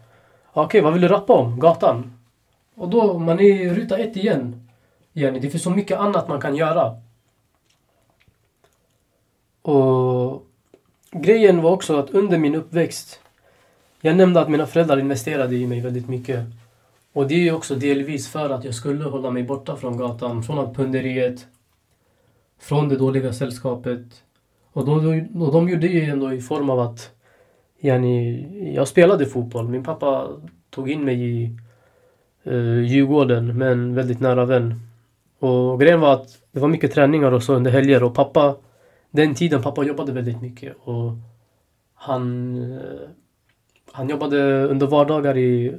Okej, 0.52 0.64
okay, 0.64 0.80
vad 0.80 0.92
vill 0.92 1.02
du 1.02 1.08
rappa 1.08 1.32
om? 1.32 1.58
Gatan? 1.60 2.12
Och 2.74 2.88
då, 2.88 3.18
man 3.18 3.40
är 3.40 3.44
i 3.44 3.70
ruta 3.70 3.98
ett 3.98 4.16
igen. 4.16 4.68
Yani, 5.12 5.40
det 5.40 5.50
finns 5.50 5.62
så 5.62 5.70
mycket 5.70 5.98
annat 5.98 6.28
man 6.28 6.40
kan 6.40 6.56
göra. 6.56 6.96
Och 9.62 10.46
grejen 11.10 11.62
var 11.62 11.70
också 11.70 11.98
att 11.98 12.10
under 12.10 12.38
min 12.38 12.54
uppväxt, 12.54 13.20
jag 14.00 14.16
nämnde 14.16 14.40
att 14.40 14.48
mina 14.50 14.66
föräldrar 14.66 14.98
investerade 14.98 15.56
i 15.56 15.66
mig 15.66 15.80
väldigt 15.80 16.08
mycket. 16.08 16.40
Och 17.12 17.28
det 17.28 17.48
är 17.48 17.54
också 17.54 17.74
delvis 17.74 18.28
för 18.28 18.50
att 18.50 18.64
jag 18.64 18.74
skulle 18.74 19.04
hålla 19.04 19.30
mig 19.30 19.42
borta 19.42 19.76
från 19.76 19.96
gatan, 19.96 20.42
från 20.42 20.74
punderiet, 20.74 21.46
från 22.58 22.88
det 22.88 22.96
dåliga 22.96 23.32
sällskapet. 23.32 24.22
Och, 24.80 25.02
då, 25.02 25.08
och 25.44 25.52
de 25.52 25.68
gjorde 25.68 25.88
det 25.88 26.04
ändå 26.04 26.32
i 26.32 26.40
form 26.40 26.70
av 26.70 26.80
att 26.80 27.10
yani, 27.80 28.74
jag 28.74 28.88
spelade 28.88 29.26
fotboll. 29.26 29.68
Min 29.68 29.84
pappa 29.84 30.28
tog 30.70 30.90
in 30.90 31.04
mig 31.04 31.22
i 31.22 31.56
uh, 32.46 32.84
Djurgården 32.84 33.58
med 33.58 33.72
en 33.72 33.94
väldigt 33.94 34.20
nära 34.20 34.44
vän. 34.44 34.74
Och 35.38 35.80
grejen 35.80 36.00
var 36.00 36.12
att 36.12 36.28
det 36.52 36.60
var 36.60 36.68
mycket 36.68 36.92
träningar 36.92 37.32
och 37.32 37.42
så 37.42 37.54
under 37.54 37.70
helger 37.70 38.02
och 38.02 38.14
pappa 38.14 38.56
den 39.10 39.34
tiden 39.34 39.62
pappa 39.62 39.84
jobbade 39.84 40.12
väldigt 40.12 40.42
mycket 40.42 40.76
och 40.84 41.12
han, 41.94 42.54
eh, 42.72 43.08
han 43.92 44.08
jobbade 44.08 44.64
under 44.64 44.86
vardagar 44.86 45.36
i 45.36 45.74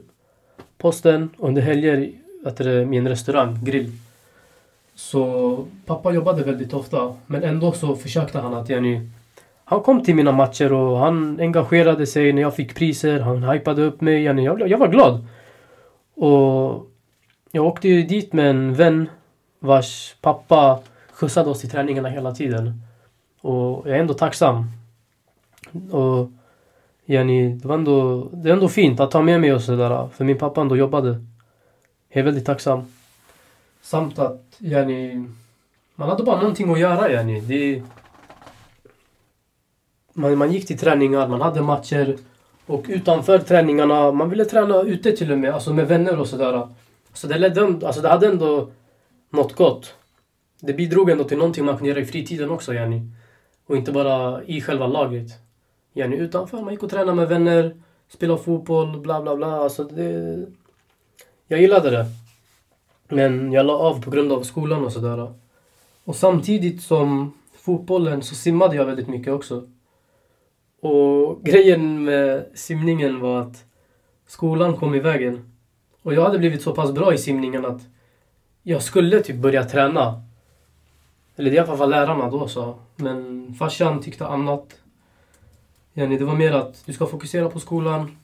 posten 0.78 1.30
och 1.38 1.48
under 1.48 1.62
helger 1.62 2.12
med 2.86 3.00
en 3.00 3.08
restaurang, 3.08 3.64
grill. 3.64 3.92
Så 5.02 5.66
pappa 5.86 6.12
jobbade 6.12 6.44
väldigt 6.44 6.74
ofta 6.74 7.14
men 7.26 7.44
ändå 7.44 7.72
så 7.72 7.96
försökte 7.96 8.40
han 8.40 8.54
att 8.54 8.70
yani, 8.70 9.10
han 9.66 9.82
kom 9.82 10.04
till 10.04 10.16
mina 10.16 10.32
matcher 10.32 10.74
och 10.74 10.98
han 10.98 11.40
engagerade 11.40 12.08
sig 12.08 12.34
när 12.34 12.42
jag 12.42 12.56
fick 12.56 12.76
priser. 12.76 13.20
Han 13.20 13.44
hypade 13.44 13.82
upp 13.82 14.02
mig. 14.02 14.24
Yani, 14.24 14.46
jag, 14.46 14.70
jag 14.70 14.78
var 14.78 14.88
glad. 14.88 15.28
Och 16.16 16.88
jag 17.52 17.66
åkte 17.66 17.88
ju 17.88 18.04
dit 18.04 18.34
med 18.34 18.50
en 18.50 18.74
vän 18.74 19.10
vars 19.60 20.16
pappa 20.22 20.80
skjutsade 21.12 21.50
oss 21.50 21.60
till 21.60 21.70
träningarna 21.70 22.10
hela 22.10 22.32
tiden. 22.32 22.82
Och 23.42 23.88
jag 23.88 23.96
är 23.96 24.02
ändå 24.02 24.14
tacksam. 24.14 24.66
Och 25.92 26.30
yani, 27.06 27.50
det, 27.50 27.68
var 27.68 27.76
ändå, 27.76 28.28
det 28.32 28.50
är 28.50 28.54
ändå 28.54 28.68
fint 28.68 29.00
att 29.00 29.12
ta 29.12 29.22
med 29.22 29.42
mig 29.42 29.54
och 29.54 29.62
sådär. 29.62 30.08
För 30.14 30.26
min 30.26 30.38
pappa 30.38 30.62
ändå 30.62 30.78
jobbade. 30.78 31.26
Jag 32.10 32.20
är 32.20 32.24
väldigt 32.24 32.46
tacksam. 32.46 32.82
Samt 33.82 34.20
att 34.20 34.51
yani, 34.62 35.28
man 35.96 36.10
hade 36.10 36.24
bara 36.24 36.40
någonting 36.40 36.72
att 36.72 36.80
göra. 36.80 37.12
Yani. 37.12 37.42
Det, 37.42 37.84
man, 40.14 40.38
man 40.38 40.52
gick 40.52 40.68
till 40.68 40.78
träningar, 40.78 41.28
man 41.28 41.42
hade 41.42 41.62
matcher. 41.62 42.18
Och 42.66 42.86
utanför 42.88 43.40
träningarna, 43.40 44.12
man 44.12 44.30
ville 44.30 44.46
träna 44.46 44.82
ute 44.82 45.12
till 45.12 45.32
och 45.32 45.38
med, 45.38 45.54
alltså 45.54 45.74
med 45.74 45.88
vänner 45.88 46.20
och 46.20 46.28
sådär. 46.28 46.68
Så 47.14 47.28
det, 47.28 47.38
ledde, 47.38 47.88
alltså 47.88 48.02
det 48.02 48.10
hade 48.10 48.28
ändå 48.28 48.70
något 49.30 49.56
gott. 49.56 49.96
Det 50.60 50.74
bidrog 50.74 51.10
ändå 51.10 51.24
till 51.24 51.38
någonting 51.38 51.66
man 51.66 51.78
kunde 51.78 51.90
göra 51.90 52.00
i 52.00 52.06
fritiden 52.06 52.50
också. 52.50 52.74
Yani. 52.74 53.02
Och 53.66 53.78
inte 53.78 53.92
bara 53.92 54.44
i 54.44 54.62
själva 54.62 54.88
laget. 54.88 55.32
Yani 55.94 56.16
utanför. 56.16 56.62
Man 56.62 56.74
gick 56.74 56.84
och 56.84 56.90
tränade 56.90 57.14
med 57.14 57.28
vänner, 57.28 57.76
spelade 58.10 58.42
fotboll, 58.42 59.00
bla 59.00 59.22
bla 59.22 59.36
bla. 59.36 59.64
Alltså 59.64 59.84
det... 59.84 60.46
Jag 61.48 61.62
gillade 61.62 61.90
det. 61.90 62.06
Men 63.12 63.52
jag 63.52 63.66
la 63.66 63.74
av 63.74 64.02
på 64.02 64.10
grund 64.10 64.32
av 64.32 64.44
skolan 64.44 64.86
och 64.86 64.92
sådär. 64.92 65.34
Och 66.04 66.16
samtidigt 66.16 66.82
som 66.82 67.34
fotbollen 67.56 68.22
så 68.22 68.36
simmade 68.36 68.76
jag 68.76 68.86
väldigt 68.86 69.08
mycket 69.08 69.34
också. 69.34 69.68
Och 70.82 71.42
grejen 71.44 72.04
med 72.04 72.46
simningen 72.54 73.20
var 73.20 73.42
att 73.42 73.66
skolan 74.28 74.78
kom 74.78 74.96
i 74.96 75.00
vägen. 75.00 75.52
Och 76.02 76.14
jag 76.14 76.24
hade 76.24 76.38
blivit 76.38 76.62
så 76.62 76.76
pass 76.76 76.92
bra 76.92 77.14
i 77.14 77.18
simningen 77.18 77.66
att 77.66 77.82
jag 78.64 78.82
skulle 78.82 79.20
typ 79.20 79.36
börja 79.36 79.64
träna. 79.64 80.24
Eller 81.36 81.52
det 81.52 81.58
är 81.58 81.64
i 81.64 81.68
alla 81.68 81.78
fall 81.78 81.90
lärarna 81.90 82.30
då 82.30 82.48
sa. 82.48 82.76
Men 82.96 83.54
farsan 83.60 84.02
tyckte 84.02 84.28
annat. 84.28 84.76
Jenny, 85.94 86.18
det 86.18 86.26
var 86.26 86.36
mer 86.36 86.52
att 86.54 86.86
du 86.86 86.94
ska 86.94 87.06
fokusera 87.06 87.50
på 87.50 87.60
skolan. 87.60 88.18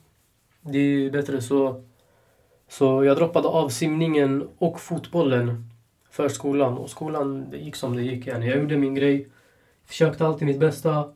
Det 0.61 0.77
är 0.77 1.11
bättre 1.11 1.41
så. 1.41 1.83
Så 2.67 3.03
jag 3.03 3.17
droppade 3.17 3.47
av 3.47 3.69
simningen 3.69 4.47
och 4.57 4.79
fotbollen 4.79 5.69
för 6.09 6.29
skolan. 6.29 6.77
Och 6.77 6.89
skolan, 6.89 7.49
det 7.49 7.57
gick 7.57 7.75
som 7.75 7.95
det 7.95 8.01
gick. 8.01 8.27
Jag 8.27 8.57
gjorde 8.57 8.77
min 8.77 8.95
grej. 8.95 9.27
Försökte 9.85 10.25
alltid 10.25 10.47
mitt 10.47 10.59
bästa. 10.59 11.13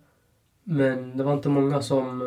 Men 0.64 1.18
det 1.18 1.24
var 1.24 1.34
inte 1.34 1.50
många 1.50 1.82
som... 1.82 2.20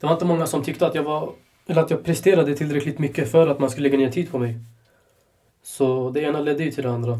Det 0.00 0.06
var 0.06 0.12
inte 0.12 0.24
många 0.24 0.46
som 0.46 0.62
tyckte 0.62 0.86
att 0.86 0.94
jag 0.94 1.02
var 1.02 1.32
eller 1.68 1.82
att 1.82 1.90
jag 1.90 2.04
presterade 2.04 2.54
tillräckligt 2.54 2.98
mycket 2.98 3.30
för 3.30 3.48
att 3.48 3.58
man 3.58 3.70
skulle 3.70 3.88
lägga 3.88 3.98
ner 3.98 4.10
tid 4.10 4.30
på 4.30 4.38
mig. 4.38 4.58
Så 5.62 6.10
det 6.10 6.20
ena 6.20 6.40
ledde 6.40 6.64
ju 6.64 6.70
till 6.70 6.84
det 6.84 6.90
andra. 6.90 7.18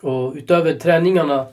Och 0.00 0.32
utöver 0.34 0.74
träningarna 0.74 1.46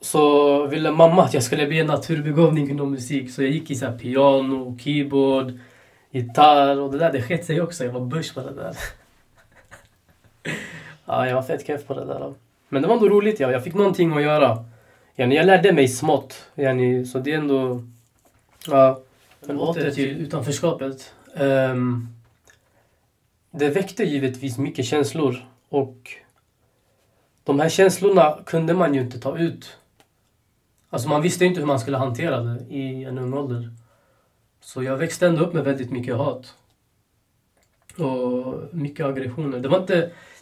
så 0.00 0.66
ville 0.66 0.90
mamma 0.90 1.22
att 1.22 1.34
jag 1.34 1.42
skulle 1.42 1.66
bli 1.66 1.80
en 1.80 1.86
naturbegåvning 1.86 2.70
inom 2.70 2.90
musik. 2.90 3.30
Så 3.30 3.42
jag 3.42 3.50
gick 3.50 3.70
i 3.70 3.74
så 3.74 3.92
piano, 3.92 4.78
keyboard, 4.78 5.58
gitarr 6.10 6.80
och 6.80 6.92
det 6.92 6.98
där 6.98 7.12
det 7.12 7.22
skett 7.22 7.44
sig 7.44 7.60
också. 7.60 7.84
Jag 7.84 7.92
var 7.92 8.00
börs 8.00 8.34
på 8.34 8.40
det 8.40 8.54
där. 8.54 8.76
ja, 11.04 11.26
jag 11.26 11.34
var 11.34 11.42
fett 11.42 11.66
keff 11.66 11.86
på 11.86 11.94
det 11.94 12.04
där. 12.04 12.34
Men 12.68 12.82
det 12.82 12.88
var 12.88 12.94
ändå 12.94 13.08
roligt. 13.08 13.40
Ja. 13.40 13.50
Jag 13.50 13.64
fick 13.64 13.74
någonting 13.74 14.16
att 14.16 14.22
göra. 14.22 14.64
Yani, 15.16 15.36
jag 15.36 15.46
lärde 15.46 15.72
mig 15.72 15.88
smått. 15.88 16.46
Yani, 16.54 17.06
så 17.06 17.18
det 17.18 17.32
är 17.32 17.38
ändå... 17.38 17.82
Ja. 18.66 19.00
Men 19.40 19.58
åter 19.60 19.90
till 19.90 20.10
utanförskapet. 20.10 21.14
Um, 21.34 22.08
det 23.50 23.68
väckte 23.68 24.04
givetvis 24.04 24.58
mycket 24.58 24.84
känslor. 24.84 25.46
Och 25.68 26.10
de 27.44 27.60
här 27.60 27.68
känslorna 27.68 28.38
kunde 28.46 28.74
man 28.74 28.94
ju 28.94 29.00
inte 29.00 29.20
ta 29.20 29.38
ut. 29.38 29.76
Alltså 30.90 31.08
man 31.08 31.22
visste 31.22 31.44
inte 31.44 31.60
hur 31.60 31.66
man 31.66 31.80
skulle 31.80 31.96
hantera 31.96 32.40
det 32.40 32.74
i 32.74 33.04
en 33.04 33.18
ung 33.18 33.34
ålder. 33.34 33.70
Så 34.72 34.82
jag 34.82 34.96
växte 34.96 35.26
ändå 35.26 35.44
upp 35.44 35.52
med 35.52 35.64
väldigt 35.64 35.90
mycket 35.90 36.16
hat. 36.16 36.54
Och 37.98 38.54
mycket 38.74 39.06
aggressioner. 39.06 39.60
Det 39.60 39.68
var 39.68 39.78
inte, 39.78 39.94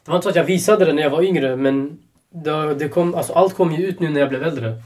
det 0.05 0.11
var 0.11 0.17
inte 0.17 0.23
så 0.23 0.29
att 0.29 0.37
jag 0.37 0.45
visade 0.45 0.85
det 0.85 0.93
när 0.93 1.03
jag 1.03 1.11
var 1.11 1.23
yngre 1.23 1.57
men 1.57 1.99
det, 2.31 2.75
det 2.75 2.89
kom, 2.89 3.15
alltså 3.15 3.33
allt 3.33 3.55
kom 3.55 3.73
ju 3.73 3.87
ut 3.87 4.01
nu 4.01 4.09
när 4.09 4.21
jag 4.21 4.29
blev 4.29 4.43
äldre. 4.43 4.83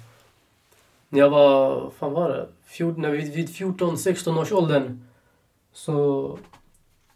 När 1.09 1.20
jag 1.20 1.30
var, 1.30 1.90
fan 1.99 2.12
var 2.12 2.28
det? 2.28 2.49
14, 2.66 3.03
när 3.03 3.11
vid, 3.11 3.32
vid 3.32 3.49
14-16 3.49 4.40
års 4.40 4.53
åldern 4.53 5.05
så 5.72 6.38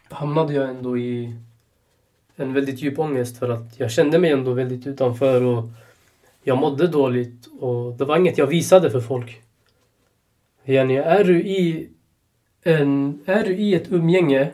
hamnade 0.08 0.54
jag 0.54 0.68
ändå 0.68 0.98
i 0.98 1.36
en 2.36 2.52
väldigt 2.52 2.82
djup 2.82 2.98
ångest 2.98 3.38
för 3.38 3.48
att 3.48 3.80
jag 3.80 3.90
kände 3.90 4.18
mig 4.18 4.30
ändå 4.30 4.52
väldigt 4.52 4.86
utanför 4.86 5.42
och 5.42 5.64
jag 6.42 6.58
mådde 6.58 6.86
dåligt 6.86 7.46
och 7.60 7.92
det 7.92 8.04
var 8.04 8.16
inget 8.16 8.38
jag 8.38 8.46
visade 8.46 8.90
för 8.90 9.00
folk. 9.00 9.42
Yani, 10.64 10.96
är 10.96 11.24
du 11.24 11.40
i 11.40 11.90
en, 12.66 13.20
är 13.26 13.44
du 13.44 13.56
i 13.56 13.74
ett 13.74 13.92
umgänge 13.92 14.50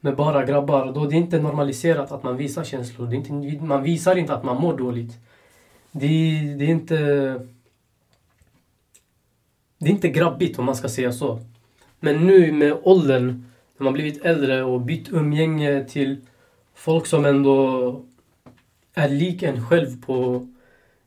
med 0.00 0.16
bara 0.16 0.44
grabbar, 0.44 0.92
då 0.92 1.06
det 1.06 1.14
är 1.14 1.18
inte 1.18 1.40
normaliserat 1.40 2.12
att 2.12 2.22
man 2.22 2.36
visar 2.36 2.64
känslor. 2.64 3.06
Det 3.06 3.16
är 3.16 3.18
inte, 3.18 3.64
man 3.64 3.82
visar 3.82 4.16
inte 4.16 4.34
att 4.34 4.44
man 4.44 4.60
mår 4.60 4.76
dåligt. 4.78 5.12
Det, 5.92 6.06
det 6.58 6.64
är 6.64 6.68
inte... 6.68 6.96
Det 9.78 9.88
är 9.88 9.92
inte 9.92 10.08
grabbigt 10.08 10.58
om 10.58 10.64
man 10.64 10.76
ska 10.76 10.88
säga 10.88 11.12
så. 11.12 11.40
Men 12.00 12.26
nu 12.26 12.52
med 12.52 12.76
åldern, 12.82 13.44
när 13.76 13.84
man 13.84 13.92
blivit 13.92 14.24
äldre 14.24 14.62
och 14.62 14.80
bytt 14.80 15.08
umgänge 15.12 15.84
till 15.84 16.20
folk 16.74 17.06
som 17.06 17.24
ändå 17.24 18.04
är 18.94 19.08
lik 19.08 19.42
en 19.42 19.66
själv 19.66 20.04
på 20.06 20.48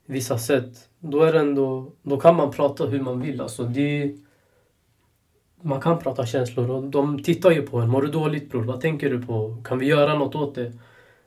vissa 0.05 0.37
sätt. 0.37 0.89
Då, 0.99 1.23
är 1.23 1.33
ändå, 1.33 1.91
då 2.01 2.19
kan 2.19 2.35
man 2.35 2.51
prata 2.51 2.85
hur 2.85 3.01
man 3.01 3.21
vill. 3.21 3.41
Alltså 3.41 3.63
det, 3.63 4.15
man 5.65 5.81
kan 5.81 5.99
prata 5.99 6.25
känslor 6.25 6.69
och 6.69 6.83
de 6.83 7.23
tittar 7.23 7.51
ju 7.51 7.61
på 7.61 7.77
en. 7.77 7.89
Mår 7.89 8.01
du 8.01 8.07
dåligt 8.07 8.51
bror? 8.51 8.63
Vad 8.63 8.81
tänker 8.81 9.09
du 9.09 9.21
på? 9.21 9.57
Kan 9.63 9.79
vi 9.79 9.85
göra 9.85 10.17
något 10.17 10.35
åt 10.35 10.55
det? 10.55 10.73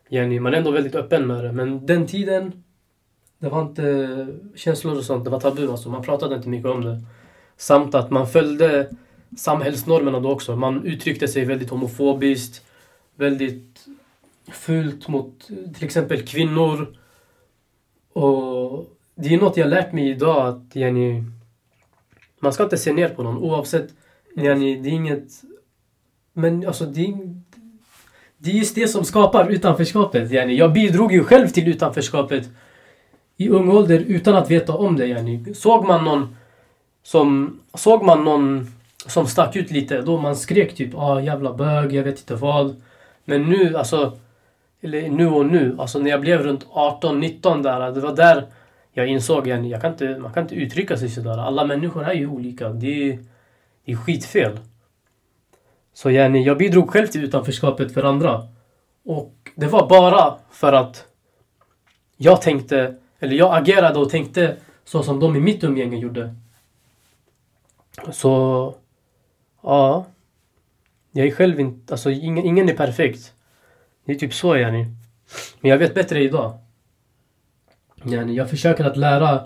Jenny, 0.08 0.40
man 0.40 0.54
är 0.54 0.58
ändå 0.58 0.70
väldigt 0.70 0.94
öppen 0.94 1.26
med 1.26 1.44
det. 1.44 1.52
Men 1.52 1.86
den 1.86 2.06
tiden, 2.06 2.64
det 3.38 3.48
var 3.48 3.62
inte 3.62 4.26
känslor 4.54 4.96
och 4.96 5.04
sånt. 5.04 5.24
Det 5.24 5.30
var 5.30 5.40
tabu 5.40 5.70
alltså. 5.70 5.88
Man 5.88 6.02
pratade 6.02 6.36
inte 6.36 6.48
mycket 6.48 6.70
om 6.70 6.84
det. 6.84 7.02
Samt 7.56 7.94
att 7.94 8.10
man 8.10 8.26
följde 8.26 8.90
samhällsnormerna 9.36 10.20
då 10.20 10.30
också. 10.30 10.56
Man 10.56 10.84
uttryckte 10.84 11.28
sig 11.28 11.44
väldigt 11.44 11.70
homofobiskt. 11.70 12.64
Väldigt 13.16 13.86
fult 14.52 15.08
mot 15.08 15.46
till 15.74 15.84
exempel 15.84 16.26
kvinnor. 16.26 16.96
Och 18.12 18.86
det 19.14 19.34
är 19.34 19.38
något 19.38 19.56
jag 19.56 19.68
lärt 19.68 19.92
mig 19.92 20.10
idag 20.10 20.46
att 20.46 20.76
Jenny, 20.76 21.22
man 22.40 22.52
ska 22.52 22.62
inte 22.62 22.78
se 22.78 22.92
ner 22.92 23.08
på 23.08 23.22
någon 23.22 23.38
oavsett 23.38 23.94
Mm. 24.38 24.46
Yani, 24.46 24.76
det 24.76 24.88
är 24.88 24.92
inget... 24.92 25.42
Men 26.32 26.66
alltså 26.66 26.84
det 26.84 27.04
är, 27.04 27.40
det 28.38 28.50
är 28.50 28.54
just 28.54 28.74
det 28.74 28.88
som 28.88 29.04
skapar 29.04 29.50
utanförskapet. 29.50 30.30
Yani. 30.30 30.54
Jag 30.54 30.72
bidrog 30.72 31.12
ju 31.12 31.24
själv 31.24 31.48
till 31.48 31.68
utanförskapet 31.68 32.48
i 33.36 33.48
ung 33.48 33.70
ålder 33.70 33.98
utan 33.98 34.36
att 34.36 34.50
veta 34.50 34.74
om 34.74 34.96
det. 34.96 35.06
Yani. 35.06 35.54
Såg 35.54 35.86
man 35.86 36.04
någon 36.04 36.36
som, 37.02 37.60
såg 37.74 38.04
man 38.04 38.24
någon 38.24 38.66
som 39.06 39.26
stack 39.26 39.56
ut 39.56 39.70
lite, 39.70 40.02
då 40.02 40.18
man 40.18 40.36
skrek 40.36 40.74
typ 40.74 40.94
ah 40.94 41.20
jävla 41.20 41.52
bög, 41.52 41.92
jag 41.92 42.04
vet 42.04 42.18
inte 42.18 42.34
vad. 42.34 42.82
Men 43.24 43.42
nu, 43.42 43.76
alltså, 43.76 44.18
eller 44.80 45.08
nu 45.08 45.26
och 45.26 45.46
nu, 45.46 45.76
alltså 45.78 45.98
när 45.98 46.10
jag 46.10 46.20
blev 46.20 46.42
runt 46.42 46.66
18-19 46.66 47.62
där, 47.62 47.92
det 47.92 48.00
var 48.00 48.16
där 48.16 48.46
jag 48.92 49.06
insåg 49.06 49.46
igen, 49.46 49.68
jag 49.68 49.80
kan 49.80 49.92
inte, 49.92 50.18
man 50.18 50.32
kan 50.32 50.42
inte 50.42 50.54
uttrycka 50.54 50.96
sig 50.96 51.08
sådär. 51.08 51.38
Alla 51.38 51.64
människor 51.64 52.04
är 52.04 52.14
ju 52.14 52.26
olika. 52.26 52.68
Det 52.68 53.18
är, 53.88 53.92
är 53.92 53.96
skitfel. 53.96 54.58
Så 55.92 56.10
yani, 56.10 56.42
jag 56.42 56.58
bidrog 56.58 56.90
själv 56.90 57.06
till 57.06 57.24
utanförskapet 57.24 57.94
för 57.94 58.02
andra. 58.02 58.48
Och 59.04 59.34
det 59.54 59.66
var 59.66 59.88
bara 59.88 60.38
för 60.50 60.72
att 60.72 61.06
jag 62.16 62.42
tänkte, 62.42 62.94
eller 63.18 63.36
jag 63.36 63.56
agerade 63.56 63.98
och 63.98 64.10
tänkte 64.10 64.56
så 64.84 65.02
som 65.02 65.20
de 65.20 65.36
i 65.36 65.40
mitt 65.40 65.64
umgänge 65.64 65.96
gjorde. 65.96 66.34
Så, 68.12 68.74
ja. 69.62 70.06
Jag 71.12 71.26
är 71.26 71.30
själv 71.30 71.60
inte, 71.60 71.94
alltså 71.94 72.10
ingen, 72.10 72.44
ingen 72.44 72.68
är 72.68 72.76
perfekt. 72.76 73.32
Det 74.04 74.12
är 74.12 74.16
typ 74.16 74.34
så 74.34 74.56
yani. 74.56 74.86
Men 75.60 75.70
jag 75.70 75.78
vet 75.78 75.94
bättre 75.94 76.22
idag. 76.22 76.58
Yani, 78.04 78.34
jag 78.34 78.50
försöker 78.50 78.84
att 78.84 78.96
lära 78.96 79.40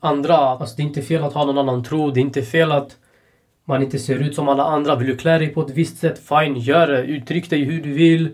andra, 0.00 0.36
alltså 0.36 0.76
det 0.76 0.82
är 0.82 0.86
inte 0.86 1.02
fel 1.02 1.24
att 1.24 1.32
ha 1.32 1.44
någon 1.44 1.58
annan 1.58 1.84
tro, 1.84 2.10
det 2.10 2.20
är 2.20 2.22
inte 2.22 2.42
fel 2.42 2.72
att 2.72 2.96
man 3.68 3.82
inte 3.82 3.98
ser 3.98 4.18
ut 4.18 4.34
som 4.34 4.48
alla 4.48 4.64
andra. 4.64 4.96
Vill 4.96 5.08
du 5.08 5.16
klä 5.16 5.38
dig 5.38 5.48
på 5.48 5.60
ett 5.60 5.70
visst 5.70 5.98
sätt? 5.98 6.18
Fine, 6.18 6.58
gör 6.58 6.86
det. 6.86 7.02
Uttryck 7.02 7.50
dig 7.50 7.64
hur 7.64 7.82
du 7.82 7.92
vill. 7.92 8.30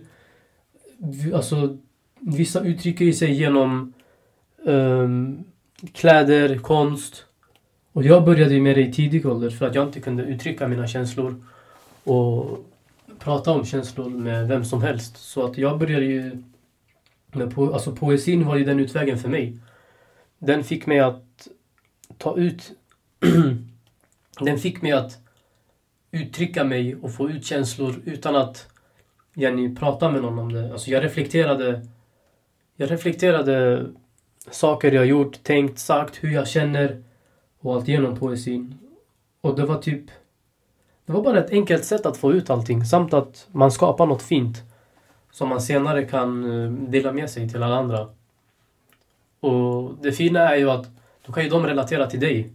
Alltså, 1.35 1.78
vissa 2.20 2.61
uttrycker 2.61 3.12
sig 3.12 3.33
genom 3.33 3.93
um, 4.64 5.45
kläder, 5.93 6.59
konst. 6.59 7.24
Och 7.93 8.05
jag 8.05 8.24
började 8.24 8.61
med 8.61 8.76
det 8.76 8.83
i 8.83 8.93
tidig 8.93 9.26
ålder 9.26 9.51
för 9.51 9.66
att 9.66 9.74
jag 9.74 9.87
inte 9.87 10.01
kunde 10.01 10.22
uttrycka 10.22 10.68
mina 10.68 10.87
känslor 10.87 11.45
och 12.05 12.66
prata 13.18 13.51
om 13.51 13.64
känslor 13.64 14.11
med 14.11 14.49
vem 14.49 14.64
som 14.64 14.83
helst. 14.83 15.16
Så 15.16 15.47
att 15.47 15.59
jag 15.59 15.78
började 15.78 16.05
ju 16.05 16.43
med 17.33 17.55
po 17.55 17.72
alltså 17.72 17.93
poesin 17.93 18.47
var 18.47 18.57
ju 18.57 18.64
den 18.64 18.80
utvägen 18.80 19.18
för 19.18 19.28
mig. 19.28 19.59
Den 20.39 20.64
fick 20.64 20.87
mig 20.87 20.99
att 20.99 21.49
ta 22.18 22.37
ut 22.37 22.72
den 24.41 24.59
fick 24.59 24.83
mig 24.83 24.93
att 24.93 25.22
uttrycka 26.13 26.65
mig 26.65 26.97
och 26.97 27.15
få 27.15 27.31
ut 27.31 27.45
känslor 27.45 28.03
utan 28.05 28.37
att 28.37 28.69
Jenny 29.35 29.75
prata 29.77 30.11
med 30.11 30.23
någon 30.23 30.39
om 30.39 30.53
det. 30.53 30.73
Alltså 30.73 30.91
jag 30.91 31.05
reflekterade 31.05 31.87
jag 32.77 32.91
reflekterade 32.91 33.87
saker 34.51 34.93
jag 34.93 35.07
gjort, 35.07 35.43
tänkt, 35.43 35.79
sagt, 35.79 36.25
hur 36.25 36.31
jag 36.31 36.49
känner 36.49 37.03
och 37.61 37.75
allt 37.75 37.89
genom 37.89 38.17
poesin. 38.17 38.79
Och 39.41 39.57
det 39.57 39.67
var 39.67 39.79
typ 39.79 40.05
det 41.07 41.13
var 41.13 41.23
bara 41.23 41.39
ett 41.39 41.51
enkelt 41.51 41.85
sätt 41.85 42.07
att 42.07 42.17
få 42.17 42.33
ut 42.33 42.51
allting 42.51 42.85
samt 42.85 43.15
att 43.15 43.49
man 43.53 43.73
skapar 43.73 44.07
något 44.07 44.23
fint 44.23 44.63
som 45.31 45.49
man 45.49 45.61
senare 45.61 46.05
kan 46.05 46.45
eh, 46.65 46.73
dela 46.73 47.13
med 47.13 47.31
sig 47.31 47.49
till 47.49 47.63
alla 47.63 47.77
andra. 47.77 48.09
Och 49.41 49.95
det 50.03 50.13
fina 50.13 50.41
är 50.41 50.57
ju 50.57 50.71
att 50.71 50.87
då 51.27 51.33
kan 51.33 51.45
ju 51.45 51.51
de 51.51 51.67
relatera 51.67 52.07
till 52.07 52.21
dig. 52.21 52.53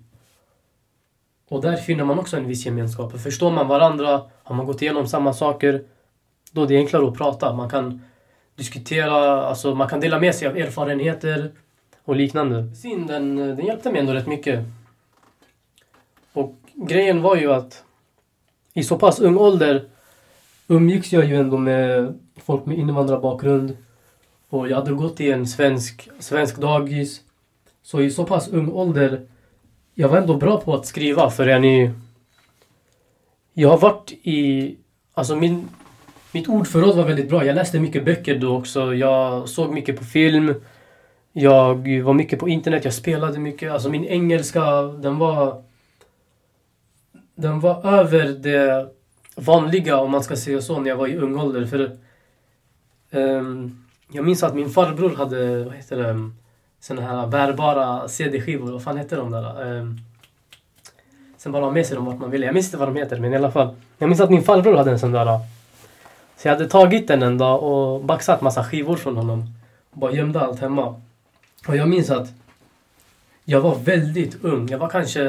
Och 1.49 1.61
där 1.61 1.75
finner 1.75 2.03
man 2.03 2.19
också 2.19 2.37
en 2.37 2.47
viss 2.47 2.65
gemenskap. 2.65 3.11
För 3.11 3.17
förstår 3.17 3.51
man 3.51 3.67
varandra, 3.67 4.21
har 4.43 4.55
man 4.55 4.65
gått 4.65 4.81
igenom 4.81 5.07
samma 5.07 5.33
saker, 5.33 5.83
då 6.51 6.63
är 6.63 6.67
det 6.67 6.77
enklare 6.77 7.07
att 7.07 7.17
prata. 7.17 7.53
Man 7.53 7.69
kan 7.69 8.01
diskutera, 8.55 9.43
alltså 9.43 9.75
man 9.75 9.89
kan 9.89 9.99
dela 9.99 10.19
med 10.19 10.35
sig 10.35 10.47
av 10.47 10.57
erfarenheter 10.57 11.51
och 12.05 12.15
liknande. 12.15 12.75
Sin, 12.75 13.07
den, 13.07 13.35
den 13.35 13.65
hjälpte 13.65 13.91
mig 13.91 13.99
ändå 13.99 14.13
rätt 14.13 14.27
mycket. 14.27 14.65
Och 16.33 16.55
grejen 16.73 17.21
var 17.21 17.35
ju 17.35 17.53
att 17.53 17.83
i 18.73 18.83
så 18.83 18.97
pass 18.97 19.19
ung 19.19 19.37
ålder 19.37 19.85
umgicks 20.67 21.13
jag 21.13 21.25
ju 21.25 21.35
ändå 21.35 21.57
med 21.57 22.13
folk 22.35 22.65
med 22.65 22.77
invandrarbakgrund. 22.77 23.77
Och 24.49 24.69
jag 24.69 24.75
hade 24.75 24.91
gått 24.91 25.21
i 25.21 25.31
en 25.31 25.47
svensk, 25.47 26.09
svensk 26.19 26.57
dagis. 26.57 27.21
Så 27.83 28.01
i 28.01 28.11
så 28.11 28.25
pass 28.25 28.47
ung 28.47 28.71
ålder 28.71 29.21
jag 29.99 30.09
var 30.09 30.17
ändå 30.17 30.37
bra 30.37 30.61
på 30.61 30.73
att 30.73 30.85
skriva 30.85 31.29
för 31.29 31.47
jag 31.47 31.91
Jag 33.53 33.69
har 33.69 33.77
varit 33.77 34.11
i... 34.11 34.75
Alltså 35.13 35.35
min... 35.35 35.67
Mitt 36.31 36.49
ordförråd 36.49 36.95
var 36.95 37.03
väldigt 37.03 37.29
bra. 37.29 37.45
Jag 37.45 37.55
läste 37.55 37.79
mycket 37.79 38.05
böcker 38.05 38.39
då 38.39 38.57
också. 38.57 38.93
Jag 38.93 39.49
såg 39.49 39.73
mycket 39.73 39.97
på 39.97 40.03
film. 40.03 40.53
Jag 41.33 42.03
var 42.03 42.13
mycket 42.13 42.39
på 42.39 42.49
internet. 42.49 42.85
Jag 42.85 42.93
spelade 42.93 43.39
mycket. 43.39 43.71
Alltså 43.71 43.89
min 43.89 44.05
engelska, 44.05 44.81
den 44.81 45.17
var... 45.17 45.63
den 47.35 47.59
var 47.59 47.85
över 47.85 48.27
det 48.27 48.89
vanliga 49.35 49.97
om 49.97 50.11
man 50.11 50.23
ska 50.23 50.35
säga 50.35 50.61
så 50.61 50.79
när 50.79 50.89
jag 50.89 50.97
var 50.97 51.07
i 51.07 51.17
ung 51.17 51.39
ålder. 51.39 51.65
För 51.65 51.97
um, 53.11 53.85
jag 54.11 54.25
minns 54.25 54.43
att 54.43 54.55
min 54.55 54.69
farbror 54.69 55.15
hade, 55.15 55.63
vad 55.63 55.73
heter 55.73 55.97
det, 55.97 56.31
såna 56.79 57.01
här 57.01 57.27
bärbara 57.27 58.07
CD-skivor. 58.07 58.71
Vad 58.71 58.83
fan 58.83 58.97
hette 58.97 59.15
de 59.15 59.31
där? 59.31 59.75
Eh, 59.75 59.81
um, 59.81 59.99
sen 61.37 61.51
bara 61.51 61.65
ha 61.65 61.71
med 61.71 61.85
sig 61.85 61.95
dem 61.95 62.05
vart 62.05 62.19
man 62.19 62.31
ville. 62.31 62.45
Jag 62.45 62.53
minns 62.53 62.65
inte 62.65 62.77
vad 62.77 62.87
de 62.87 62.95
heter 62.95 63.19
men 63.19 63.33
i 63.33 63.35
alla 63.35 63.51
fall. 63.51 63.75
Jag 63.97 64.09
minns 64.09 64.21
att 64.21 64.29
min 64.29 64.43
farbror 64.43 64.77
hade 64.77 64.91
en 64.91 64.99
sån 64.99 65.11
där. 65.11 65.25
Eh. 65.25 65.39
Så 66.37 66.47
jag 66.47 66.53
hade 66.53 66.69
tagit 66.69 67.07
den 67.07 67.23
en 67.23 67.37
dag 67.37 67.63
och 67.63 68.03
baxat 68.03 68.41
massa 68.41 68.63
skivor 68.63 68.95
från 68.95 69.17
honom. 69.17 69.53
Och 69.91 69.99
bara 69.99 70.11
gömde 70.11 70.41
allt 70.41 70.59
hemma. 70.59 71.01
Och 71.67 71.75
jag 71.75 71.89
minns 71.89 72.09
att 72.09 72.27
jag 73.45 73.61
var 73.61 73.75
väldigt 73.75 74.43
ung. 74.43 74.69
Jag 74.69 74.77
var 74.77 74.89
kanske 74.89 75.23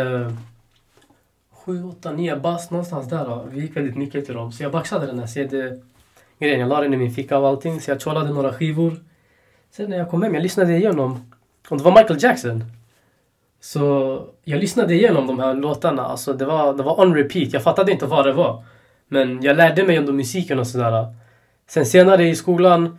7, 1.51 1.85
8, 1.85 2.13
9 2.13 2.37
bast 2.37 2.71
någonstans 2.71 3.09
där. 3.09 3.31
Eh. 3.31 3.43
Vi 3.51 3.61
gick 3.61 3.77
väldigt 3.77 3.97
mycket 3.97 4.27
till 4.27 4.35
dem. 4.35 4.53
Så 4.53 4.63
jag 4.63 4.73
baxade 4.73 5.07
den 5.07 5.19
här 5.19 5.27
CD-grejen. 5.27 6.61
Jag 6.61 6.69
la 6.69 6.81
den 6.81 6.95
i 6.95 6.97
min 6.97 7.15
ficka 7.15 7.39
och 7.39 7.49
allting. 7.49 7.81
Så 7.81 7.91
jag 7.91 8.01
tjollade 8.01 8.33
några 8.33 8.53
skivor. 8.53 8.97
Sen 9.71 9.91
när 9.91 9.99
jag 9.99 10.11
kom 10.11 10.23
hem, 10.23 10.35
jag 10.35 10.43
lyssnade 10.43 10.77
igenom. 10.77 11.33
Om 11.69 11.79
det 11.79 11.85
var 11.85 11.93
Michael 11.93 12.23
Jackson. 12.23 12.65
Så 13.61 14.23
jag 14.45 14.61
lyssnade 14.61 14.95
igenom 14.95 15.27
de 15.27 15.39
här 15.39 15.55
låtarna. 15.55 16.03
Alltså 16.03 16.33
det 16.33 16.45
var, 16.45 16.75
det 16.75 16.83
var 16.83 17.01
on 17.01 17.15
repeat. 17.15 17.53
Jag 17.53 17.63
fattade 17.63 17.93
inte 17.93 18.07
vad 18.07 18.27
det 18.27 18.33
var. 18.33 18.65
Men 19.09 19.43
jag 19.43 19.57
lärde 19.57 19.85
mig 19.85 19.97
ändå 19.97 20.13
musiken 20.13 20.59
och 20.59 20.67
sådär. 20.67 21.15
Sen 21.67 21.87
senare 21.87 22.29
i 22.29 22.37
skolan, 22.37 22.99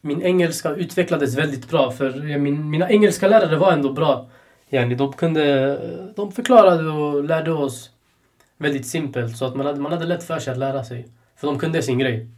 min 0.00 0.22
engelska 0.22 0.70
utvecklades 0.70 1.38
väldigt 1.38 1.70
bra. 1.70 1.90
För 1.90 2.38
min, 2.38 2.70
mina 2.70 2.90
engelska 2.90 3.28
lärare 3.28 3.56
var 3.56 3.72
ändå 3.72 3.92
bra. 3.92 4.26
Yani, 4.70 4.94
de, 4.94 5.12
kunde, 5.12 5.78
de 6.16 6.32
förklarade 6.32 6.90
och 6.90 7.24
lärde 7.24 7.52
oss 7.52 7.90
väldigt 8.58 8.86
simpelt. 8.86 9.36
Så 9.36 9.44
att 9.44 9.56
man 9.56 9.66
hade, 9.66 9.80
man 9.80 9.92
hade 9.92 10.06
lätt 10.06 10.24
för 10.24 10.38
sig 10.38 10.52
att 10.52 10.58
lära 10.58 10.84
sig. 10.84 11.08
För 11.36 11.46
de 11.46 11.58
kunde 11.58 11.82
sin 11.82 11.98
grej. 11.98 12.28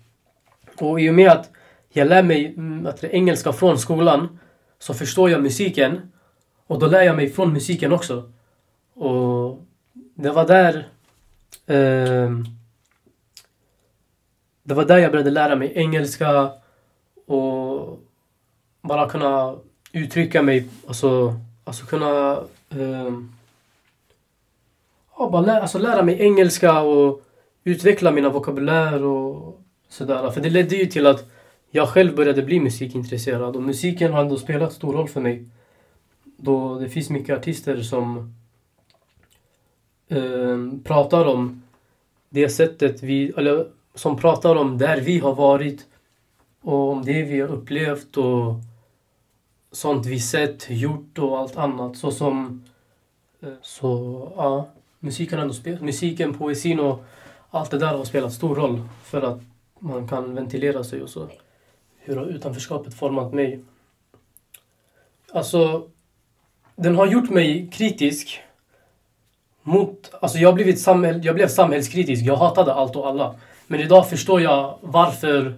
Och 0.78 1.00
i 1.00 1.10
och 1.10 1.14
med 1.14 1.30
att 1.30 1.50
jag 1.92 2.08
lär 2.08 2.22
mig 2.22 2.46
mm, 2.46 2.86
att 2.86 3.04
engelska 3.04 3.52
från 3.52 3.78
skolan 3.78 4.38
så 4.78 4.94
förstår 4.94 5.30
jag 5.30 5.42
musiken. 5.42 6.12
Och 6.66 6.78
då 6.78 6.86
lär 6.86 7.02
jag 7.02 7.16
mig 7.16 7.30
från 7.30 7.52
musiken 7.52 7.92
också. 7.92 8.32
Och 8.94 9.64
det 10.14 10.30
var 10.30 10.46
där... 10.46 10.88
Eh, 11.66 12.30
det 14.62 14.74
var 14.74 14.84
där 14.84 14.98
jag 14.98 15.10
började 15.10 15.30
lära 15.30 15.56
mig 15.56 15.72
engelska 15.74 16.50
och 17.26 17.98
bara 18.82 19.08
kunna 19.08 19.56
uttrycka 19.92 20.42
mig. 20.42 20.68
Alltså, 20.86 21.40
alltså 21.64 21.86
kunna... 21.86 22.32
Eh, 22.70 23.12
ja, 25.18 25.30
bara 25.30 25.42
lära, 25.42 25.60
alltså 25.60 25.78
lära 25.78 26.02
mig 26.02 26.20
engelska 26.20 26.80
och 26.80 27.22
utveckla 27.64 28.10
mina 28.10 28.28
vokabulär 28.28 29.02
och 29.02 29.60
sådär. 29.88 30.30
För 30.30 30.40
det 30.40 30.50
ledde 30.50 30.76
ju 30.76 30.86
till 30.86 31.06
att 31.06 31.24
jag 31.70 31.88
själv 31.88 32.16
började 32.16 32.42
bli 32.42 32.60
musikintresserad 32.60 33.56
och 33.56 33.62
musiken 33.62 34.12
har 34.12 34.20
ändå 34.20 34.36
spelat 34.36 34.72
stor 34.72 34.92
roll 34.92 35.08
för 35.08 35.20
mig. 35.20 35.44
Då 36.36 36.78
det 36.78 36.88
finns 36.88 37.10
mycket 37.10 37.38
artister 37.38 37.82
som 37.82 38.34
eh, 40.08 40.82
pratar 40.84 41.24
om 41.24 41.62
det 42.28 42.48
sättet 42.48 43.02
vi, 43.02 43.32
eller 43.36 43.68
som 43.94 44.16
pratar 44.16 44.56
om 44.56 44.78
där 44.78 45.00
vi 45.00 45.18
har 45.18 45.34
varit 45.34 45.86
och 46.60 46.92
om 46.92 47.04
det 47.04 47.22
vi 47.22 47.40
har 47.40 47.48
upplevt 47.48 48.16
och 48.16 48.54
sånt 49.72 50.06
vi 50.06 50.20
sett, 50.20 50.66
gjort 50.70 51.18
och 51.18 51.38
allt 51.38 51.56
annat. 51.56 51.96
Så 51.96 52.10
som... 52.10 52.64
Eh, 53.40 53.52
så 53.62 54.32
ja, 54.36 54.68
musiken, 54.98 55.38
ändå 55.38 55.54
spel, 55.54 55.82
musiken, 55.82 56.34
poesin 56.34 56.80
och 56.80 57.04
allt 57.50 57.70
det 57.70 57.78
där 57.78 57.96
har 57.96 58.04
spelat 58.04 58.32
stor 58.32 58.54
roll 58.54 58.88
för 59.02 59.22
att 59.22 59.40
man 59.78 60.08
kan 60.08 60.34
ventilera 60.34 60.84
sig 60.84 61.02
och 61.02 61.10
så. 61.10 61.28
Hur 62.06 62.16
har 62.16 62.26
utanförskapet 62.26 62.94
format 62.94 63.32
mig? 63.32 63.60
Alltså, 65.32 65.88
den 66.76 66.96
har 66.96 67.06
gjort 67.06 67.30
mig 67.30 67.70
kritisk 67.72 68.40
mot... 69.62 70.14
Alltså 70.20 70.38
jag, 70.38 70.54
blivit 70.54 70.80
samhäll, 70.80 71.24
jag 71.24 71.34
blev 71.34 71.48
samhällskritisk. 71.48 72.24
Jag 72.24 72.36
hatade 72.36 72.74
allt 72.74 72.96
och 72.96 73.08
alla. 73.08 73.40
Men 73.66 73.80
idag 73.80 74.08
förstår 74.08 74.40
jag 74.40 74.78
varför 74.80 75.54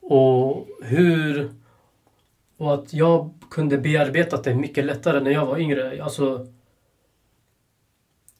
och 0.00 0.68
hur 0.82 1.50
och 2.56 2.74
att 2.74 2.92
jag 2.92 3.30
kunde 3.50 3.78
bearbeta 3.78 4.42
det 4.42 4.54
mycket 4.54 4.84
lättare 4.84 5.20
när 5.20 5.30
jag 5.30 5.46
var 5.46 5.58
yngre. 5.58 6.04
Alltså, 6.04 6.46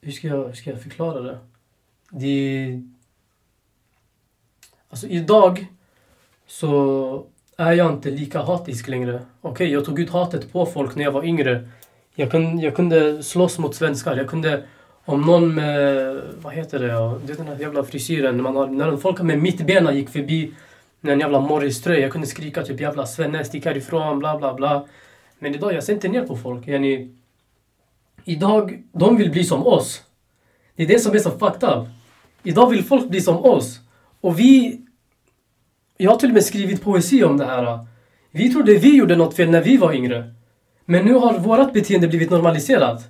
hur 0.01 0.11
ska 0.11 0.27
jag, 0.27 0.45
hur 0.45 0.53
ska 0.53 0.69
jag 0.69 0.81
förklara 0.81 1.21
det? 1.21 1.39
det 2.09 2.81
alltså 4.89 5.07
idag 5.07 5.67
så 6.47 7.25
är 7.57 7.71
jag 7.71 7.93
inte 7.93 8.11
lika 8.11 8.41
hatisk 8.41 8.87
längre. 8.87 9.21
Okej, 9.41 9.51
okay, 9.51 9.67
jag 9.67 9.85
tog 9.85 9.99
ut 9.99 10.09
hatet 10.09 10.51
på 10.51 10.65
folk 10.65 10.95
när 10.95 11.03
jag 11.03 11.11
var 11.11 11.23
yngre. 11.23 11.69
Jag 12.15 12.31
kunde, 12.31 12.63
jag 12.63 12.75
kunde 12.75 13.23
slåss 13.23 13.59
mot 13.59 13.75
svenskar. 13.75 14.17
Jag 14.17 14.29
kunde 14.29 14.63
om 15.05 15.21
någon 15.21 15.55
med, 15.55 16.21
vad 16.41 16.53
heter 16.53 16.79
det, 16.79 16.87
det 17.25 17.33
är 17.33 17.37
den 17.37 17.47
här 17.47 17.59
jävla 17.59 17.83
frisyren. 17.83 18.41
Man 18.41 18.55
har, 18.55 18.67
när 18.67 18.97
folk 18.97 19.21
med 19.21 19.39
mittbena 19.39 19.93
gick 19.93 20.09
förbi 20.09 20.53
med 21.01 21.13
en 21.13 21.19
jävla 21.19 21.39
Morris-tröja. 21.39 21.99
Jag 21.99 22.11
kunde 22.11 22.27
skrika 22.27 22.63
typ 22.63 22.81
jävla 22.81 23.05
svenne, 23.05 23.43
stick 23.43 23.65
härifrån, 23.65 24.19
bla 24.19 24.37
bla 24.37 24.53
bla. 24.53 24.85
Men 25.39 25.55
idag, 25.55 25.73
jag 25.73 25.83
ser 25.83 25.93
inte 25.93 26.07
ner 26.07 26.21
på 26.21 26.37
folk. 26.37 26.67
Yani, 26.67 27.15
idag, 28.23 28.83
de 28.91 29.17
vill 29.17 29.31
bli 29.31 29.43
som 29.43 29.67
oss. 29.67 30.01
Det 30.75 30.83
är 30.83 30.87
det 30.87 30.99
som 30.99 31.15
är 31.15 31.19
så 31.19 31.31
fucked 31.31 31.69
up. 31.69 31.87
Idag 32.43 32.69
vill 32.69 32.83
folk 32.83 33.09
bli 33.09 33.21
som 33.21 33.37
oss. 33.37 33.79
Och 34.21 34.39
vi... 34.39 34.81
Jag 35.97 36.11
har 36.11 36.17
till 36.17 36.29
och 36.29 36.33
med 36.33 36.43
skrivit 36.43 36.81
poesi 36.81 37.23
om 37.23 37.37
det 37.37 37.45
här. 37.45 37.79
Vi 38.31 38.53
trodde 38.53 38.73
vi 38.75 38.97
gjorde 38.97 39.15
något 39.15 39.35
fel 39.35 39.49
när 39.49 39.61
vi 39.61 39.77
var 39.77 39.93
yngre. 39.93 40.33
Men 40.85 41.05
nu 41.05 41.13
har 41.13 41.33
vårt 41.39 41.73
beteende 41.73 42.07
blivit 42.07 42.29
normaliserat. 42.29 43.01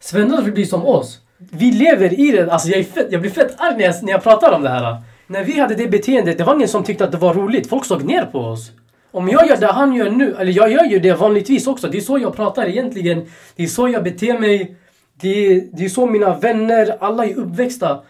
Svennar 0.00 0.42
vill 0.42 0.52
bli 0.52 0.66
som 0.66 0.86
oss. 0.86 1.20
Vi 1.38 1.72
lever 1.72 2.20
i 2.20 2.30
det. 2.30 2.52
Alltså 2.52 2.68
jag, 2.68 2.78
är 2.80 2.84
fett, 2.84 3.06
jag 3.10 3.20
blir 3.20 3.30
fett 3.30 3.54
arg 3.58 3.76
när 3.76 3.84
jag, 3.84 4.02
när 4.02 4.12
jag 4.12 4.22
pratar 4.22 4.52
om 4.52 4.62
det 4.62 4.68
här. 4.68 5.02
När 5.26 5.44
vi 5.44 5.60
hade 5.60 5.74
det 5.74 5.88
beteendet, 5.88 6.38
det 6.38 6.44
var 6.44 6.54
ingen 6.54 6.68
som 6.68 6.84
tyckte 6.84 7.04
att 7.04 7.12
det 7.12 7.18
var 7.18 7.34
roligt. 7.34 7.68
Folk 7.68 7.84
såg 7.84 8.04
ner 8.04 8.24
på 8.24 8.38
oss. 8.38 8.70
Om 9.10 9.28
jag 9.28 9.48
gör 9.48 9.56
det 9.56 9.66
han 9.66 9.94
gör 9.94 10.10
nu, 10.10 10.36
eller 10.38 10.52
jag 10.52 10.72
gör 10.72 10.84
ju 10.84 10.98
det 10.98 11.12
vanligtvis 11.12 11.66
också. 11.66 11.88
Det 11.88 11.98
är 11.98 12.00
så 12.00 12.18
jag 12.18 12.36
pratar 12.36 12.66
egentligen. 12.66 13.26
Det 13.56 13.62
är 13.62 13.66
så 13.66 13.88
jag 13.88 14.04
beter 14.04 14.38
mig. 14.38 14.76
Det, 15.20 15.60
det 15.72 15.84
är 15.84 15.88
så 15.88 16.06
mina 16.06 16.36
vänner, 16.38 16.96
alla 17.00 17.26
är 17.26 17.34
uppväxta. 17.34 18.00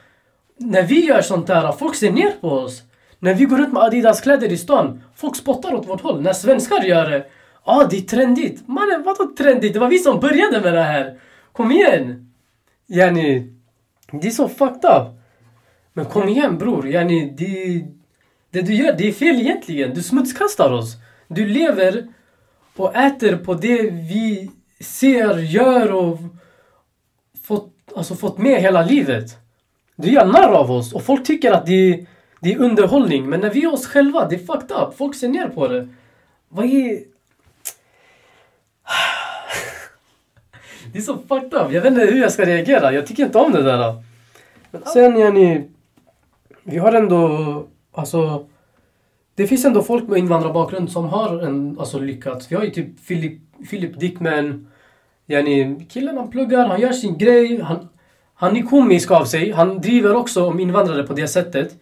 När 0.59 0.83
vi 0.83 1.07
gör 1.07 1.23
sånt 1.23 1.47
där, 1.47 1.73
folk 1.73 1.95
ser 1.95 2.11
ner 2.11 2.33
på 2.41 2.49
oss. 2.49 2.83
När 3.19 3.35
vi 3.35 3.45
går 3.45 3.59
runt 3.59 3.73
med 3.73 3.83
Adidas-kläder 3.83 4.53
i 4.53 4.57
stan, 4.57 5.03
folk 5.15 5.37
spottar 5.37 5.75
åt 5.75 5.89
vårt 5.89 6.01
håll. 6.01 6.23
När 6.23 6.33
svenskar 6.33 6.83
gör 6.83 7.11
det, 7.11 7.19
ja 7.19 7.27
ah, 7.65 7.87
det 7.91 7.97
är 7.97 8.01
trendigt. 8.01 8.69
Mannen 8.69 9.03
vadå 9.03 9.33
trendigt? 9.39 9.73
Det 9.73 9.79
var 9.79 9.89
vi 9.89 9.99
som 9.99 10.21
började 10.21 10.61
med 10.61 10.75
det 10.75 10.83
här. 10.83 11.21
Kom 11.53 11.73
igen! 11.73 12.33
Yani, 12.89 13.53
det 14.13 14.27
är 14.27 14.31
så 14.31 14.49
fucked 14.49 14.91
up. 14.91 15.09
Men 15.93 16.05
kom 16.05 16.29
igen 16.29 16.59
bror, 16.59 16.89
yani, 16.89 17.35
det, 17.39 17.85
det 18.51 18.67
du 18.67 18.75
gör, 18.75 18.93
det 18.99 19.09
är 19.09 19.13
fel 19.13 19.41
egentligen. 19.41 19.95
Du 19.95 20.03
smutskastar 20.03 20.73
oss. 20.73 20.97
Du 21.29 21.47
lever 21.47 22.07
och 22.77 22.97
äter 22.97 23.37
på 23.37 23.55
det 23.55 23.91
vi 23.91 24.51
ser, 24.81 25.39
gör 25.39 25.93
och 25.93 26.19
fått, 27.43 27.73
alltså 27.97 28.15
fått 28.15 28.39
med 28.39 28.61
hela 28.61 28.83
livet. 28.83 29.31
Du 29.97 30.11
gör 30.11 30.27
narr 30.27 30.53
av 30.53 30.71
oss 30.71 30.93
och 30.93 31.03
folk 31.03 31.25
tycker 31.25 31.53
att 31.53 31.67
det, 31.67 32.07
det 32.47 32.53
är 32.53 32.59
underhållning. 32.59 33.29
Men 33.29 33.41
när 33.41 33.51
vi 33.51 33.65
är 33.65 33.73
oss 33.73 33.87
själva, 33.87 34.29
det 34.29 34.35
är 34.35 34.39
fucked 34.39 34.77
up. 34.77 34.97
Folk 34.97 35.15
ser 35.15 35.29
ner 35.29 35.49
på 35.49 35.69
det. 35.69 35.89
Vad 36.49 36.65
är... 36.65 37.01
Det 40.93 40.99
är 40.99 41.03
så 41.03 41.19
fucked 41.29 41.55
up. 41.55 41.73
Jag 41.73 41.81
vet 41.81 41.93
inte 41.93 42.07
hur 42.07 42.21
jag 42.21 42.33
ska 42.33 42.45
reagera. 42.45 42.93
Jag 42.93 43.07
tycker 43.07 43.25
inte 43.25 43.39
om 43.39 43.53
det 43.53 43.63
där. 43.63 44.03
Men 44.71 44.83
sen 44.85 45.17
yani... 45.17 45.69
Vi 46.63 46.79
har 46.79 46.93
ändå... 46.93 47.67
Alltså... 47.93 48.47
Det 49.35 49.47
finns 49.47 49.65
ändå 49.65 49.83
folk 49.83 50.09
med 50.09 50.19
invandrarbakgrund 50.19 50.93
som 50.93 51.09
har 51.09 51.43
en, 51.43 51.77
alltså, 51.79 51.99
lyckats. 51.99 52.53
Vi 52.53 52.57
har 52.57 52.65
ju 52.65 52.71
typ 52.71 53.07
Philip, 53.09 53.41
Philip 53.71 54.01
Dickman. 54.01 54.69
Yani, 55.27 55.87
killen 55.89 56.17
han 56.17 56.31
pluggar, 56.31 56.67
han 56.67 56.81
gör 56.81 56.93
sin 56.93 57.19
grej. 57.19 57.61
Han, 57.61 57.89
han 58.35 58.57
är 58.57 58.63
komisk 58.63 59.11
av 59.11 59.25
sig. 59.25 59.53
Han 59.53 59.81
driver 59.81 60.15
också 60.15 60.47
om 60.47 60.61
invandrare 60.61 61.03
på 61.03 61.13
det 61.13 61.29
sättet. 61.29 61.77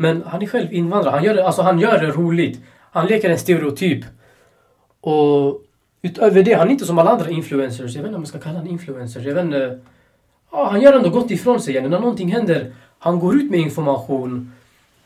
Men 0.00 0.22
han 0.26 0.42
är 0.42 0.46
själv 0.46 0.72
invandrare. 0.72 1.14
Han 1.14 1.24
gör 1.24 1.34
det, 1.34 1.46
alltså, 1.46 1.62
han 1.62 1.78
gör 1.78 1.98
det 1.98 2.10
roligt. 2.10 2.60
Han 2.92 3.06
leker 3.06 3.30
en 3.30 3.38
stereotyp. 3.38 4.04
Och 5.00 5.62
Utöver 6.02 6.42
det, 6.42 6.52
han 6.52 6.68
är 6.68 6.72
inte 6.72 6.84
som 6.84 6.98
alla 6.98 7.10
andra 7.10 7.30
influencers. 7.30 7.94
Jag 7.94 8.02
vet 8.02 8.08
inte 8.08 8.14
om 8.14 8.20
man 8.20 8.26
ska 8.26 8.38
kalla 8.38 8.58
honom 8.58 8.72
influencer. 8.72 9.20
Jag 9.20 9.34
vet 9.34 9.44
inte. 9.44 9.80
Ja, 10.52 10.68
han 10.70 10.80
gör 10.80 10.92
ändå 10.92 11.10
gott 11.10 11.30
ifrån 11.30 11.60
sig. 11.60 11.74
Yani, 11.74 11.88
när 11.88 12.00
någonting 12.00 12.32
händer, 12.32 12.72
han 12.98 13.18
går 13.18 13.36
ut 13.36 13.50
med 13.50 13.60
information. 13.60 14.52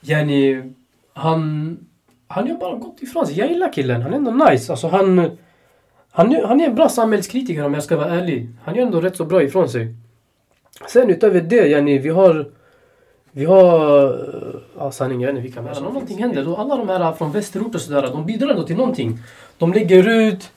Yani, 0.01 0.73
han, 1.13 1.79
han 2.29 2.47
gör 2.47 2.55
bara 2.55 2.75
gott 2.75 3.03
ifrån 3.03 3.27
sig. 3.27 3.39
Jag 3.39 3.49
gillar 3.49 3.73
killen. 3.73 4.03
Han 4.03 4.13
är 4.13 4.17
ändå 4.17 4.31
nice. 4.31 4.73
Alltså, 4.73 4.89
han, 4.89 5.19
han, 6.11 6.37
han 6.45 6.61
är 6.61 6.69
en 6.69 6.75
bra 6.75 6.89
samhällskritiker 6.89 7.65
om 7.65 7.75
jag 7.75 7.83
ska 7.83 7.97
vara 7.97 8.11
ärlig. 8.11 8.49
Han 8.65 8.75
gör 8.75 8.87
ändå 8.87 9.01
rätt 9.01 9.17
så 9.17 9.25
bra 9.25 9.43
ifrån 9.43 9.69
sig. 9.69 9.95
Sen 10.89 11.11
utöver 11.11 11.41
det, 11.41 11.69
yani, 11.69 11.99
vi 11.99 12.09
har... 12.09 12.47
Vi 13.37 13.45
har... 13.45 14.59
Ja, 14.79 14.91
sanningen, 14.91 15.21
jag 15.21 15.27
vet 15.27 15.37
inte 15.37 15.43
vilka 15.43 15.63
mer 15.63 15.75
som 15.75 15.85
någonting 15.85 16.19
händer. 16.19 16.45
Då 16.45 16.57
alla 16.57 16.77
de 16.77 16.89
här 16.89 17.13
från 17.13 17.33
västerort 17.33 17.75
och 17.75 17.81
sådär, 17.81 18.03
de 18.03 18.27
bidrar 18.27 18.49
ändå 18.49 18.63
till 18.63 18.77
någonting. 18.77 19.19
De 19.59 19.73
lägger 19.73 20.09
ut... 20.09 20.51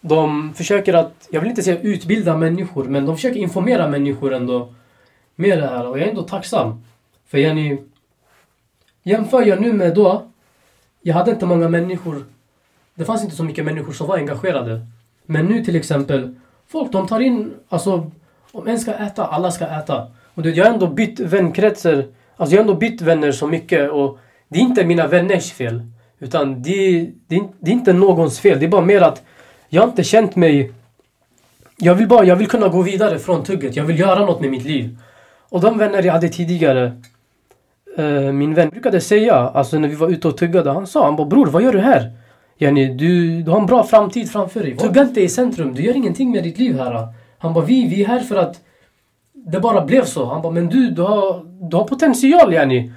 De 0.00 0.54
försöker 0.54 0.94
att, 0.94 1.28
jag 1.30 1.40
vill 1.40 1.50
inte 1.50 1.62
säga 1.62 1.80
utbilda 1.80 2.36
människor, 2.36 2.84
men 2.84 3.06
de 3.06 3.16
försöker 3.16 3.40
informera 3.40 3.88
människor 3.88 4.34
ändå 4.34 4.74
med 5.34 5.58
det 5.58 5.66
här. 5.66 5.88
Och 5.88 5.98
jag 5.98 6.06
är 6.06 6.10
ändå 6.10 6.22
tacksam. 6.22 6.84
För 7.26 7.38
yani... 7.38 7.78
Jämför 9.02 9.42
jag 9.42 9.60
nu 9.60 9.72
med 9.72 9.94
då, 9.94 10.22
jag 11.00 11.14
hade 11.14 11.30
inte 11.30 11.46
många 11.46 11.68
människor. 11.68 12.24
Det 12.94 13.04
fanns 13.04 13.24
inte 13.24 13.36
så 13.36 13.44
mycket 13.44 13.64
människor 13.64 13.92
som 13.92 14.06
var 14.06 14.16
engagerade. 14.16 14.86
Men 15.26 15.46
nu 15.46 15.64
till 15.64 15.76
exempel, 15.76 16.34
folk 16.66 16.92
de 16.92 17.06
tar 17.06 17.20
in, 17.20 17.54
alltså 17.68 18.10
om 18.52 18.68
en 18.68 18.80
ska 18.80 18.92
äta, 18.92 19.26
alla 19.26 19.50
ska 19.50 19.66
äta. 19.66 20.06
Och 20.34 20.46
jag 20.46 20.64
har 20.64 20.72
ändå 20.72 20.86
bytt 20.86 21.20
vänkretsar. 21.20 22.04
Alltså 22.36 22.56
jag 22.56 22.62
har 22.62 22.68
ändå 22.70 22.74
bytt 22.74 23.00
vänner 23.00 23.32
så 23.32 23.46
mycket 23.46 23.90
och 23.90 24.18
det 24.48 24.58
är 24.58 24.62
inte 24.62 24.84
mina 24.84 25.06
vänners 25.06 25.52
fel. 25.52 25.82
Utan 26.18 26.62
det, 26.62 27.00
det, 27.26 27.42
det 27.60 27.70
är 27.70 27.74
inte 27.74 27.92
någons 27.92 28.40
fel. 28.40 28.60
Det 28.60 28.66
är 28.66 28.68
bara 28.68 28.84
mer 28.84 29.00
att 29.00 29.22
jag 29.68 29.82
har 29.82 29.88
inte 29.88 30.04
känt 30.04 30.36
mig... 30.36 30.72
Jag 31.76 31.94
vill 31.94 32.08
bara, 32.08 32.24
jag 32.24 32.36
vill 32.36 32.48
kunna 32.48 32.68
gå 32.68 32.82
vidare 32.82 33.18
från 33.18 33.44
tugget. 33.44 33.76
Jag 33.76 33.84
vill 33.84 33.98
göra 33.98 34.26
något 34.26 34.40
med 34.40 34.50
mitt 34.50 34.64
liv. 34.64 34.98
Och 35.48 35.60
de 35.60 35.78
vänner 35.78 36.02
jag 36.02 36.12
hade 36.12 36.28
tidigare. 36.28 36.92
eh, 37.96 38.32
min 38.32 38.54
vän 38.54 38.68
brukade 38.68 39.00
säga, 39.00 39.34
alltså 39.34 39.78
när 39.78 39.88
vi 39.88 39.94
var 39.94 40.08
ute 40.08 40.28
och 40.28 40.36
tuggade, 40.36 40.70
han 40.70 40.86
sa 40.86 41.04
han 41.04 41.16
bara 41.16 41.26
bror 41.26 41.46
vad 41.46 41.62
gör 41.62 41.72
du 41.72 41.80
här? 41.80 42.10
Yani, 42.58 42.86
du, 42.94 43.42
du 43.42 43.50
har 43.50 43.60
en 43.60 43.66
bra 43.66 43.84
framtid 43.84 44.30
framför 44.30 44.60
dig. 44.60 44.76
Tugga 44.76 45.02
inte 45.02 45.20
i 45.20 45.28
centrum, 45.28 45.74
du 45.74 45.82
gör 45.82 45.96
ingenting 45.96 46.30
med 46.30 46.44
ditt 46.44 46.58
liv 46.58 46.78
här. 46.78 47.08
Han 47.38 47.54
bara 47.54 47.64
vi, 47.64 47.88
vi 47.88 48.02
är 48.02 48.06
här 48.08 48.20
för 48.20 48.36
att 48.36 48.60
det 49.46 49.60
bara 49.60 49.84
blev 49.84 50.04
så. 50.04 50.24
Han 50.24 50.42
bara 50.42 50.52
men 50.52 50.68
du, 50.68 50.90
du 50.90 51.02
har, 51.02 51.42
du 51.70 51.76
har 51.76 51.84
potential 51.84 52.54
yani. 52.54 52.92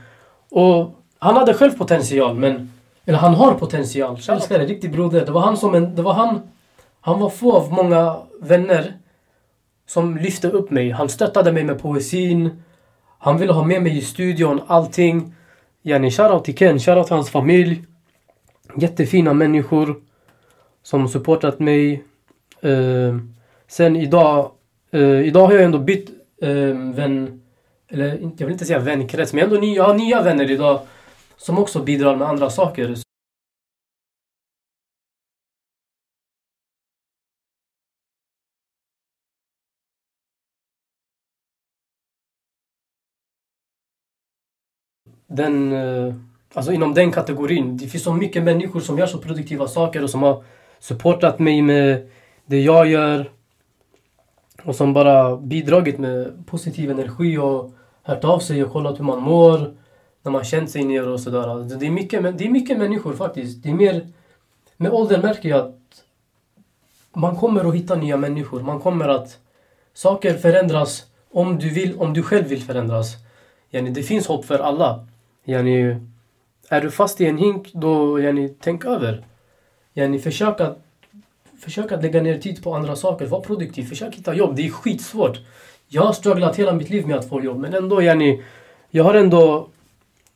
Och 0.52 0.96
han 1.20 1.36
hade 1.36 1.54
själv 1.54 1.72
potential 1.72 2.36
men 2.36 2.72
eller 3.06 3.18
han 3.18 3.34
har 3.34 3.54
potential. 3.54 4.20
Jag 4.28 4.36
älskar 4.36 4.60
det, 4.60 4.66
riktig 4.66 4.92
broder. 4.92 5.26
Det 5.26 5.32
var 5.32 5.42
han 5.42 5.58
som 5.58 5.76
en, 5.76 5.96
det 5.96 6.02
var 6.02 6.14
han. 6.14 6.42
Han 7.02 7.20
var 7.20 7.30
få 7.30 7.54
av 7.54 7.74
många 7.74 8.18
vänner 8.42 8.94
som 9.88 10.18
lyfte 10.18 10.50
upp 10.50 10.72
mig. 10.72 10.92
Han 10.92 11.10
stöttade 11.10 11.52
mig 11.52 11.64
med 11.64 11.82
poesin. 11.82 12.64
Han 13.20 13.38
ville 13.38 13.54
ha 13.54 13.64
med 13.64 13.82
mig 13.82 13.98
i 13.98 14.02
studion, 14.02 14.62
allting. 14.68 15.34
Yani 15.84 16.12
shoutout 16.12 16.46
till 16.46 16.58
Ken, 16.58 16.80
shoutout 16.80 17.08
till 17.08 17.16
hans 17.16 17.30
familj. 17.30 17.84
Jättefina 18.76 19.34
människor 19.34 19.96
som 20.84 21.08
supportat 21.08 21.60
mig. 21.60 22.04
Uh, 22.66 23.18
sen 23.68 23.96
idag, 23.96 24.52
uh, 24.94 25.28
idag 25.28 25.48
har 25.48 25.54
jag 25.54 25.64
ändå 25.64 25.80
bytt 25.80 26.10
Ehm, 26.42 26.94
vän, 26.94 27.42
eller 27.88 28.08
jag 28.38 28.46
vill 28.46 28.52
inte 28.54 28.66
säga 28.66 28.80
vänkrets, 28.80 29.34
men 29.34 29.44
ändå 29.44 29.56
nya, 29.56 29.76
jag 29.76 29.84
har 29.84 29.94
nya 29.94 30.22
vänner 30.22 30.52
idag 30.52 30.80
som 31.38 31.58
också 31.60 31.84
bidrar 31.84 32.16
med 32.16 32.28
andra 32.28 32.50
saker. 32.50 32.96
Den, 45.28 45.72
eh, 45.72 46.16
alltså 46.54 46.72
inom 46.72 46.94
den 46.94 47.12
kategorin. 47.12 47.78
Det 47.78 47.88
finns 47.88 48.04
så 48.04 48.14
mycket 48.14 48.44
människor 48.44 48.80
som 48.80 48.98
gör 48.98 49.08
så 49.08 49.18
produktiva 49.18 49.68
saker 49.68 50.04
och 50.04 50.10
som 50.10 50.24
har 50.24 50.44
supportat 50.80 51.40
mig 51.40 51.62
med 51.62 52.10
det 52.46 52.62
jag 52.62 52.88
gör. 52.88 53.35
Och 54.66 54.76
som 54.76 54.94
bara 54.94 55.38
bidragit 55.38 55.98
med 55.98 56.48
positiv 56.48 56.92
energi 56.92 57.38
och 57.38 57.72
hört 58.04 58.24
av 58.24 58.40
sig 58.40 58.64
och 58.64 58.72
kollat 58.72 59.00
hur 59.00 59.04
man 59.04 59.22
mår 59.22 59.74
när 60.24 60.32
man 60.32 60.44
känt 60.44 60.70
sig 60.70 60.84
ner 60.84 61.08
och 61.08 61.20
sådär. 61.20 61.48
Alltså, 61.48 61.78
det, 61.78 61.86
är 61.86 61.92
mycket, 61.92 62.38
det 62.38 62.46
är 62.46 62.50
mycket 62.50 62.78
människor 62.78 63.14
faktiskt. 63.14 63.64
Det 63.64 63.70
är 63.70 63.74
mer... 63.74 64.08
Med 64.78 64.92
åldern 64.92 65.22
märker 65.22 65.50
jag 65.50 65.60
att 65.60 66.04
man 67.14 67.36
kommer 67.36 67.70
att 67.70 67.76
hitta 67.76 67.96
nya 67.96 68.18
människor. 68.18 68.62
Man 68.62 68.80
kommer 68.80 69.08
att... 69.08 69.38
Saker 69.94 70.34
förändras 70.34 71.06
om 71.32 71.60
du 71.60 71.70
vill, 71.70 71.98
om 71.98 72.14
du 72.14 72.24
själv 72.24 72.48
vill 72.48 72.64
förändras. 72.64 73.16
Yani, 73.72 73.90
det 73.90 74.04
finns 74.04 74.28
hopp 74.28 74.46
för 74.46 74.60
alla. 74.60 75.08
Yani, 75.46 76.00
är 76.70 76.82
du 76.82 76.92
fast 76.92 77.22
i 77.22 77.26
en 77.26 77.38
hink, 77.38 77.74
då 77.74 78.20
yani, 78.20 78.50
tänk 78.60 78.86
över. 78.86 79.26
Yani, 79.94 80.20
försök, 80.20 80.62
att, 80.62 80.85
försök 81.60 81.92
att 81.92 82.04
lägga 82.04 82.22
ner 82.22 82.38
tid 82.38 82.64
på 82.64 82.76
andra 82.76 82.96
saker. 82.96 83.26
Var 83.26 83.42
produktiv. 83.42 83.84
Försök 83.84 84.16
hitta 84.16 84.34
jobb. 84.34 84.56
Det 84.56 84.66
är 84.66 84.70
skitsvårt. 84.70 85.40
Jag 85.88 86.02
har 86.02 86.14
strugglat 86.14 86.56
hela 86.56 86.74
mitt 86.74 86.90
liv 86.90 87.08
med 87.08 87.18
att 87.18 87.30
få 87.30 87.44
jobb. 87.44 87.60
Men 87.60 87.74
ändå, 87.74 88.02
yani, 88.02 88.44
jag 88.90 89.04
har 89.04 89.14
ändå 89.14 89.68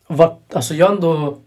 varit, 0.07 0.55
alltså 0.55 0.73
jag 0.73 0.85
har 0.85 0.95
ändå 0.95 1.37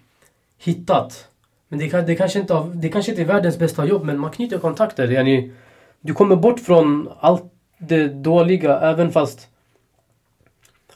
hittat. 0.59 1.29
Men 1.69 1.79
det, 1.79 2.07
det, 2.07 2.15
kanske 2.17 2.39
inte, 2.39 2.71
det 2.75 2.89
kanske 2.89 3.13
inte 3.13 3.23
är 3.23 3.27
världens 3.27 3.59
bästa 3.59 3.85
jobb 3.85 4.05
men 4.05 4.19
man 4.19 4.31
knyter 4.31 4.59
kontakter. 4.59 5.11
Yani, 5.11 5.53
du 6.01 6.15
kommer 6.15 6.37
bort 6.37 6.61
från 6.61 7.09
allt 7.21 7.45
det 7.79 8.09
dåliga 8.09 8.81
även 8.81 9.13
fast... 9.13 9.49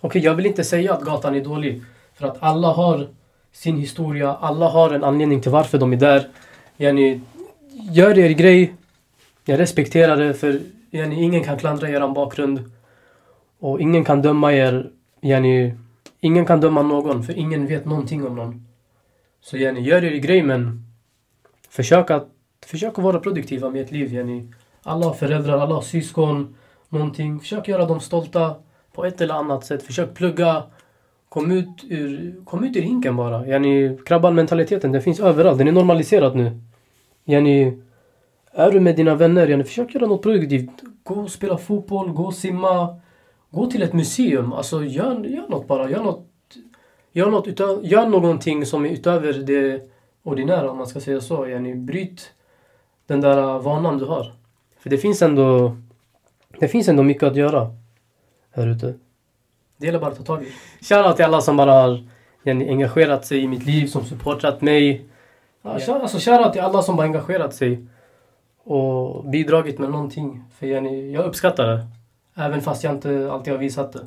Okej, 0.01 0.09
okay, 0.09 0.23
jag 0.23 0.35
vill 0.35 0.47
inte 0.47 0.65
säga 0.65 0.95
att 0.95 1.03
gatan 1.03 1.35
är 1.35 1.45
dålig. 1.45 1.83
För 2.15 2.27
att 2.27 2.37
alla 2.41 2.69
har 2.69 3.09
sin 3.53 3.79
historia, 3.79 4.35
alla 4.41 4.69
har 4.69 4.91
en 4.91 5.05
anledning 5.05 5.41
till 5.41 5.51
varför 5.51 5.79
de 5.79 5.93
är 5.93 5.97
där. 5.97 6.29
Yani, 6.77 7.21
gör 7.93 8.19
er 8.19 8.31
grej. 8.31 8.75
Jag 9.45 9.59
respekterar 9.59 10.17
det 10.17 10.35
för 10.35 10.61
yani, 10.91 11.23
ingen 11.23 11.45
kan 11.45 11.59
klandra 11.59 11.89
er 11.89 12.15
bakgrund. 12.15 12.71
Och 13.59 13.81
ingen 13.81 14.05
kan 14.05 14.23
döma 14.23 14.53
er. 14.53 14.91
Yani, 15.21 15.75
Ingen 16.21 16.47
kan 16.47 16.61
döma 16.61 16.83
någon, 16.83 17.23
för 17.23 17.33
ingen 17.39 17.67
vet 17.67 17.85
någonting 17.85 18.27
om 18.27 18.37
någon. 18.37 18.67
Så 19.41 19.57
yani, 19.57 19.81
gör 19.81 20.05
er 20.05 20.17
grej 20.17 20.43
men 20.43 20.85
försök 21.71 22.11
att, 22.11 22.29
försök 22.67 22.99
att 22.99 23.05
vara 23.05 23.21
produktiva 23.21 23.71
med 23.71 23.83
ert 23.83 23.91
liv. 23.91 24.15
Yani. 24.15 24.49
Alla 24.83 25.07
har 25.07 25.15
föräldrar, 25.15 25.59
alla 25.59 25.75
har 25.75 25.83
syskon, 25.83 26.55
någonting. 26.89 27.41
Försök 27.41 27.69
göra 27.69 27.87
dem 27.87 28.01
stolta 28.01 28.55
på 28.93 29.05
ett 29.05 29.21
eller 29.21 29.35
annat 29.35 29.65
sätt. 29.65 29.83
Försök 29.83 30.15
plugga. 30.15 30.63
Kom 31.29 31.51
ut 31.51 31.85
ur, 31.89 32.35
kom 32.45 32.65
ut 32.65 32.77
ur 32.77 32.81
hinken 32.81 33.17
bara. 33.17 33.47
Yani, 33.47 33.99
krabban-mentaliteten, 34.07 34.93
den 34.93 35.03
finns 35.03 35.21
överallt. 35.21 35.59
Den 35.59 35.69
är 35.69 35.73
normaliserad 35.73 36.37
nu. 36.37 36.61
Yani, 37.27 37.83
är 38.53 38.71
du 38.71 38.81
med 38.81 38.97
dina 38.97 39.15
vänner, 39.15 39.49
yani, 39.49 39.65
försök 39.65 39.95
göra 39.95 40.07
något 40.07 40.23
produktivt. 40.23 40.71
Gå 41.03 41.15
och 41.15 41.31
spela 41.31 41.59
fotboll, 41.59 42.13
gå 42.13 42.25
och 42.25 42.35
simma. 42.35 43.01
Gå 43.51 43.67
till 43.67 43.83
ett 43.83 43.93
museum. 43.93 44.53
Alltså 44.53 44.85
gör, 44.85 45.25
gör 45.25 45.49
något 45.49 45.67
bara. 45.67 45.91
Gör, 45.91 46.05
något, 46.05 46.27
gör, 47.13 47.31
något 47.31 47.47
utö, 47.47 47.79
gör 47.83 48.07
någonting 48.07 48.67
som 48.67 48.87
är 48.87 48.91
utöver 48.91 49.33
det 49.33 49.91
ordinära 50.23 50.71
om 50.71 50.79
man 50.79 50.87
ska 50.87 51.01
säga 51.01 51.21
så. 51.21 51.49
Yani, 51.49 51.75
bryt 51.75 52.33
den 53.07 53.21
där 53.21 53.59
vanan 53.59 53.99
du 53.99 54.05
har. 54.05 54.33
För 54.79 54.91
det 54.91 54.99
finns 54.99 55.23
ändå 55.23 55.77
det 56.59 56.69
finns 56.69 56.89
ändå 56.89 57.03
mycket 57.03 57.23
att 57.23 57.37
göra 57.37 57.71
här 58.51 58.67
ute. 58.67 58.95
Det 59.77 59.87
gäller 59.87 59.99
bara 59.99 60.11
att 60.11 60.19
ta 60.19 60.25
tag 60.25 60.43
i. 60.43 60.53
Shoutout 60.85 61.17
till 61.17 61.25
alla 61.25 61.41
som 61.41 61.57
bara 61.57 61.73
har 61.73 62.05
yani, 62.43 62.69
engagerat 62.69 63.27
sig 63.27 63.39
i 63.39 63.49
mitt 63.49 63.67
liv, 63.67 63.87
som 63.87 64.05
supportat 64.05 64.63
mig. 64.63 65.05
Ja, 65.67 65.81
yeah. 65.81 66.03
Alltså 66.03 66.19
shoutout 66.19 66.53
till 66.53 66.63
alla 66.63 66.83
som 66.83 66.99
har 66.99 67.05
engagerat 67.05 67.55
sig 67.55 67.87
och 68.59 69.25
bidragit 69.25 69.79
med 69.79 69.91
någonting. 69.91 70.45
För 70.51 70.67
yani, 70.67 71.13
jag 71.13 71.25
uppskattar 71.25 71.67
det. 71.67 71.87
Även 72.35 72.63
fast 72.63 72.85
jag 72.85 72.95
inte 72.95 73.33
alltid 73.33 73.53
har 73.53 73.61
visat 73.61 73.93
det. 73.93 74.07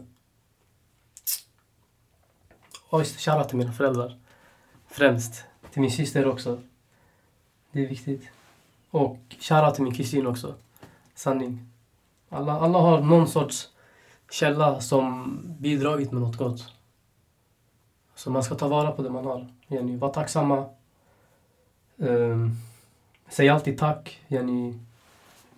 Och 2.89 3.05
shoutout 3.05 3.49
till 3.49 3.57
mina 3.57 3.71
föräldrar. 3.71 4.17
Främst. 4.87 5.43
Till 5.71 5.81
min 5.81 5.91
syster 5.91 6.27
också. 6.27 6.59
Det 7.71 7.83
är 7.83 7.87
viktigt. 7.87 8.29
Och 8.91 9.17
shoutout 9.39 9.75
till 9.75 9.83
min 9.83 9.93
kusin 9.93 10.27
också. 10.27 10.53
Sanning. 11.15 11.65
Alla, 12.29 12.59
alla 12.59 12.79
har 12.79 13.01
någon 13.01 13.27
sorts 13.27 13.69
källa 14.31 14.81
som 14.81 15.39
bidragit 15.59 16.11
med 16.11 16.21
något 16.21 16.37
gott. 16.37 16.73
Så 18.15 18.31
man 18.31 18.43
ska 18.43 18.55
ta 18.55 18.67
vara 18.67 18.91
på 18.91 19.01
det 19.01 19.09
man 19.09 19.25
har. 19.25 19.47
Yani, 19.67 19.97
var 19.97 20.09
tacksamma. 20.09 20.65
Ehm, 21.99 22.07
um, 22.07 22.57
säg 23.29 23.49
alltid 23.49 23.77
tack. 23.77 24.19
Yani, 24.27 24.79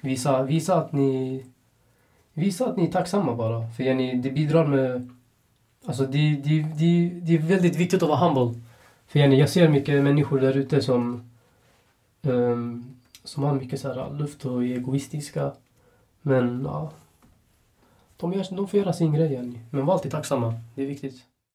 visa, 0.02 0.44
visa 0.44 0.76
att 0.76 0.92
ni 0.92 1.44
Visa 2.34 2.66
att 2.70 2.78
ni 2.78 2.88
är 2.88 2.92
tacksamma 2.92 3.36
bara. 3.36 3.68
För 3.68 3.84
yani, 3.84 4.16
det 4.16 4.32
bidrar 4.32 4.66
med... 4.66 5.10
Alltså 5.86 6.06
det, 6.06 6.36
det, 6.36 6.62
det, 6.62 7.10
det 7.10 7.36
är 7.36 7.40
väldigt 7.40 7.76
viktigt 7.76 8.04
att 8.04 8.10
vara 8.10 8.30
humble. 8.30 8.62
För 9.08 9.20
yani, 9.20 9.40
jag 9.40 9.50
ser 9.50 9.70
mycket 9.70 10.04
människor 10.04 10.40
där 10.40 10.58
ute 10.58 10.82
som... 10.82 11.30
Um, 12.22 12.96
som 13.24 13.44
har 13.44 13.54
mycket 13.54 13.80
så 13.80 13.88
här 13.88 14.14
luft 14.14 14.46
och 14.46 14.64
är 14.64 14.68
egoistiska. 14.78 15.52
Men 16.22 16.62
ja... 16.66 16.92
De, 18.18 18.34
gör, 18.34 18.56
de 18.56 18.68
får 18.68 18.80
göra 18.80 18.94
sin 18.94 19.14
grej 19.14 19.34
yani. 19.34 19.60
Men 19.70 19.86
var 19.86 19.94
alltid 19.94 20.12
tacksamma. 20.12 20.54
Det 20.76 20.82
är 20.84 20.88
viktigt. 20.88 21.26